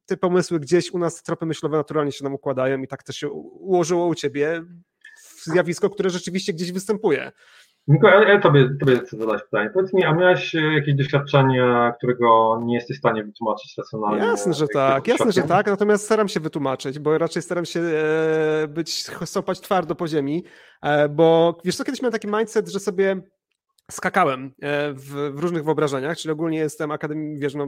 [0.06, 3.30] te pomysły gdzieś u nas, tropy myślowe naturalnie się nam układają i tak też się
[3.30, 4.64] ułożyło u ciebie
[5.44, 7.32] zjawisko, które rzeczywiście gdzieś występuje.
[7.88, 9.70] Niko, ja, ja tobie, tobie chcę zadać pytanie.
[9.74, 14.26] Powiedz mi, a miałeś e, jakieś doświadczenie, którego nie jesteś w stanie wytłumaczyć racjonalnie?
[14.26, 18.68] Jasne, że tak, jasne, że tak, natomiast staram się wytłumaczyć, bo raczej staram się e,
[18.68, 20.44] być, stopać twardo po ziemi,
[21.10, 23.22] bo wiesz co, kiedyś miałem taki mindset, że sobie
[23.92, 27.68] skakałem e, w, w, różnych wyobrażeniach, czyli ogólnie jestem akademik, wiesz, no,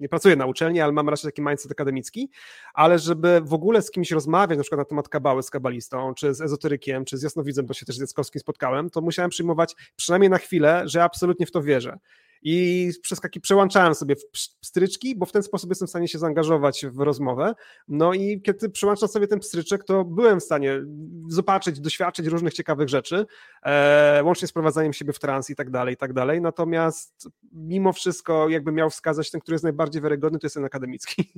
[0.00, 2.30] nie pracuję na uczelni, ale mam raczej taki mindset akademicki,
[2.74, 6.34] ale żeby w ogóle z kimś rozmawiać, na przykład na temat kabały z kabalistą, czy
[6.34, 10.30] z ezoterykiem, czy z jasnowidzem, bo się też z Jackowskim spotkałem, to musiałem przyjmować przynajmniej
[10.30, 11.98] na chwilę, że absolutnie w to wierzę
[12.44, 14.30] i przeskaki przełączałem sobie w
[14.60, 17.54] pstryczki, bo w ten sposób jestem w stanie się zaangażować w rozmowę.
[17.88, 20.80] No i kiedy przełączam sobie ten pstryczek, to byłem w stanie
[21.28, 23.26] zobaczyć, doświadczyć różnych ciekawych rzeczy,
[23.62, 26.40] e, łącznie z prowadzaniem siebie w trans i tak dalej, i tak dalej.
[26.40, 31.32] Natomiast mimo wszystko, jakby miał wskazać ten, który jest najbardziej wiarygodny, to jest ten akademicki.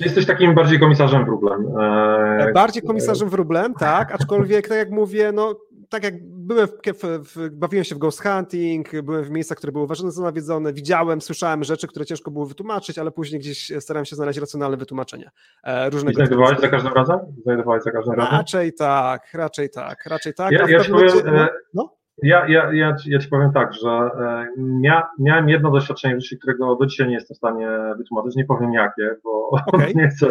[0.00, 1.66] Jesteś takim bardziej komisarzem wróblem?
[1.80, 2.52] E...
[2.54, 5.54] Bardziej komisarzem wróblem, tak, aczkolwiek tak jak mówię, no
[5.94, 9.84] tak jak byłem, w, w, bawiłem się w ghost hunting, byłem w miejscach, które były
[9.84, 14.16] uważane za nawiedzone, widziałem, słyszałem rzeczy, które ciężko było wytłumaczyć, ale później gdzieś starałem się
[14.16, 15.30] znaleźć racjonalne wytłumaczenie.
[15.64, 17.18] E, różnego I znajdowałeś za każdym razem?
[17.42, 18.32] Znajdowałeś za każdym razem?
[18.32, 20.52] Raczej tak, raczej tak, raczej tak.
[20.52, 21.96] Ja, ja ci powiem, e, no?
[22.22, 26.36] Ja, ja, ja, ja ci powiem tak, że e, mia, miałem jedno doświadczenie w życiu,
[26.38, 29.92] którego do dzisiaj nie jestem w stanie wytłumaczyć, nie powiem jakie, bo okay.
[29.94, 30.26] nie, chcę,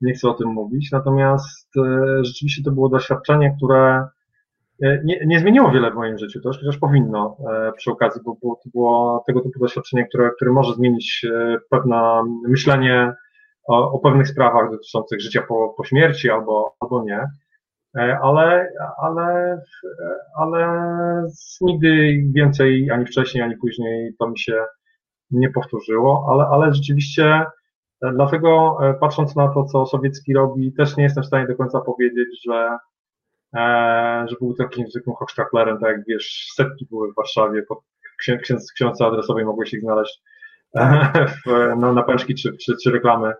[0.00, 1.68] nie chcę o tym mówić, natomiast
[2.22, 4.17] rzeczywiście to było doświadczenie, które E,
[4.80, 8.54] nie, nie zmieniło wiele w moim życiu, to chociaż powinno e, przy okazji, bo, bo
[8.64, 13.12] to było tego typu doświadczenie, które, które może zmienić e, pewne myślenie
[13.68, 17.26] o, o pewnych sprawach dotyczących życia po, po śmierci albo, albo nie.
[18.22, 18.68] Ale,
[19.02, 19.58] ale,
[20.36, 20.82] ale
[21.60, 24.64] nigdy więcej ani wcześniej, ani później to mi się
[25.30, 27.44] nie powtórzyło, ale, ale rzeczywiście
[28.12, 32.42] dlatego patrząc na to, co Sowiecki robi, też nie jestem w stanie do końca powiedzieć,
[32.46, 32.87] że E,
[34.28, 37.62] że był takim zwykłym hochsztaplerem, tak jak wiesz, setki były w Warszawie,
[38.42, 40.22] ksiądz, książce adresowej mogłeś ich znaleźć
[40.76, 43.32] e, w, no, na pęczki czy, czy, czy reklamy.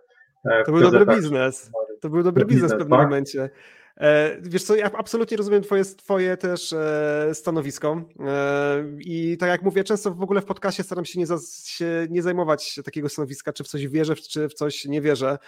[0.50, 1.70] E, to był dobry biznes.
[2.00, 3.08] To był dobry biznes, biznes w pewnym tak?
[3.08, 3.50] momencie.
[4.00, 9.62] E, wiesz co, ja absolutnie rozumiem twoje, twoje też e, stanowisko e, i tak jak
[9.62, 13.52] mówię, często w ogóle w podcastie staram się nie, za, się nie zajmować takiego stanowiska,
[13.52, 15.38] czy w coś wierzę, czy w coś nie wierzę.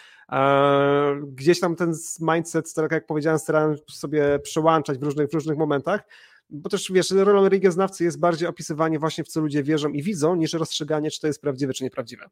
[1.22, 6.00] Gdzieś tam ten mindset, tak jak powiedziałem, starałem sobie przełączać w różnych, w różnych momentach,
[6.50, 10.36] bo też wiesz, rolą religioznawcy jest bardziej opisywanie właśnie w co ludzie wierzą i widzą,
[10.36, 12.26] niż rozstrzyganie, czy to jest prawdziwe, czy nieprawdziwe.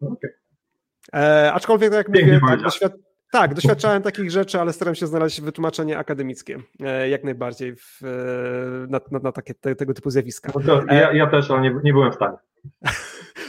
[0.00, 0.30] Okay.
[1.14, 2.92] E, aczkolwiek, tak jak mówię, tak, doświad
[3.32, 8.86] tak, doświadczałem takich rzeczy, ale staram się znaleźć wytłumaczenie akademickie e, jak najbardziej w, e,
[8.88, 10.52] na, na, na takie, te, tego typu zjawiska.
[10.64, 12.36] No ja, ja, też, ale nie, nie byłem w stanie.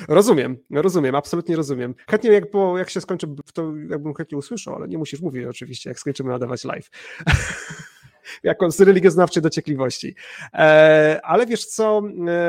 [0.07, 1.95] Rozumiem, rozumiem, absolutnie rozumiem.
[2.09, 2.43] Chętnie jak,
[2.77, 6.63] jak się skończy, to jakbym chętnie usłyszał, ale nie musisz mówić oczywiście, jak skończymy nadawać
[6.63, 6.89] live.
[8.43, 10.15] jako z religioznawczej dociekliwości.
[10.53, 12.01] E, ale wiesz co,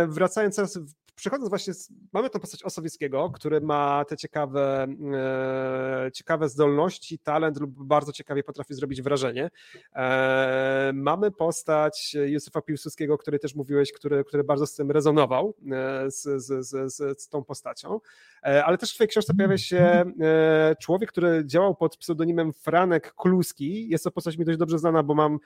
[0.09, 0.79] wracając teraz
[1.25, 1.75] przechodząc właśnie,
[2.13, 8.43] mamy tą postać Osowieckiego, który ma te ciekawe, e, ciekawe zdolności, talent lub bardzo ciekawie
[8.43, 9.51] potrafi zrobić wrażenie.
[9.97, 16.11] E, mamy postać Józefa Piłsudskiego, który też mówiłeś, który, który bardzo z tym rezonował, e,
[16.11, 18.01] z, z, z, z tą postacią.
[18.43, 23.15] E, ale też w twojej książce pojawia się e, człowiek, który działał pod pseudonimem Franek
[23.15, 23.89] Kluski.
[23.89, 25.39] Jest to postać mi dość dobrze znana, bo mam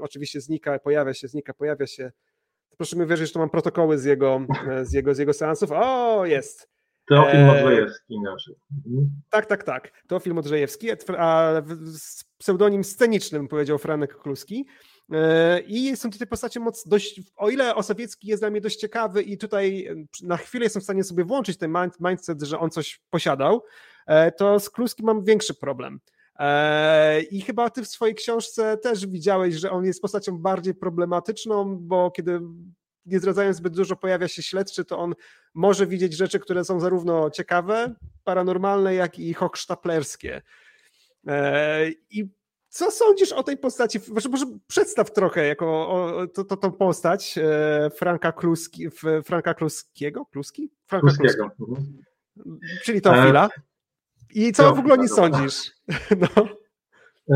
[0.00, 2.12] oczywiście znika, pojawia się, znika, pojawia się
[2.76, 4.40] Proszę mi wierzyć, że mam protokoły z jego,
[4.82, 5.70] z jego, z jego seansów.
[5.72, 6.68] O, jest.
[7.08, 8.54] Teofil e, Modrzejewski inaczej.
[8.86, 9.10] Mhm.
[9.30, 9.92] Tak, tak, tak.
[10.08, 10.88] Teofil Modrzejewski,
[11.18, 14.66] a z pseudonim scenicznym powiedział Franek Kluski.
[15.12, 19.22] E, I są tutaj postacie moc dość, o ile Osowiecki jest dla mnie dość ciekawy
[19.22, 19.88] i tutaj
[20.22, 23.62] na chwilę jestem w stanie sobie włączyć ten mindset, że on coś posiadał,
[24.06, 26.00] e, to z Kluskim mam większy problem.
[27.30, 32.10] I chyba ty w swojej książce też widziałeś, że on jest postacią bardziej problematyczną, bo
[32.10, 32.40] kiedy
[33.06, 35.14] nie zdradzając zbyt dużo, pojawia się śledczy, to on
[35.54, 37.94] może widzieć rzeczy, które są zarówno ciekawe,
[38.24, 40.42] paranormalne, jak i hochsztaplerskie.
[41.26, 42.28] E, I
[42.68, 44.00] co sądzisz o tej postaci?
[44.08, 48.90] Może, może przedstaw trochę jako o, to, to, tą postać e, Franka, Kluski,
[49.24, 50.26] Franka Kluskiego?
[50.26, 50.70] Kluski?
[50.86, 51.50] Franka Kluskiego.
[51.56, 51.62] Kluski.
[51.68, 52.02] Mhm.
[52.84, 53.48] Czyli Teofila.
[54.36, 55.72] I co w ogóle o niej sądzisz?
[56.20, 56.46] No.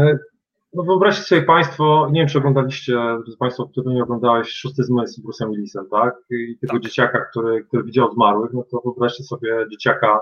[0.01, 0.18] E,
[0.72, 5.14] no wyobraźcie sobie Państwo, nie wiem czy oglądaliście, drodzy Państwo, który nie oglądałeś Szósty zmysł
[5.14, 6.14] z Bruce'em Willisem, tak?
[6.31, 6.82] I tego tak.
[6.82, 10.20] dzieciaka, który, który widział zmarłych, no to wyobraźcie sobie dzieciaka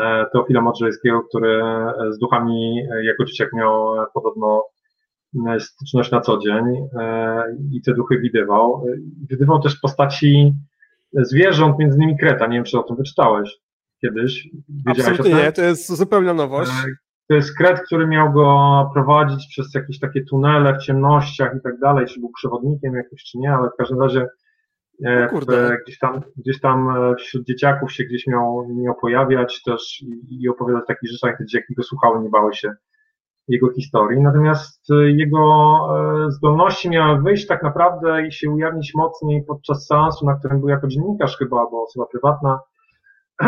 [0.00, 4.62] e, Teofila Modrzejskiego, który e, z duchami jako dzieciak miał podobno
[5.58, 6.64] styczność na co dzień
[7.72, 8.84] i te duchy widywał.
[9.30, 10.54] Widywał też postaci
[11.12, 13.65] zwierząt, między innymi kreta, nie wiem czy o tym wyczytałeś
[14.00, 14.48] kiedyś.
[14.86, 16.72] Absolutnie nie, to jest zupełna nowość.
[17.28, 21.78] To jest kret, który miał go prowadzić przez jakieś takie tunele w ciemnościach i tak
[21.78, 24.26] dalej, czy był przewodnikiem jakiś, czy nie, ale w każdym razie
[25.04, 25.44] e, w,
[25.84, 30.48] gdzieś, tam, gdzieś tam e, wśród dzieciaków się gdzieś miał, miał pojawiać też i, i
[30.48, 32.72] opowiadać o takich rzeczach, te dzieciaki go słuchały, nie bały się
[33.48, 34.20] jego historii.
[34.20, 35.78] Natomiast e, jego
[36.28, 40.88] zdolności miały wyjść tak naprawdę i się ujawnić mocniej podczas seansu, na którym był jako
[40.88, 42.58] dziennikarz chyba, albo osoba prywatna,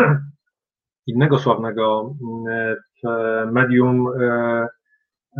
[1.09, 2.75] innego sławnego mm,
[3.53, 4.67] medium e,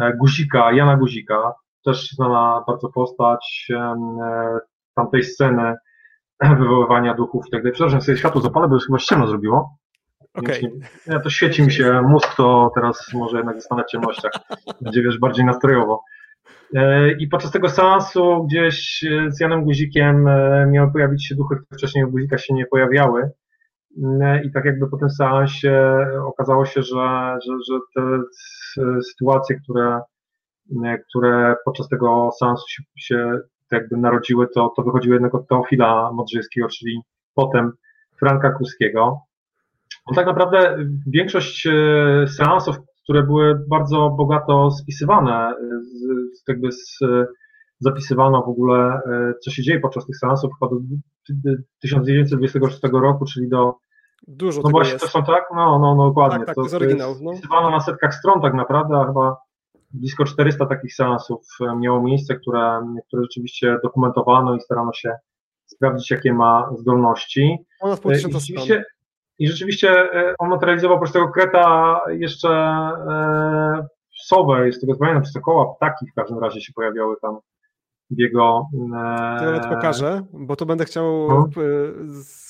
[0.02, 1.54] e, Guzika, Jana Guzika,
[1.86, 3.96] też znana bardzo postać e,
[4.96, 5.76] tamtej sceny
[6.60, 7.74] wywoływania duchów i tak dalej.
[7.74, 9.78] Przepraszam, sobie światło zapalę, bo już chyba ściemno zrobiło.
[10.34, 10.62] Okay.
[11.08, 14.32] Nie, to świeci mi się mózg, to teraz może jednak zostanę w ciemnościach.
[14.82, 16.04] Będzie wiesz, bardziej nastrojowo.
[17.20, 20.30] I podczas tego seansu gdzieś z Janem Guzikiem
[20.72, 23.32] miały pojawić się duchy, które wcześniej u Guzika się nie pojawiały.
[24.46, 25.96] I tak jakby po tym seansie
[26.26, 28.02] okazało się, że, że, że te
[29.02, 30.02] sytuacje, które,
[31.10, 33.40] które podczas tego seansu się, się
[33.72, 37.02] jakby narodziły, to, to wychodziły jednak od Teofila Modrzejskiego, czyli
[37.34, 37.72] potem
[38.20, 39.22] Franka Kuskiego.
[40.06, 40.78] On tak naprawdę
[41.08, 41.72] większość e,
[42.28, 45.54] seansów, które były bardzo bogato spisywane,
[46.34, 47.00] z, jakby z,
[47.80, 50.82] zapisywano w ogóle, e, co się dzieje podczas tych seansów, chyba do
[51.82, 53.76] 1926 roku, czyli do
[54.28, 55.06] Dużo no właśnie, jest.
[55.06, 55.44] to są tak?
[55.56, 56.38] No, no, no dokładnie.
[56.38, 57.16] Tak, tak, to, to jest oryginał.
[57.22, 57.70] No.
[57.70, 59.38] Na setkach stron tak naprawdę, a chyba
[59.92, 65.16] blisko 400 takich seansów e, miało miejsce, które, które rzeczywiście dokumentowano i starano się
[65.66, 67.58] sprawdzić, jakie ma zdolności.
[67.82, 68.68] Ponad pół tysiąca stron.
[69.40, 73.88] I rzeczywiście e, on materializował tego kreta jeszcze e,
[74.26, 77.38] sowę, z tego co pamiętam, czy koła ptaki w każdym razie się pojawiały tam
[78.12, 78.68] w jego...
[78.74, 81.50] E, to nawet pokażę, bo to będę chciał no.
[82.06, 82.50] z,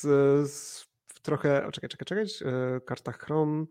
[1.22, 3.64] trochę, o, czekaj, czekaj, czekaj, e, karta Chrome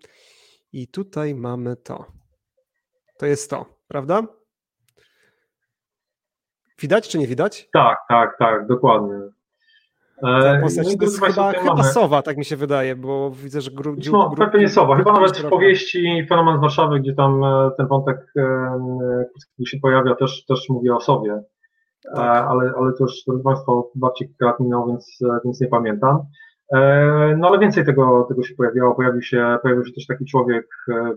[0.73, 2.05] i tutaj mamy to.
[3.17, 4.23] To jest to, prawda?
[6.81, 7.69] Widać czy nie widać?
[7.73, 9.15] Tak, tak, tak, dokładnie.
[10.23, 13.71] E, postać, no to jest chyba, chyba sowa, tak mi się wydaje, bo widzę, że
[13.71, 14.97] gru, no, grup, pewnie sowa.
[14.97, 18.33] Chyba nawet w powieści Fenomen z Warszawy, gdzie tam e, ten wątek
[19.65, 21.43] się pojawia, też, też mówię o sowie.
[22.15, 22.45] Tak.
[22.47, 26.19] Ale, ale to już, drodzy Państwo, bardziej minęło, więc, więc nie pamiętam.
[26.73, 28.95] E, no ale więcej tego, tego się pojawiło.
[28.95, 31.13] Pojawił się, pojawił się też taki człowiek e,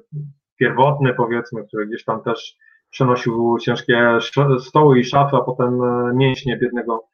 [0.56, 2.56] pierwotny, powiedzmy, który gdzieś tam też
[2.90, 4.18] przenosił ciężkie
[4.58, 7.04] stoły i szafy, a potem e, mięśnie biednego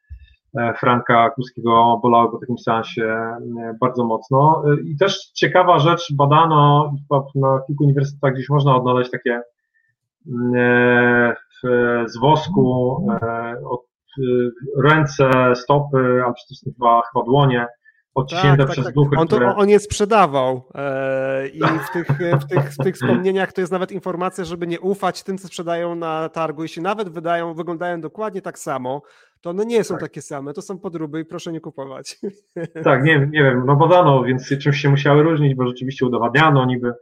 [0.79, 3.17] Franka Kluskiego bolały po takim seansie
[3.81, 4.63] bardzo mocno.
[4.83, 6.93] I też ciekawa rzecz, badano
[7.35, 9.41] na kilku uniwersytetach gdzieś można odnaleźć takie
[12.05, 12.97] z wosku
[14.83, 17.67] ręce, stopy, a przecież chyba, chyba dłonie
[18.15, 19.17] odcięte tak, tak, przez tak, duchy.
[19.17, 19.55] On, to, które...
[19.55, 22.07] on je sprzedawał e, i w tych,
[22.41, 25.95] w, tych, w tych wspomnieniach to jest nawet informacja, żeby nie ufać tym, co sprzedają
[25.95, 26.63] na targu.
[26.63, 29.01] Jeśli nawet wydają, wyglądają dokładnie tak samo,
[29.41, 30.01] to one nie są tak.
[30.01, 32.17] takie same, to są podróby i proszę nie kupować.
[32.83, 36.93] Tak, nie, nie wiem, no badano, więc czymś się musiały różnić, bo rzeczywiście udowadniano niby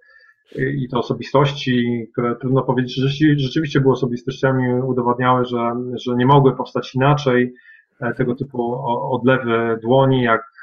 [0.56, 3.08] i te osobistości, które trudno powiedzieć, że
[3.38, 7.54] rzeczywiście były osobistościami, udowadniały, że, że nie mogły powstać inaczej.
[8.02, 8.82] E, tego typu
[9.12, 10.57] odlewy dłoni, jak E,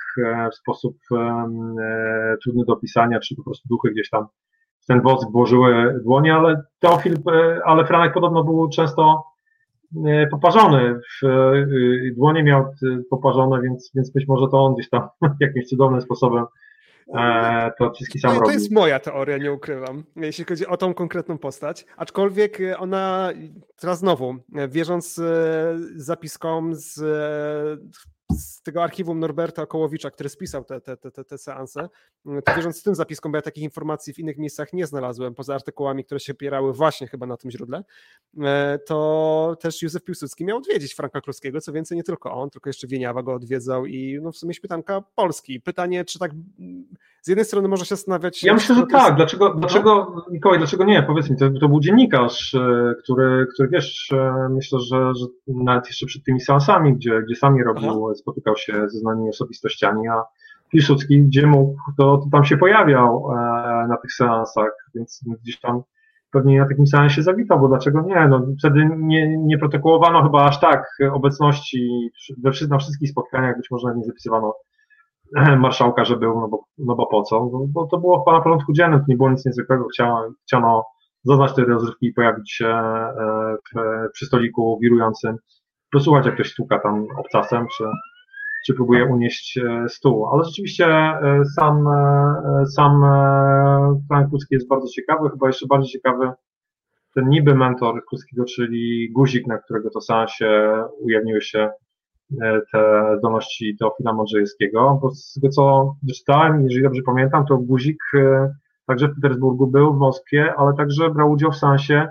[0.53, 4.27] w sposób e, trudny do opisania, czy po prostu duchy gdzieś tam
[4.81, 9.25] w ten wosk włożyły dłonie, ale Teofil, e, ale Franek podobno był często
[10.31, 11.27] poparzony, w,
[12.17, 12.65] dłonie miał
[13.11, 15.09] poparzone, więc, więc być może to on gdzieś tam
[15.41, 16.45] jakimś cudownym sposobem
[17.15, 18.47] e, te odciski sam to, robił.
[18.47, 21.87] To jest moja teoria, nie ukrywam, jeśli chodzi o tą konkretną postać.
[21.97, 23.31] Aczkolwiek ona,
[23.81, 24.37] teraz znowu,
[24.69, 25.21] wierząc
[25.97, 27.01] zapiskom z
[28.33, 31.89] z tego archiwum Norberta Okołowicza, który spisał te, te, te, te seanse,
[32.45, 36.05] to wierząc tym zapiskom, bo ja takich informacji w innych miejscach nie znalazłem, poza artykułami,
[36.05, 37.85] które się opierały właśnie chyba na tym źródle,
[38.43, 42.69] e, to też Józef Piłsudski miał odwiedzić Franka Kluskiego, co więcej nie tylko on, tylko
[42.69, 45.61] jeszcze Wieniawa go odwiedzał i no w sumie śpietanka Polski.
[45.61, 46.31] Pytanie, czy tak
[47.25, 48.43] z jednej strony może się zastanawiać...
[48.43, 49.17] Ja myślę, że tak.
[49.17, 49.55] Dlaczego, no?
[49.55, 51.03] dlaczego Mikołaj, dlaczego nie?
[51.03, 55.87] Powiedz mi, to, to był dziennikarz, e, który, który wiesz, e, myślę, że, że nawet
[55.87, 58.15] jeszcze przed tymi seansami, gdzie, gdzie sami robił, Aha.
[58.15, 60.25] spotykał się ze znanymi osobistościami, a
[60.71, 63.37] Piłsudski, gdzie mógł, to, to tam się pojawiał e,
[63.89, 65.83] na tych seansach, więc gdzieś tam
[66.31, 68.29] pewnie na takim seansie zawitał, bo dlaczego nie?
[68.29, 73.95] No, wtedy nie, nie protokołowano chyba aż tak obecności we, na wszystkich spotkaniach, być może
[73.97, 74.55] nie zapisywano
[75.59, 77.51] marszałka, że był, no bo, no bo po co?
[77.69, 80.85] Bo to było na porządku dziennym, to nie było nic niezwykłego, chciano, chciano
[81.25, 83.81] zaznać te rozrywki i pojawić się e, w,
[84.13, 85.37] przy stoliku wirującym,
[85.93, 87.85] posłuchać jak ktoś stuka tam obcasem, czy,
[88.67, 90.27] czy próbuje unieść e, stół.
[90.27, 91.85] Ale rzeczywiście e, sam,
[92.75, 93.03] sam
[94.09, 96.33] Frank Kuski jest bardzo ciekawy, chyba jeszcze bardziej ciekawy
[97.15, 101.71] ten niby mentor Kuskiego, czyli guzik, na którego to sam się ujawniły się
[102.73, 108.55] te zdolności Teofila Mądrzejewskiego, bo z tego co wyczytałem, jeżeli dobrze pamiętam, to Guzik e,
[108.87, 112.09] także w Petersburgu był, w Moskwie, ale także brał udział w sensie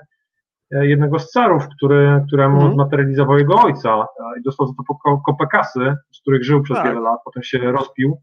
[0.72, 2.76] e, jednego z carów, który, któremu mm.
[2.76, 4.06] materializował jego ojca
[4.40, 6.88] i dostał za to kopę kasy, z których żył przez tak.
[6.88, 8.18] wiele lat, potem się rozpił.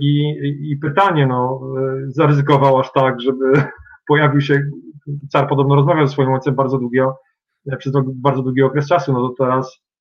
[0.00, 0.34] I,
[0.70, 1.60] I pytanie, no,
[2.06, 3.44] zaryzykował aż tak, żeby
[4.08, 4.62] pojawił się,
[5.28, 7.16] car podobno rozmawiał ze swoim ojcem bardzo długo,
[7.78, 9.91] przez bardzo długi okres czasu, no to teraz E,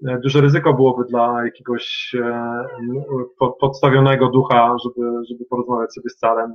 [0.00, 2.56] duże ryzyko byłoby dla jakiegoś e,
[3.60, 6.52] podstawionego ducha, żeby, żeby porozmawiać sobie z carem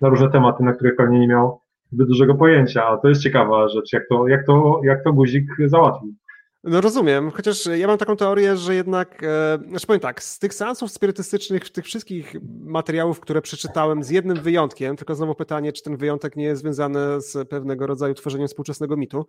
[0.00, 1.60] na różne tematy, na które pewnie nie miał
[1.92, 5.46] zbyt dużego pojęcia, a to jest ciekawa rzecz, jak to, jak to, jak to guzik
[5.66, 6.14] załatwił.
[6.64, 10.54] No rozumiem, chociaż ja mam taką teorię, że jednak, e, znaczy powiem tak, z tych
[10.54, 15.96] seansów spirytystycznych, tych wszystkich materiałów, które przeczytałem, z jednym wyjątkiem, tylko znowu pytanie, czy ten
[15.96, 19.26] wyjątek nie jest związany z pewnego rodzaju tworzeniem współczesnego mitu,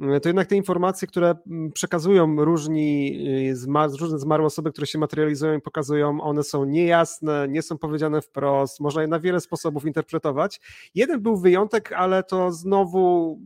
[0.00, 1.34] e, to jednak te informacje, które
[1.74, 3.18] przekazują różni,
[3.66, 8.22] e, różne zmarłe osoby, które się materializują i pokazują, one są niejasne, nie są powiedziane
[8.22, 10.60] wprost, można je na wiele sposobów interpretować.
[10.94, 13.38] Jeden był wyjątek, ale to znowu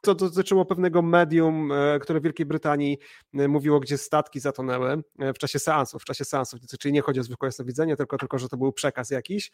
[0.00, 2.98] to dotyczyło pewnego medium, e, które w Wielkiej Brytanii
[3.34, 7.20] e, mówiło, gdzie statki zatonęły e, w czasie seansów, w czasie seansów, czyli nie chodzi
[7.20, 9.50] o zwykłe jasnowidzenie, tylko, tylko, że to był przekaz jakiś.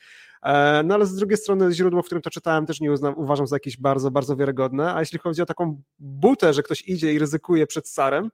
[0.85, 3.57] No ale z drugiej strony źródło, w którym to czytałem, też nie uznam, uważam za
[3.57, 7.67] jakieś bardzo, bardzo wiarygodne, a jeśli chodzi o taką butę, że ktoś idzie i ryzykuje
[7.67, 8.31] przed carem,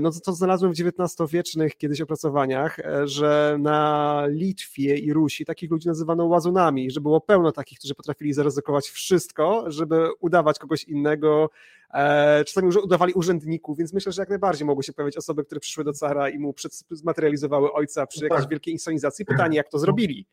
[0.00, 5.70] no to, to znalazłem w XIX-wiecznych kiedyś opracowaniach, e, że na Litwie i Rusi takich
[5.70, 11.50] ludzi nazywano łazunami, że było pełno takich, którzy potrafili zaryzykować wszystko, żeby udawać kogoś innego,
[11.94, 15.60] e, czasami już udawali urzędników, więc myślę, że jak najbardziej mogły się pojawić osoby, które
[15.60, 16.54] przyszły do cara i mu
[16.90, 18.50] zmaterializowały ojca przy jakiejś tak.
[18.50, 19.24] wielkiej insonizacji.
[19.24, 20.26] Pytanie, jak to zrobili?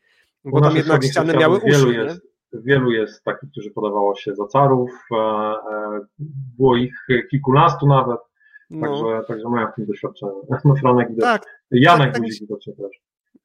[0.45, 1.93] Bo tam jednak ściany miały uszy.
[1.93, 2.21] Jest,
[2.53, 4.91] wielu jest takich, którzy podawało się za carów,
[6.57, 6.93] było ich
[7.31, 8.19] kilkunastu nawet,
[8.73, 8.87] no.
[8.87, 10.31] Także, także mają w tym doświadczenie.
[10.65, 13.01] No Franek tak, Janek tak, tak Guzik widocznie też.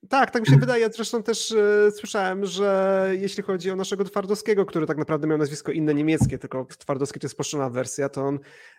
[0.09, 0.91] Tak, tak mi się wydaje.
[0.93, 5.73] Zresztą też e, słyszałem, że jeśli chodzi o naszego Twardowskiego, który tak naprawdę miał nazwisko
[5.73, 8.39] inne niemieckie, tylko Twardowski to jest poszczona wersja, to on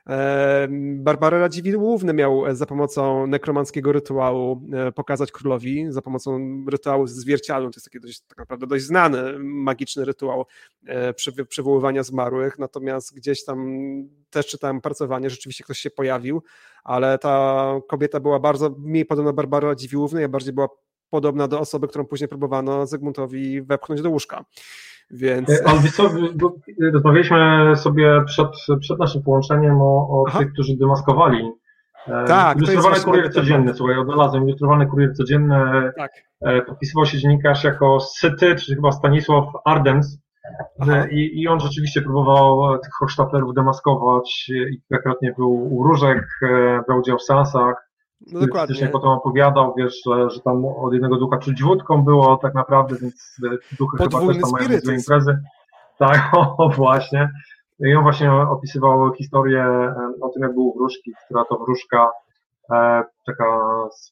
[0.10, 6.40] e, Barbarę Radziwiłłówny miał za pomocą nekromanckiego rytuału e, pokazać królowi, za pomocą
[6.72, 10.46] rytuału z zwierciadłem, to jest taki dość, tak naprawdę dość znany, magiczny rytuał
[10.86, 11.14] e,
[11.50, 13.80] przywoływania zmarłych, natomiast gdzieś tam
[14.30, 16.44] też czytałem pracowanie, rzeczywiście ktoś się pojawił,
[16.84, 20.70] ale ta kobieta była bardzo mniej podobna Barbary Radziwiłłównej, a bardziej była
[21.10, 24.46] podobna do osoby, którą później próbowano Zygmuntowi wepchnąć do łóżka.
[25.12, 25.50] Więc...
[25.50, 26.10] E, ale co,
[26.94, 28.48] rozmawialiśmy sobie przed,
[28.80, 31.52] przed naszym połączeniem o, o tych, którzy demaskowali.
[32.08, 35.92] E, tak, Ilustrowany kurier codzienny, słuchaj, odnalazłem ilustrowany kurier codzienny.
[35.98, 36.12] Tak.
[36.42, 40.18] E, podpisywał się dziennikarz jako Syty, czy chyba Stanisław Ardens.
[41.12, 46.40] I, I on rzeczywiście próbował tych Hochstaplerów demaskować i kilkakrotnie był u różek,
[46.88, 47.89] brał udział w seansach.
[48.28, 48.76] No dokładnie.
[48.76, 52.96] Wcześniej potem opowiadał, wiesz, że, że tam od jednego ducha czuć wódką było tak naprawdę,
[53.02, 53.38] więc
[53.80, 55.40] duchy Podwójny chyba też tam mają złe imprezy.
[55.98, 57.30] Tak, o, właśnie.
[57.80, 59.66] I on właśnie opisywał historię
[60.22, 62.12] o tym, jak był wróżki, która to wróżka
[62.72, 63.46] e, taka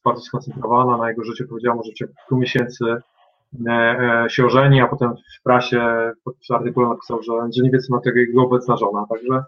[0.06, 2.86] bardzo skoncentrowana na jego życiu, powiedziała mu, że w ciągu kilku miesięcy
[3.68, 6.12] e, e, się ożeni, a potem w prasie
[6.50, 9.06] w artykule napisał, że, że nie wie, co na tego jego obecna żona.
[9.10, 9.44] Także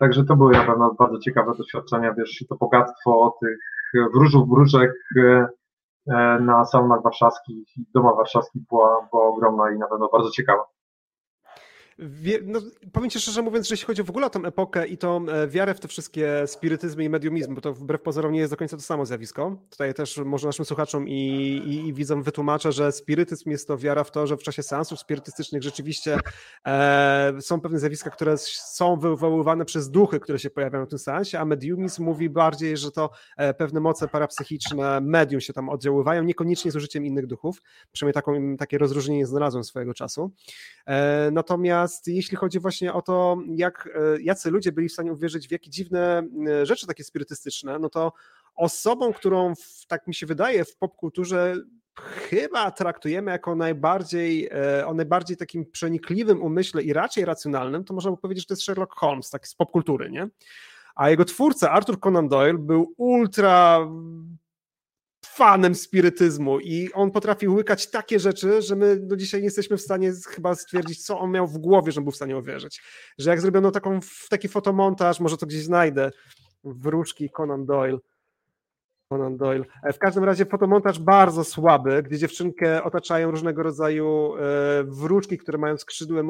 [0.00, 3.58] Także to były na pewno bardzo ciekawe doświadczenia, wiesz, to bogactwo tych
[4.14, 4.92] wróżów, wróżek
[6.40, 10.64] na salonach warszawskich i domach warszawskich była, była ogromna i na pewno bardzo ciekawa.
[12.02, 12.60] Wie, no,
[12.92, 15.48] powiem Ci szczerze mówiąc, że jeśli chodzi w ogóle o tę epokę i tą e,
[15.48, 18.76] wiarę w te wszystkie spirytyzmy i mediumizm, bo to wbrew pozorom nie jest do końca
[18.76, 19.56] to samo zjawisko.
[19.70, 21.14] Tutaj też może naszym słuchaczom i,
[21.66, 25.00] i, i widzom wytłumaczę, że spirytyzm jest to wiara w to, że w czasie seansów
[25.00, 26.18] spirytystycznych rzeczywiście
[26.66, 31.40] e, są pewne zjawiska, które są wywoływane przez duchy, które się pojawiają w tym seansie,
[31.40, 36.70] a mediumizm mówi bardziej, że to e, pewne moce parapsychiczne medium się tam oddziaływają, niekoniecznie
[36.70, 37.62] z użyciem innych duchów.
[37.92, 40.30] Przynajmniej taką, takie rozróżnienie znalazłem swojego czasu.
[40.86, 45.12] E, natomiast Natomiast jeśli chodzi właśnie o to, jak, e, jacy ludzie byli w stanie
[45.12, 48.12] uwierzyć w jakie dziwne e, rzeczy takie spirytystyczne, no to
[48.54, 51.56] osobą, którą w, tak mi się wydaje w popkulturze
[51.98, 58.10] chyba traktujemy jako najbardziej, e, o najbardziej takim przenikliwym umyśle i raczej racjonalnym, to można
[58.10, 60.28] by powiedzieć, że to jest Sherlock Holmes, tak z popkultury, nie?
[60.94, 63.86] A jego twórca Arthur Conan Doyle był ultra
[65.40, 69.80] fanem spirytyzmu i on potrafił łykać takie rzeczy, że my do dzisiaj nie jesteśmy w
[69.80, 72.82] stanie chyba stwierdzić, co on miał w głowie, żeby był w stanie uwierzyć.
[73.18, 74.00] Że jak zrobiono taką,
[74.30, 76.10] taki fotomontaż, może to gdzieś znajdę,
[76.64, 77.98] wróżki Conan Doyle,
[79.10, 79.64] Conan Doyle.
[79.82, 84.40] E, w każdym razie fotomontaż bardzo słaby, gdzie dziewczynkę otaczają różnego rodzaju e,
[84.84, 85.76] wróczki, które mają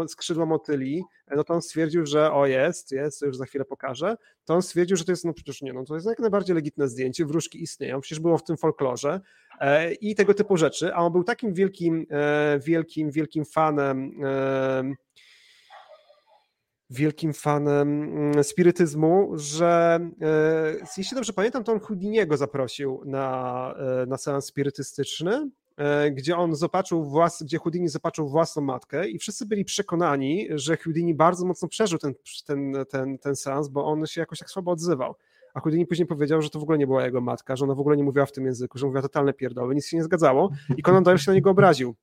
[0.08, 4.16] skrzydła motyli, e, no to on stwierdził, że o jest, jest, już za chwilę pokażę,
[4.44, 6.88] to on stwierdził, że to jest, no przecież nie, no to jest jak najbardziej legitne
[6.88, 9.20] zdjęcie, wróżki istnieją, przecież było w tym folklorze.
[10.00, 12.06] I tego typu rzeczy, a on był takim wielkim,
[12.60, 14.12] wielkim, wielkim fanem
[16.90, 24.06] wielkim fanem mm, spirytyzmu, że e, jeśli dobrze pamiętam, to on Houdiniego zaprosił na, e,
[24.06, 29.46] na seans spirytystyczny, e, gdzie on zobaczył włas, gdzie Houdini zobaczył własną matkę i wszyscy
[29.46, 32.14] byli przekonani, że Houdini bardzo mocno przeżył ten,
[32.46, 35.14] ten, ten, ten seans, bo on się jakoś tak słabo odzywał.
[35.54, 37.80] A Houdini później powiedział, że to w ogóle nie była jego matka, że ona w
[37.80, 40.82] ogóle nie mówiła w tym języku, że mówiła totalne pierdoły, nic się nie zgadzało i
[40.82, 41.94] Conan Doyle się na niego obraził.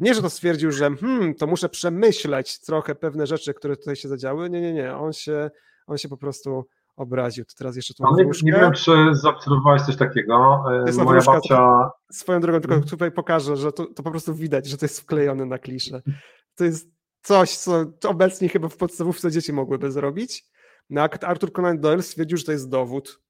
[0.00, 4.08] Nie, że to stwierdził, że hmm, to muszę przemyśleć trochę pewne rzeczy, które tutaj się
[4.08, 4.50] zadziały.
[4.50, 4.96] Nie, nie, nie.
[4.96, 5.50] On się,
[5.86, 6.64] on się po prostu
[6.96, 7.44] obraził.
[7.44, 10.64] To teraz jeszcze tu nie, nie wiem, czy zaobserwowałeś coś takiego.
[10.70, 11.90] E, jest Moja babcia...
[12.12, 12.90] Swoją drogą, tylko mhm.
[12.90, 16.02] tutaj pokażę, że to, to po prostu widać, że to jest wklejone na kliszę.
[16.54, 16.88] To jest
[17.22, 20.44] coś, co obecnie chyba w podstawówce dzieci mogłyby zrobić.
[20.90, 23.20] No, Arthur Conan Doyle stwierdził, że to jest dowód,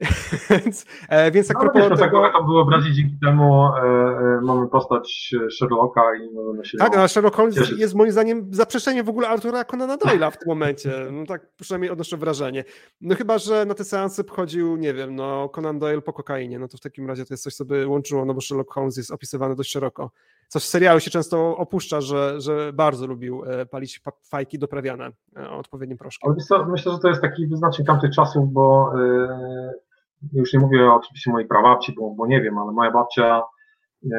[0.50, 2.22] więc, e, więc tak no, propos wiesz, tego...
[2.22, 7.08] Tak było obrazić dzięki temu e, e, mamy postać Sherlocka i możemy się Tak, no,
[7.08, 7.78] Sherlock Holmes cieszyć.
[7.78, 10.90] jest moim zdaniem zaprzeczeniem w ogóle Artura Conana Doyle'a w tym momencie.
[11.12, 12.64] No tak przynajmniej odnoszę wrażenie.
[13.00, 16.68] No chyba, że na te seansy wchodził, nie wiem, no Conan Doyle po kokainie, no
[16.68, 19.10] to w takim razie to jest coś, co by łączyło, no bo Sherlock Holmes jest
[19.10, 20.10] opisywany dość szeroko.
[20.48, 25.50] Coś w serialu się często opuszcza, że, że bardzo lubił e, palić fajki doprawiane e,
[25.50, 26.34] odpowiednim proszkiem.
[26.50, 29.85] Ale myślę, że to jest taki wyznacznik tamtych czasów, bo yy,
[30.32, 33.42] już nie mówię oczywiście mojej prababci, bo, bo nie wiem, ale moja babcia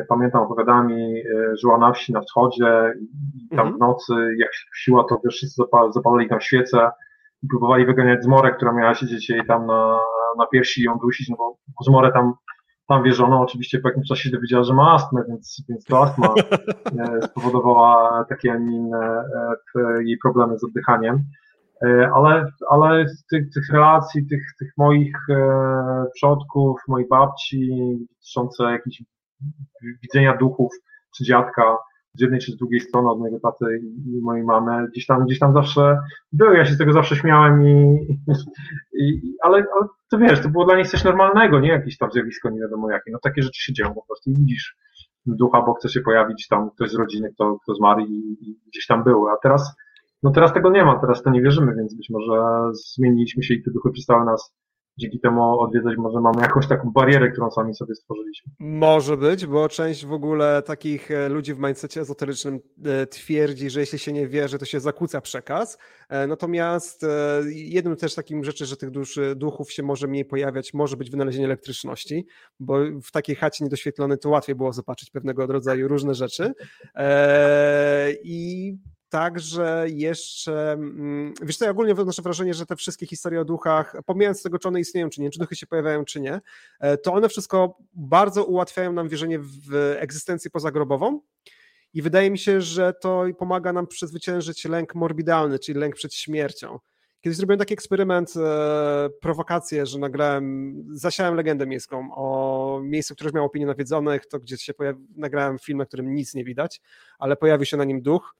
[0.09, 1.23] pamiętam opowiadami,
[1.61, 2.93] żyła na wsi na wschodzie
[3.35, 3.75] i tam mhm.
[3.75, 6.89] w nocy, jak się siła, to wiesz, wszyscy zapalali tam świece
[7.43, 9.99] i próbowali wyganiać zmorę, która miała siedzieć jej tam na,
[10.37, 12.33] na piersi i ją dusić, no bo zmorę tam
[12.87, 16.27] tam wierzono, oczywiście po jakimś czasie się dowiedziała, że ma astmę, więc, więc to astma
[16.99, 19.23] e, spowodowała takie, a nie inne
[19.75, 21.23] e, jej problemy z oddychaniem.
[21.85, 25.17] E, ale, ale z tych, tych relacji, tych, tych moich
[26.13, 27.69] przodków, mojej babci,
[28.09, 29.03] dotyczące jakichś
[30.03, 30.71] widzenia duchów,
[31.17, 31.77] czy dziadka,
[32.13, 35.39] z jednej czy z drugiej strony od mojego taty i mojej mamy, gdzieś tam, gdzieś
[35.39, 35.99] tam zawsze
[36.31, 37.97] były, ja się z tego zawsze śmiałem i,
[38.99, 42.49] i ale, ale to wiesz, to było dla nich coś normalnego, nie jakieś tam zjawisko
[42.49, 44.75] nie wiadomo jakie, no takie rzeczy się dzieją po prostu i widzisz
[45.25, 48.87] ducha, bo chce się pojawić tam ktoś z rodziny, kto, kto zmarł i, i gdzieś
[48.87, 49.75] tam był, a teraz
[50.27, 53.63] no teraz tego nie ma, teraz to nie wierzymy, więc być może zmieniliśmy się i
[53.63, 54.53] te duchy przestały nas
[54.97, 58.51] dzięki temu odwiedzać może mamy jakąś taką barierę, którą sami sobie stworzyliśmy.
[58.59, 63.79] Może być, bo część w ogóle takich e, ludzi w mindsetie ezoterycznym e, twierdzi, że
[63.79, 65.77] jeśli się nie wierzy, to się zakłóca przekaz.
[66.09, 67.05] E, natomiast
[67.45, 71.45] jednym też takim rzeczy, że tych duszy, duchów się może mniej pojawiać, może być wynalezienie
[71.45, 72.27] elektryczności,
[72.59, 76.53] bo w takiej chacie niedoświetlonej to łatwiej było zobaczyć pewnego rodzaju różne rzeczy.
[78.23, 78.73] I
[79.09, 83.95] Także jeszcze, mm, wiesz co, ja ogólnie odnoszę wrażenie, że te wszystkie historie o duchach,
[84.05, 86.41] pomijając tego, czy one istnieją, czy nie, czy duchy się pojawiają, czy nie,
[86.79, 91.21] e, to one wszystko bardzo ułatwiają nam wierzenie w egzystencję pozagrobową
[91.93, 96.79] i wydaje mi się, że to pomaga nam przezwyciężyć lęk morbidalny, czyli lęk przed śmiercią.
[97.21, 103.33] Kiedyś zrobiłem taki eksperyment, e, prowokację, że nagrałem, zasiałem legendę miejską o miejscu, które już
[103.33, 106.81] miało opinię nawiedzonych, to gdzie się pojawi, nagrałem film, na którym nic nie widać,
[107.19, 108.35] ale pojawił się na nim duch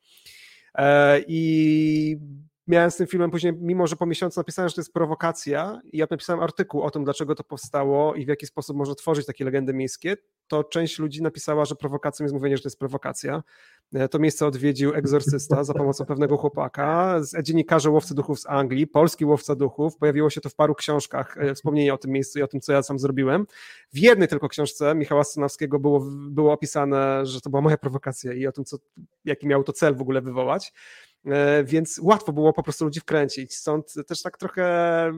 [0.77, 2.19] E, I
[2.67, 5.97] miałem z tym filmem później, mimo że po miesiącu napisałem, że to jest prowokacja i
[5.97, 9.45] ja napisałem artykuł o tym, dlaczego to powstało i w jaki sposób można tworzyć takie
[9.45, 10.17] legendy miejskie,
[10.47, 13.43] to część ludzi napisała, że prowokacją jest mówienie, że to jest prowokacja.
[13.93, 19.25] E, to miejsce odwiedził egzorcysta za pomocą pewnego chłopaka, dziennikarze łowcy duchów z Anglii, polski
[19.25, 22.47] łowca duchów, pojawiło się to w paru książkach, e, wspomnienie o tym miejscu i o
[22.47, 23.47] tym, co ja sam zrobiłem.
[23.93, 25.99] W jednej tylko książce Michała Stanowskiego było,
[26.29, 28.77] było opisane, że to była moja prowokacja i o tym, co,
[29.25, 30.73] jaki miał to cel w ogóle wywołać.
[31.27, 33.55] E, więc łatwo było po prostu ludzi wkręcić.
[33.55, 35.11] Stąd też tak trochę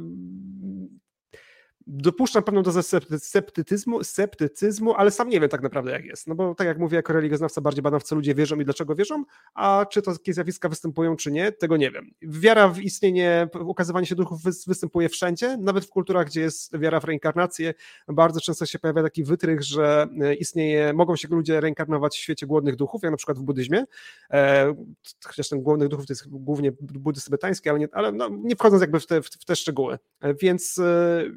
[1.90, 2.84] dopuszczam pewną dozę
[3.18, 6.28] sceptycyzmu, sceptycyzmu, ale sam nie wiem tak naprawdę jak jest.
[6.28, 8.96] No bo tak jak mówię, jako religioznawca bardziej badam w co ludzie wierzą i dlaczego
[8.96, 12.12] wierzą, a czy to takie zjawiska występują czy nie, tego nie wiem.
[12.22, 17.04] Wiara w istnienie, ukazywanie się duchów występuje wszędzie, nawet w kulturach, gdzie jest wiara w
[17.04, 17.74] reinkarnację.
[18.08, 22.48] Bardzo często się pojawia taki wytrych, że e, istnieje, mogą się ludzie reinkarnować w świecie
[22.48, 23.86] głodnych duchów, jak na przykład w buddyzmie,
[24.32, 24.76] e,
[25.26, 28.82] chociaż ten głodnych duchów to jest głównie buddyzm tybetański, ale, nie, ale no, nie wchodząc
[28.82, 30.00] jakby w te, w te szczegóły.
[30.22, 30.82] E, więc,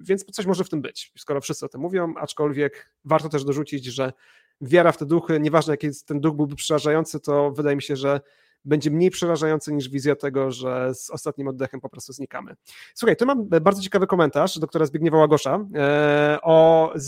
[0.02, 3.84] więc coś może w tym być, skoro wszyscy o tym mówią, aczkolwiek warto też dorzucić,
[3.84, 4.12] że
[4.60, 8.20] wiara w te duchy, nieważne jaki ten duch byłby przerażający, to wydaje mi się, że
[8.64, 12.54] będzie mniej przerażający niż wizja tego, że z ostatnim oddechem po prostu znikamy.
[12.94, 16.98] Słuchaj, tu mam bardzo ciekawy komentarz doktora Zbigniewa Łagosza e, o, e,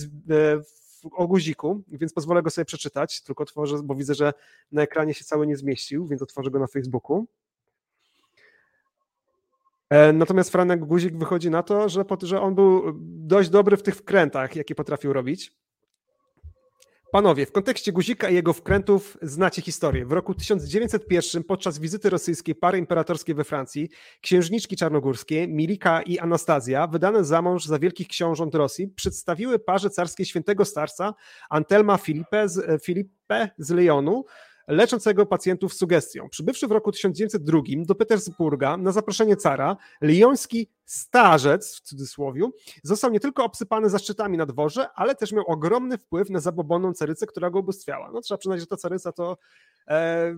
[1.13, 4.33] o guziku, więc pozwolę go sobie przeczytać, tylko otworzę, bo widzę, że
[4.73, 7.27] na ekranie się cały nie zmieścił, więc otworzę go na Facebooku.
[9.91, 13.97] E, natomiast Franek Guzik wychodzi na to, że, że on był dość dobry w tych
[13.97, 15.53] wkrętach, jakie potrafił robić.
[17.15, 20.07] Panowie, w kontekście Guzika i jego wkrętów znacie historię.
[20.07, 23.89] W roku 1901 podczas wizyty rosyjskiej pary imperatorskiej we Francji
[24.21, 30.27] księżniczki czarnogórskie Milika i Anastazja, wydane za mąż za wielkich książąt Rosji, przedstawiły parze carskiej
[30.27, 31.15] świętego starca
[31.51, 33.71] Antelma Filipe z, Filipe z
[34.69, 36.29] leczącego pacjentów sugestią.
[36.29, 42.51] Przybywszy w roku 1902 do Petersburga na zaproszenie cara, lioński starzec, w cudzysłowie,
[42.83, 47.27] został nie tylko obsypany zaszczytami na dworze, ale też miał ogromny wpływ na zabobonną carycę,
[47.27, 48.11] która go ubóstwiała.
[48.13, 49.39] No trzeba przyznać, że ta caryca to
[49.89, 50.35] e,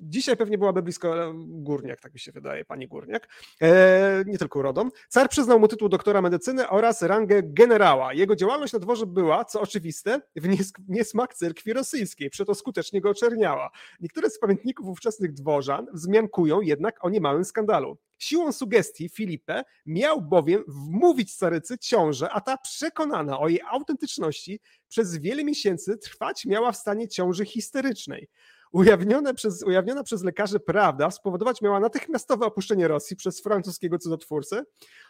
[0.00, 3.28] Dzisiaj pewnie byłaby blisko Górniak, tak mi się wydaje, pani Górniak,
[3.62, 4.88] e, nie tylko urodą.
[5.08, 8.14] Car przyznał mu tytuł doktora medycyny oraz rangę generała.
[8.14, 10.48] Jego działalność na dworze była, co oczywiste, w
[10.88, 13.70] niesmak cerkwi rosyjskiej, przeto skutecznie go oczerniała.
[14.00, 17.98] Niektóre z pamiętników ówczesnych dworzan wzmiankują jednak o niemałym skandalu.
[18.18, 25.16] Siłą sugestii Filipe miał bowiem wmówić carycy ciążę, a ta przekonana o jej autentyczności przez
[25.16, 28.28] wiele miesięcy trwać miała w stanie ciąży histerycznej.
[28.72, 34.62] Ujawnione przez, ujawniona przez lekarzy prawda spowodować miała natychmiastowe opuszczenie Rosji przez francuskiego cudotwórcę.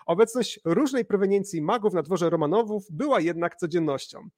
[0.06, 4.28] Obecność różnej proweniencji magów na dworze Romanowów była jednak codziennością.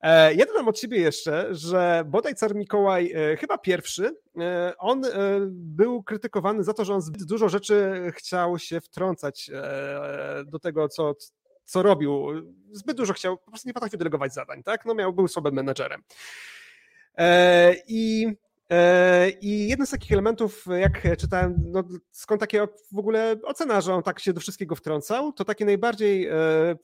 [0.00, 5.02] E, ja dodam od siebie jeszcze, że bodaj car Mikołaj, e, chyba pierwszy, e, on
[5.50, 9.50] był krytykowany za to, że on zbyt dużo rzeczy chciał się wtrącać
[10.46, 11.14] do tego, co,
[11.64, 12.26] co robił.
[12.72, 14.84] Zbyt dużo chciał, po prostu nie potrafił delegować zadań, tak?
[14.84, 16.02] No miał, był słabym menedżerem.
[17.86, 18.28] I
[19.40, 24.02] I jeden z takich elementów, jak czytałem, no, skąd takie w ogóle ocena, że on
[24.02, 26.34] tak się do wszystkiego wtrącał, to takie najbardziej e,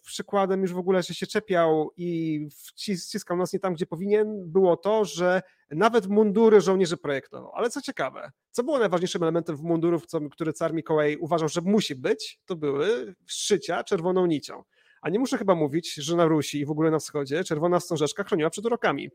[0.02, 4.76] przykładem już w ogóle, że się czepiał i wciskał nos nie tam, gdzie powinien, było
[4.76, 7.52] to, że nawet mundury żołnierzy projektował.
[7.54, 11.94] Ale co ciekawe, co było najważniejszym elementem w mundurów, który car Mikołaj uważał, że musi
[11.94, 14.62] być, to były szycia czerwoną nicią.
[15.04, 18.24] A nie muszę chyba mówić, że na Rusi i w ogóle na wschodzie czerwona wstążeczka
[18.24, 19.10] chroniła przed urokami.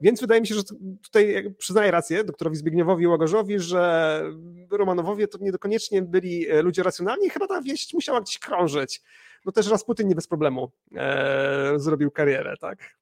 [0.00, 0.62] Więc wydaje mi się, że
[1.02, 4.22] tutaj przyznaję rację doktorowi Zbigniewowi Łagorzowi, że
[4.70, 9.02] Romanowowie to niekoniecznie byli e, ludzie racjonalni, chyba ta wieść musiała gdzieś krążyć.
[9.44, 12.96] No też Rasputin nie bez problemu e, zrobił karierę, tak?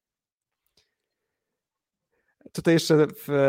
[2.51, 3.07] Tutaj jeszcze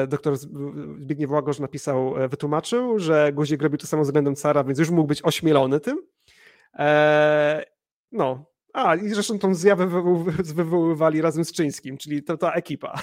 [0.09, 4.91] doktor Zbigniew Łagorz napisał, e, wytłumaczył, że Guzik robił to samo względem cara, więc już
[4.91, 6.03] mógł być ośmielony tym.
[6.75, 7.65] E,
[8.13, 9.87] no, a, i zresztą tą zjawę
[10.39, 12.95] wywoływali razem z Czyńskim, czyli to ta ekipa.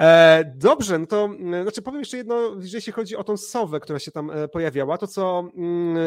[0.00, 1.28] E, dobrze, no to
[1.62, 5.06] znaczy powiem jeszcze jedno, jeśli chodzi o tą sowę, która się tam e, pojawiała, to
[5.06, 6.00] co mm, e,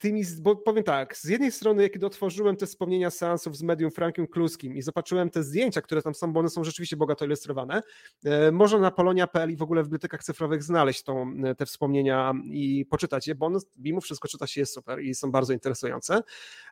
[0.00, 4.26] tymi, bo powiem tak, z jednej strony, kiedy otworzyłem te wspomnienia seansów z medium Frankiem
[4.26, 7.82] Kluskim i zobaczyłem te zdjęcia, które tam są, bo one są rzeczywiście bogato ilustrowane,
[8.24, 12.34] e, można na polonia.pl i w ogóle w bibliotekach cyfrowych znaleźć tą, e, te wspomnienia
[12.44, 16.22] i poczytać je, bo one mimo wszystko czyta się jest super i są bardzo interesujące.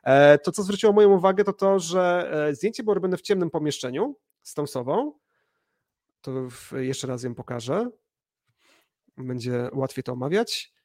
[0.03, 4.15] E, to, co zwróciło moją uwagę, to to, że zdjęcie było robione w ciemnym pomieszczeniu
[4.41, 5.13] z tą sową.
[6.21, 6.31] To
[6.77, 7.89] jeszcze raz ją pokażę.
[9.17, 10.78] Będzie łatwiej to omawiać.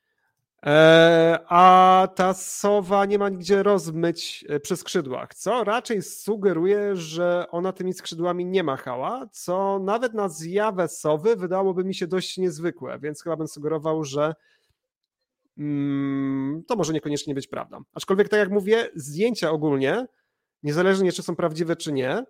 [0.67, 7.47] E, a ta sowa nie ma nigdzie rozmyć e, przy skrzydłach, co raczej sugeruje, że
[7.51, 12.99] ona tymi skrzydłami nie machała, co nawet na zjawę sowy wydałoby mi się dość niezwykłe,
[12.99, 14.35] więc chyba bym sugerował, że
[15.59, 17.79] mm, to może niekoniecznie być prawda.
[17.95, 20.07] Aczkolwiek, tak jak mówię, zdjęcia ogólnie,
[20.63, 22.25] niezależnie czy są prawdziwe, czy nie,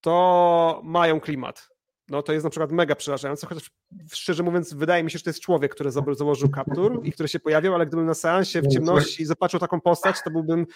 [0.00, 1.68] to mają klimat
[2.10, 3.70] no to jest na przykład mega przerażające, chociaż
[4.12, 7.40] szczerze mówiąc wydaje mi się, że to jest człowiek, który założył kaptur i który się
[7.40, 10.66] pojawił, ale gdybym na seansie w ciemności zobaczył taką postać, to byłbym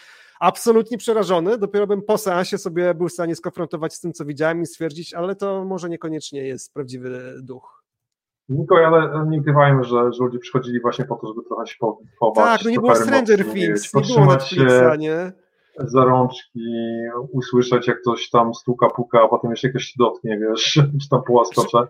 [0.40, 4.62] absolutnie przerażony, dopiero bym po seansie sobie był w stanie skonfrontować z tym, co widziałem
[4.62, 7.84] i stwierdzić, ale to może niekoniecznie jest prawdziwy duch.
[8.48, 11.76] Niko, ale nie ukrywajmy, że, że ludzie przychodzili właśnie po to, żeby trochę się
[12.20, 12.44] pobać.
[12.44, 15.32] Tak, no nie było Stranger Things, nie było Netflixa, nie?
[15.78, 16.60] Za rączki,
[17.32, 20.72] usłyszeć jak ktoś tam stuka, puka, a potem jeszcze jakoś się dotknie, wiesz,
[21.02, 21.86] czy tam połaskocze,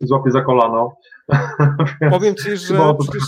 [0.00, 0.96] złapie za kolano.
[2.10, 3.22] Powiem ci, że przecież...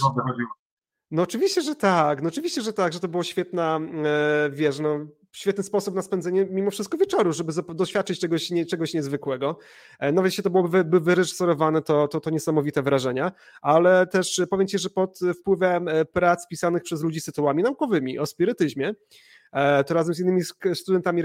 [1.10, 4.98] No oczywiście, że tak, no oczywiście, że tak, że to było świetna, e, wiesz, no
[5.36, 9.58] świetny sposób na spędzenie mimo wszystko wieczoru, żeby doświadczyć czegoś, nie, czegoś niezwykłego.
[9.98, 13.32] E, nawet jeśli to byłoby by wyreżyserowane, to, to, to niesamowite wrażenia,
[13.62, 18.18] ale też powiem Ci, że pod wpływem e, prac pisanych przez ludzi z tytułami naukowymi
[18.18, 18.94] o spirytyzmie,
[19.86, 20.43] to razem z innymi
[20.74, 21.23] studentami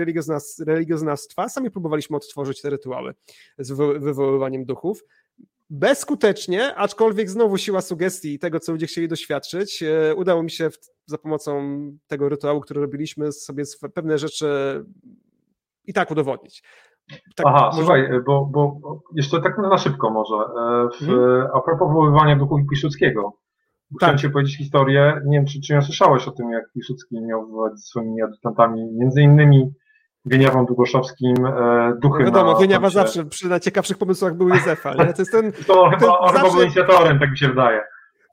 [0.60, 3.14] religioznawstwa sami próbowaliśmy odtworzyć te rytuały
[3.58, 3.72] z
[4.04, 5.04] wywoływaniem duchów.
[5.74, 10.70] Bezskutecznie, aczkolwiek znowu siła sugestii i tego, co ludzie chcieli doświadczyć, e, udało mi się
[11.06, 11.78] za pomocą
[12.08, 14.46] tego rytuału, który robiliśmy, sobie pewne rzeczy
[15.86, 16.64] i tak udowodnić.
[17.36, 17.78] Tak, Aha, może...
[17.78, 18.80] słuchaj, bo, bo
[19.16, 20.36] jeszcze tak na szybko może.
[20.36, 21.48] E, w, hmm?
[21.54, 23.41] A propos wywoływania duchów Piłsudskiego.
[23.98, 24.22] Chciałem tak.
[24.22, 27.74] Ci powiedzieć historię, nie wiem, czy, czy nie słyszałeś o tym, jak Piłsudski miał wywołać
[27.74, 29.74] ze swoimi adjutantami, między innymi
[30.26, 35.14] Wieniawą Długoszowskim, e, duchy no wiadomo, na Wieniawa zawsze przy najciekawszych pomysłach był Józefa, nie?
[35.14, 35.52] To jest ten...
[35.68, 36.40] to ten chyba, zawsze...
[36.40, 37.82] chyba był inicjatorem, tak mi się wydaje.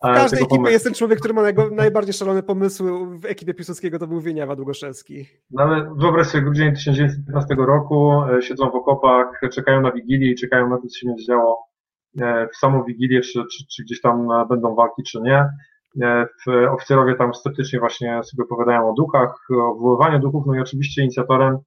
[0.04, 4.06] W każdej ekipie jest ten człowiek, który ma najbardziej szalone pomysły w ekipie Piłsudskiego, to
[4.06, 5.26] był Wieniawa Długoszewski.
[5.50, 10.34] No ale wyobraź sobie, grudzień 1915 roku, e, siedzą w okopach, czekają na Wigilię i
[10.34, 11.67] czekają na to, co się będzie działo E,
[12.52, 15.48] w samą Wigilię, czy, czy, czy gdzieś tam e, będą walki, czy nie.
[16.02, 21.02] E, oficerowie tam sceptycznie właśnie sobie opowiadają o duchach, o wywoływaniu duchów, no i oczywiście
[21.02, 21.58] inicjatorem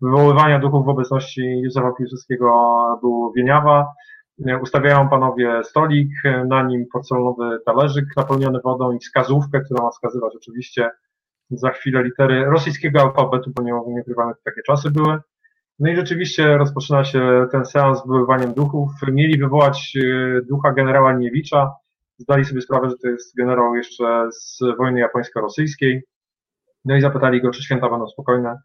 [0.00, 2.48] wywoływania duchów w obecności Józefa Piłsudskiego
[3.00, 3.86] był Wieniawa.
[4.62, 6.08] Ustawiają panowie stolik,
[6.48, 10.90] na nim porcelanowy talerzyk napełniony wodą i wskazówkę, która ma wskazywać oczywiście
[11.50, 15.18] za chwilę litery rosyjskiego alfabetu, bo nie, nie ukrywamy, takie czasy były.
[15.78, 18.90] No i rzeczywiście rozpoczyna się ten seans z wywoływaniem duchów.
[19.12, 21.72] Mieli wywołać e, ducha generała Niewicza.
[22.18, 26.02] Zdali sobie sprawę, że to jest generał jeszcze z wojny japońsko-rosyjskiej.
[26.84, 28.58] No i zapytali go, czy święta będą spokojne,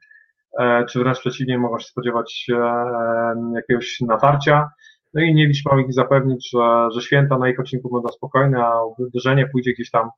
[0.60, 2.56] e, czy wręcz przeciwnie, mogą się spodziewać e,
[3.56, 4.70] jakiegoś natarcia.
[5.14, 8.84] No i Niewicz miał ich zapewnić, że, że święta na ich odcinku będą spokojne, a
[8.98, 10.10] uderzenie pójdzie gdzieś tam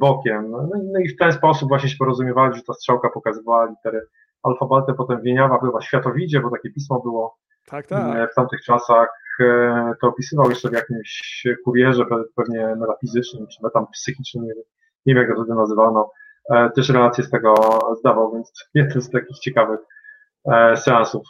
[0.00, 0.50] bokiem.
[0.92, 4.00] No i w ten sposób właśnie się porozumiewali, że ta strzałka pokazywała litery
[4.42, 7.38] alfabetem, potem Wieniawa była Światowidzie, bo takie pismo było
[7.70, 8.16] tak, tak.
[8.16, 9.08] E, w tamtych czasach.
[9.40, 12.04] E, to opisywał jeszcze w jakimś kurierze,
[12.36, 14.64] pewnie metafizycznym czy metampsychicznym, nie wiem,
[15.06, 16.10] nie wiem jak to wtedy nazywano.
[16.50, 17.54] E, też relacje z tego
[17.98, 19.80] zdawał, więc jeden z takich ciekawych
[20.76, 21.22] seansów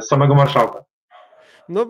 [0.00, 0.84] samego marszałka.
[1.68, 1.86] No,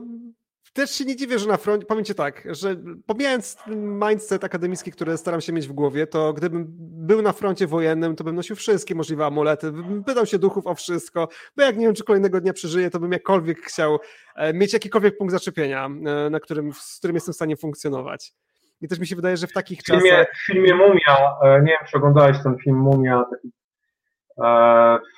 [0.73, 2.77] też się nie dziwię, że na froncie, Ci tak, że
[3.07, 6.67] pomijając mindset akademicki, który staram się mieć w głowie, to gdybym
[7.07, 10.75] był na froncie wojennym, to bym nosił wszystkie możliwe amulety, bym pytał się duchów o
[10.75, 13.99] wszystko, bo jak nie wiem, czy kolejnego dnia przeżyję, to bym jakkolwiek chciał
[14.37, 18.33] e, mieć jakikolwiek punkt zaczepienia, e, na którym, z którym jestem w stanie funkcjonować.
[18.81, 20.27] I też mi się wydaje, że w takich w filmie, czasach...
[20.43, 23.25] W filmie Mumia, e, nie wiem, czy oglądałeś ten film Mumia,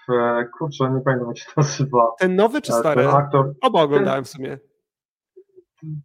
[0.08, 0.12] w,
[0.58, 2.12] kurczę, nie pamiętam jak się nazywa.
[2.18, 3.02] Ten nowy czy stary?
[3.02, 3.52] Ten aktor.
[3.60, 4.58] Oba oglądałem w sumie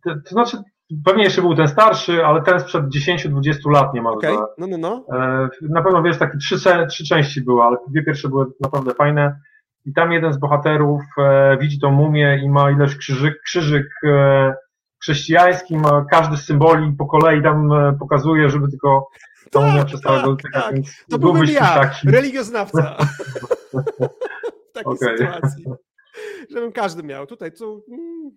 [0.04, 0.58] to, to znaczy,
[1.06, 4.32] pewnie jeszcze był ten starszy, ale ten sprzed 10-20 lat niemalże.
[4.32, 4.46] Okay.
[4.58, 5.06] No, no, no.
[5.18, 6.56] E, na pewno wiesz, takie trzy,
[6.90, 9.40] trzy części były, ale dwie pierwsze były naprawdę fajne.
[9.86, 14.54] I tam jeden z bohaterów e, widzi tą mumię i ma ileś krzyżyk, krzyżyk e,
[15.02, 19.08] chrześcijański, ma każdy z symboli po kolei tam e, pokazuje, żeby tylko
[19.52, 20.64] ta tak, mumia przestała tak, dotykać.
[20.64, 21.10] Tak.
[21.10, 22.10] To byłbym ja, taki...
[22.10, 22.96] religioznawca.
[24.70, 25.18] w takiej okay.
[25.18, 25.66] sytuacji
[26.50, 27.28] żebym każdy miał.
[27.28, 27.86] Tutaj tu,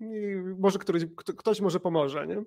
[0.01, 1.05] mm, może któryś,
[1.37, 2.27] ktoś może pomoże.
[2.27, 2.43] Nie?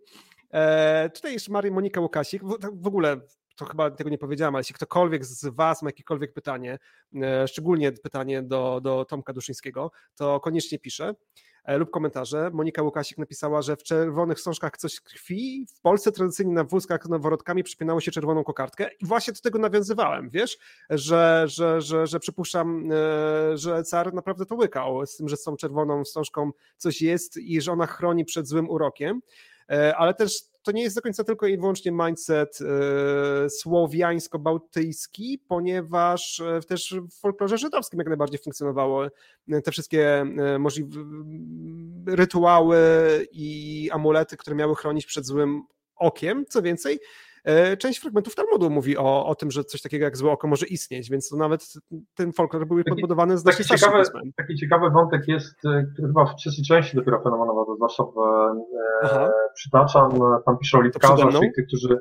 [0.51, 2.43] E, tutaj jeszcze Maria Monika Łukasik.
[2.43, 3.21] W, tak w ogóle
[3.55, 6.79] to chyba tego nie powiedziałam, ale jeśli ktokolwiek z Was ma jakiekolwiek pytanie,
[7.21, 11.15] e, szczególnie pytanie do, do Tomka Duszyńskiego, to koniecznie pisze.
[11.65, 12.49] E, lub komentarze.
[12.53, 15.65] Monika Łukasik napisała, że w czerwonych wstążkach coś krwi.
[15.75, 20.29] W Polsce tradycyjnie na wózkach noworodkami przypinało się czerwoną kokardkę i właśnie do tego nawiązywałem,
[20.29, 20.57] wiesz,
[20.89, 25.43] że, że, że, że przypuszczam, e, że car naprawdę to łykał z tym, że z
[25.43, 29.21] tą czerwoną wstążką coś jest i że ona chroni przed złym urokiem,
[29.69, 36.39] e, ale też to nie jest do końca tylko i wyłącznie mindset e, słowiańsko-bałtyjski, ponieważ
[36.39, 39.07] e, też w folklorze żydowskim jak najbardziej funkcjonowało
[39.63, 40.25] te wszystkie
[40.59, 40.99] możliwe
[42.07, 42.77] rytuały
[43.31, 45.61] i amulety, które miały chronić przed złym
[45.95, 46.45] okiem.
[46.49, 47.34] Co więcej, E,
[47.77, 51.09] część fragmentów Talmudu mówi o, o tym, że coś takiego jak złe oko może istnieć,
[51.09, 51.73] więc to nawet
[52.15, 54.03] ten folklor był podbudowany z taki ciekawy,
[54.37, 58.17] taki ciekawy wątek jest, e, który chyba w trzeciej części dopiero fenomenowo, zwłaszcza w,
[59.03, 60.11] e, przytaczam,
[60.45, 61.99] tam litkarzach, czyli tych, którzy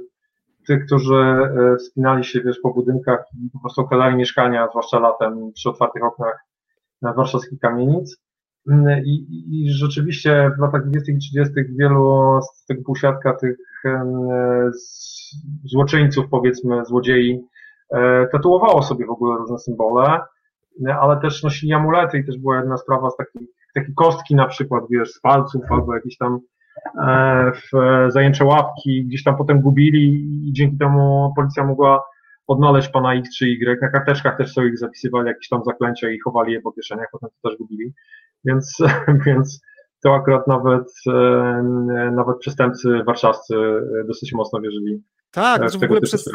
[0.66, 5.53] tych, którzy e, wspinali się wiesz, po budynkach i po prostu okalali mieszkania, zwłaszcza latem
[5.53, 6.45] przy otwartych oknach
[7.03, 8.16] na warszawskich kamienic.
[9.05, 11.12] I, I, rzeczywiście w latach 20.
[11.12, 11.55] i 30.
[11.78, 13.57] wielu z tego półsiatka tych
[15.65, 17.41] złoczyńców, powiedzmy, złodziei,
[17.95, 20.20] e, tatuowało sobie w ogóle różne symbole,
[21.01, 24.85] ale też nosili amulety i też była jedna sprawa z takich, takie kostki na przykład,
[24.91, 26.39] wiesz, z palców albo jakieś tam
[27.07, 27.70] e, w
[28.12, 32.03] zajęcze łapki, gdzieś tam potem gubili i dzięki temu policja mogła
[32.47, 33.82] odnaleźć pana X czy Y.
[33.82, 37.31] Na karteczkach też sobie ich zapisywali jakieś tam zaklęcia i chowali je po kieszeniach, potem
[37.31, 37.93] to też gubili.
[38.45, 38.79] Więc,
[39.27, 39.61] więc
[40.03, 40.93] to akurat nawet,
[42.12, 43.55] nawet przestępcy warszawscy
[44.07, 45.03] dosyć mocno wierzyli
[45.35, 46.31] tak, że w ogóle przez,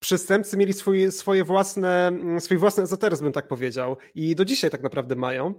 [0.00, 3.96] przestępcy mieli swój, swoje własne, swój własny ezoteryzm, bym tak powiedział.
[4.14, 5.54] I do dzisiaj tak naprawdę mają.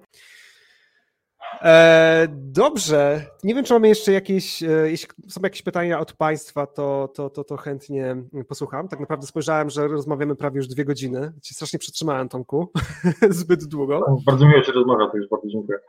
[1.61, 3.25] E, dobrze.
[3.43, 7.29] Nie wiem, czy mamy jeszcze jakieś, e, jeśli są jakieś pytania od Państwa, to, to,
[7.29, 8.15] to, to chętnie
[8.47, 8.87] posłucham.
[8.87, 11.33] Tak naprawdę spojrzałem, że rozmawiamy prawie już dwie godziny.
[11.41, 12.71] Cię strasznie przytrzymałem, Tomku.
[13.29, 14.17] Zbyt długo.
[14.25, 15.79] Bardzo miło Cię rozmawia, to już bardzo dziękuję.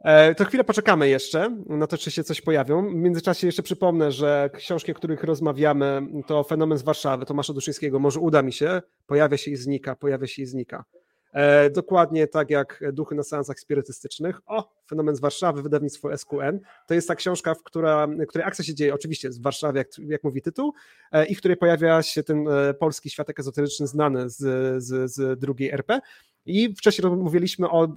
[0.00, 2.90] E, to chwilę poczekamy jeszcze na to, czy się coś pojawią.
[2.90, 7.98] W międzyczasie jeszcze przypomnę, że książki, o których rozmawiamy, to Fenomen z Warszawy Tomasza Duszyńskiego.
[7.98, 8.82] Może uda mi się.
[9.06, 10.84] Pojawia się i znika, pojawia się i znika.
[11.32, 14.40] E, dokładnie tak jak Duchy na seansach spirytystycznych.
[14.46, 16.60] O, Fenomen z Warszawy, wydawnictwo SQN.
[16.86, 20.24] To jest ta książka, w która, której akcja się dzieje oczywiście w Warszawie, jak, jak
[20.24, 20.72] mówi tytuł,
[21.12, 24.38] e, i w której pojawia się ten e, polski światek ezoteryczny znany z,
[24.84, 26.00] z, z drugiej RP.
[26.46, 27.88] I wcześniej mówiliśmy o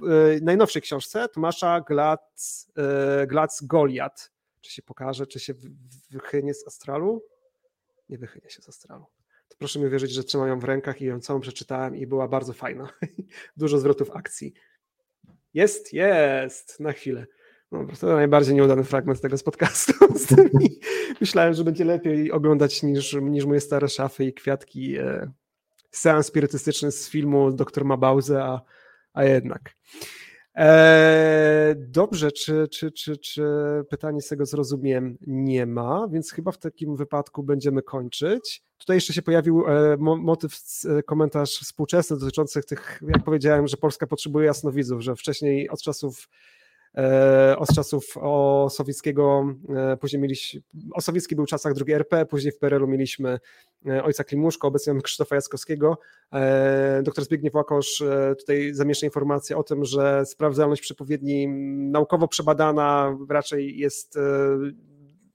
[0.41, 4.31] najnowszej książce Tomasza Glac, Goliat.
[4.61, 5.53] Czy się pokaże, czy się
[6.11, 7.23] wychynie z astralu?
[8.09, 9.05] Nie wychynie się z astralu
[9.49, 12.27] to proszę mi wierzyć, że trzymam ją w rękach i ją całą przeczytałem i była
[12.27, 12.89] bardzo fajna.
[13.57, 14.53] Dużo zwrotów akcji.
[15.53, 17.25] Jest, jest, na chwilę.
[17.71, 19.93] No, to najbardziej nieudany fragment tego podcastu.
[21.21, 24.97] Myślałem, że będzie lepiej oglądać niż, niż moje stare szafy i kwiatki.
[24.97, 25.31] E,
[25.91, 28.61] seans spirytystyczny z filmu Doktor Mabauze, a,
[29.13, 29.75] a jednak.
[30.57, 33.43] E, dobrze, czy, czy, czy, czy
[33.89, 38.63] pytanie z tego zrozumiem nie ma, więc chyba w takim wypadku będziemy kończyć.
[38.77, 40.53] Tutaj jeszcze się pojawił e, motyw,
[40.85, 46.29] e, komentarz współczesny dotyczący tych, jak powiedziałem, że Polska potrzebuje jasnowidzów, że wcześniej od czasów
[47.57, 50.61] od czasów Osowieckiego, e, później mieliśmy,
[50.93, 53.39] Osowiecki był w czasach II RP, później w PRL-u mieliśmy
[53.87, 55.97] e, ojca Klimuszko, obecnie mamy Krzysztofa Jackowskiego.
[57.03, 58.03] Doktor Zbigniew Łakosz
[58.39, 61.47] tutaj zamieszcza informację o tym, że sprawdzalność przepowiedni
[61.91, 64.17] naukowo przebadana raczej jest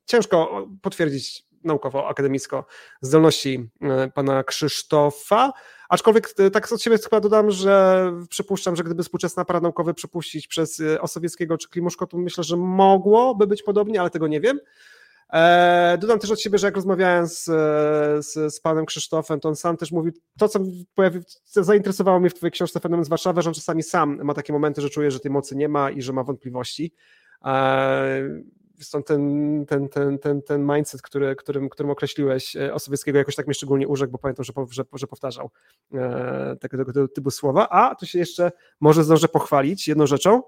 [0.06, 2.64] ciężko potwierdzić naukowo, akademicko
[3.00, 3.68] zdolności
[4.14, 5.52] pana Krzysztofa,
[5.88, 10.46] Aczkolwiek e, tak od siebie chyba dodam, że przypuszczam, że gdyby współczesny aparat naukowy przepuścić
[10.46, 14.60] przez e, Osowieckiego czy Klimuszko, to myślę, że mogłoby być podobnie, ale tego nie wiem.
[15.32, 17.44] E, dodam też od siebie, że jak rozmawiałem z,
[18.26, 20.60] z, z, panem Krzysztofem, to on sam też mówił, to co
[20.94, 24.52] pojawi, zainteresowało mnie w twojej książce Fenomen z Warszawy, że on czasami sam ma takie
[24.52, 26.94] momenty, że czuje, że tej mocy nie ma i że ma wątpliwości
[28.80, 33.46] stąd ten, ten, ten, ten, ten mindset, który, którym, którym określiłeś e, Osowieckiego, jakoś tak
[33.46, 35.50] mnie szczególnie urzekł, bo pamiętam, że, że, że powtarzał
[35.94, 37.68] e, tego, tego typu słowa.
[37.68, 40.42] A tu się jeszcze może zdążę pochwalić jedną rzeczą.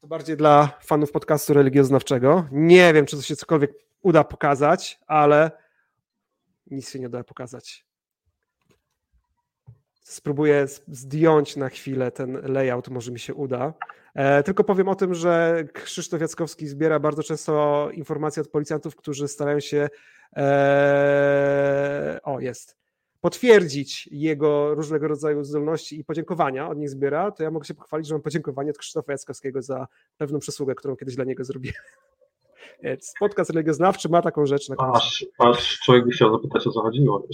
[0.00, 2.48] To bardziej dla fanów podcastu religioznawczego.
[2.52, 5.50] Nie wiem, czy to się cokolwiek uda pokazać, ale
[6.66, 7.85] nic się nie uda pokazać.
[10.06, 13.74] Spróbuję zdjąć na chwilę ten layout, może mi się uda.
[14.14, 19.28] E, tylko powiem o tym, że Krzysztof Jackowski zbiera bardzo często informacje od policjantów, którzy
[19.28, 19.88] starają się.
[20.36, 22.76] E, o, jest.
[23.20, 28.06] Potwierdzić jego różnego rodzaju zdolności i podziękowania od nich zbiera, to ja mogę się pochwalić,
[28.06, 29.86] że mam podziękowanie od Krzysztofa Jackowskiego za
[30.18, 31.82] pewną przysługę, którą kiedyś dla niego zrobiłem.
[33.20, 34.68] Podcast religioznawczy ma taką rzecz.
[34.68, 37.26] Na aż, aż człowiek by chciał zapytać, o co chodziło.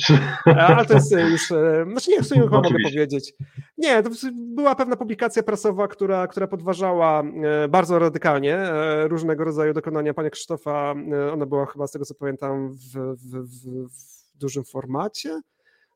[0.68, 3.34] Ale to jest już, e, znaczy nie, w sumie chyba mogę powiedzieć.
[3.78, 9.72] Nie, to była pewna publikacja prasowa, która, która podważała e, bardzo radykalnie e, różnego rodzaju
[9.72, 10.94] dokonania pana Krzysztofa.
[11.32, 13.88] Ona była chyba, z tego co pamiętam, w, w, w,
[14.34, 15.40] w dużym formacie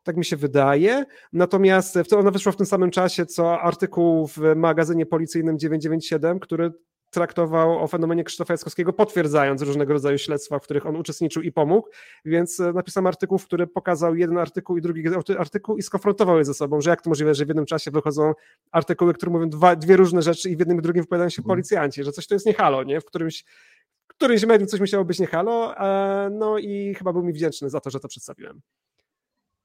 [0.02, 1.04] tak mi się wydaje.
[1.32, 6.72] Natomiast ona wyszła w tym samym czasie, co artykuł w magazynie policyjnym 997, który
[7.10, 11.88] traktował o fenomenie Krzysztofa Jackowskiego, potwierdzając różnego rodzaju śledztwa, w których on uczestniczył i pomógł,
[12.24, 15.02] więc e, napisałem artykuł, w który pokazał jeden artykuł i drugi
[15.38, 18.32] artykuł i skonfrontował je ze sobą, że jak to możliwe, że w jednym czasie wychodzą
[18.72, 21.48] artykuły, które mówią dwa, dwie różne rzeczy i w jednym i drugim wypowiadają się mhm.
[21.48, 23.00] policjanci, że coś to jest nie halo, nie?
[23.00, 23.44] W którymś
[24.08, 27.70] w którymś medium coś musiało być nie halo, e, no i chyba był mi wdzięczny
[27.70, 28.60] za to, że to przedstawiłem.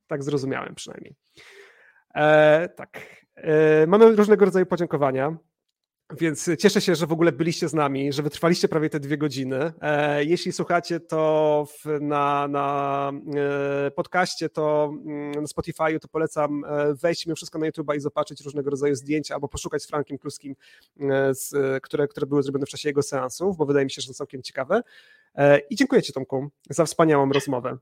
[0.07, 1.15] Tak zrozumiałem przynajmniej.
[2.15, 2.99] E, tak.
[3.35, 5.37] E, mamy różnego rodzaju podziękowania.
[6.19, 9.73] Więc cieszę się, że w ogóle byliście z nami, że wytrwaliście prawie te dwie godziny.
[9.81, 13.11] E, jeśli słuchacie to w, na, na
[13.87, 17.99] e, podcaście, to mm, na Spotify, to polecam e, wejść mimo wszystko na YouTube i
[17.99, 20.55] zobaczyć różnego rodzaju zdjęcia albo poszukać z Frankiem Kluskim,
[21.31, 24.13] z, które, które były zrobione w czasie jego seansów, bo wydaje mi się, że są
[24.13, 24.81] całkiem ciekawe.
[25.69, 27.77] I dziękuję Ci, Tomku, za wspaniałą rozmowę.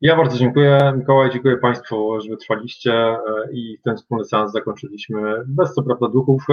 [0.00, 0.92] Ja bardzo dziękuję.
[0.96, 3.18] Mikołaj, dziękuję Państwu, że wytrwaliście e,
[3.52, 6.44] i ten wspólny seans zakończyliśmy bez co prawda duchów,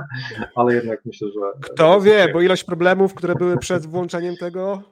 [0.56, 1.40] ale jednak myślę, że...
[1.60, 4.82] Kto wie, bo ilość problemów, które były przed włączeniem tego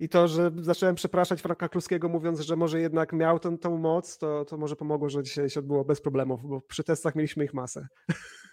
[0.00, 4.18] i to, że zacząłem przepraszać Franka Kluskiego mówiąc, że może jednak miał tą, tą moc,
[4.18, 7.54] to, to może pomogło, że dzisiaj się odbyło bez problemów, bo przy testach mieliśmy ich
[7.54, 7.86] masę.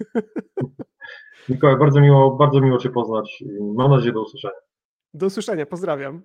[1.50, 4.54] Mikołaj, bardzo miło, bardzo miło Cię poznać i mam nadzieję do usłyszenia.
[5.14, 6.22] Do usłyszenia, pozdrawiam.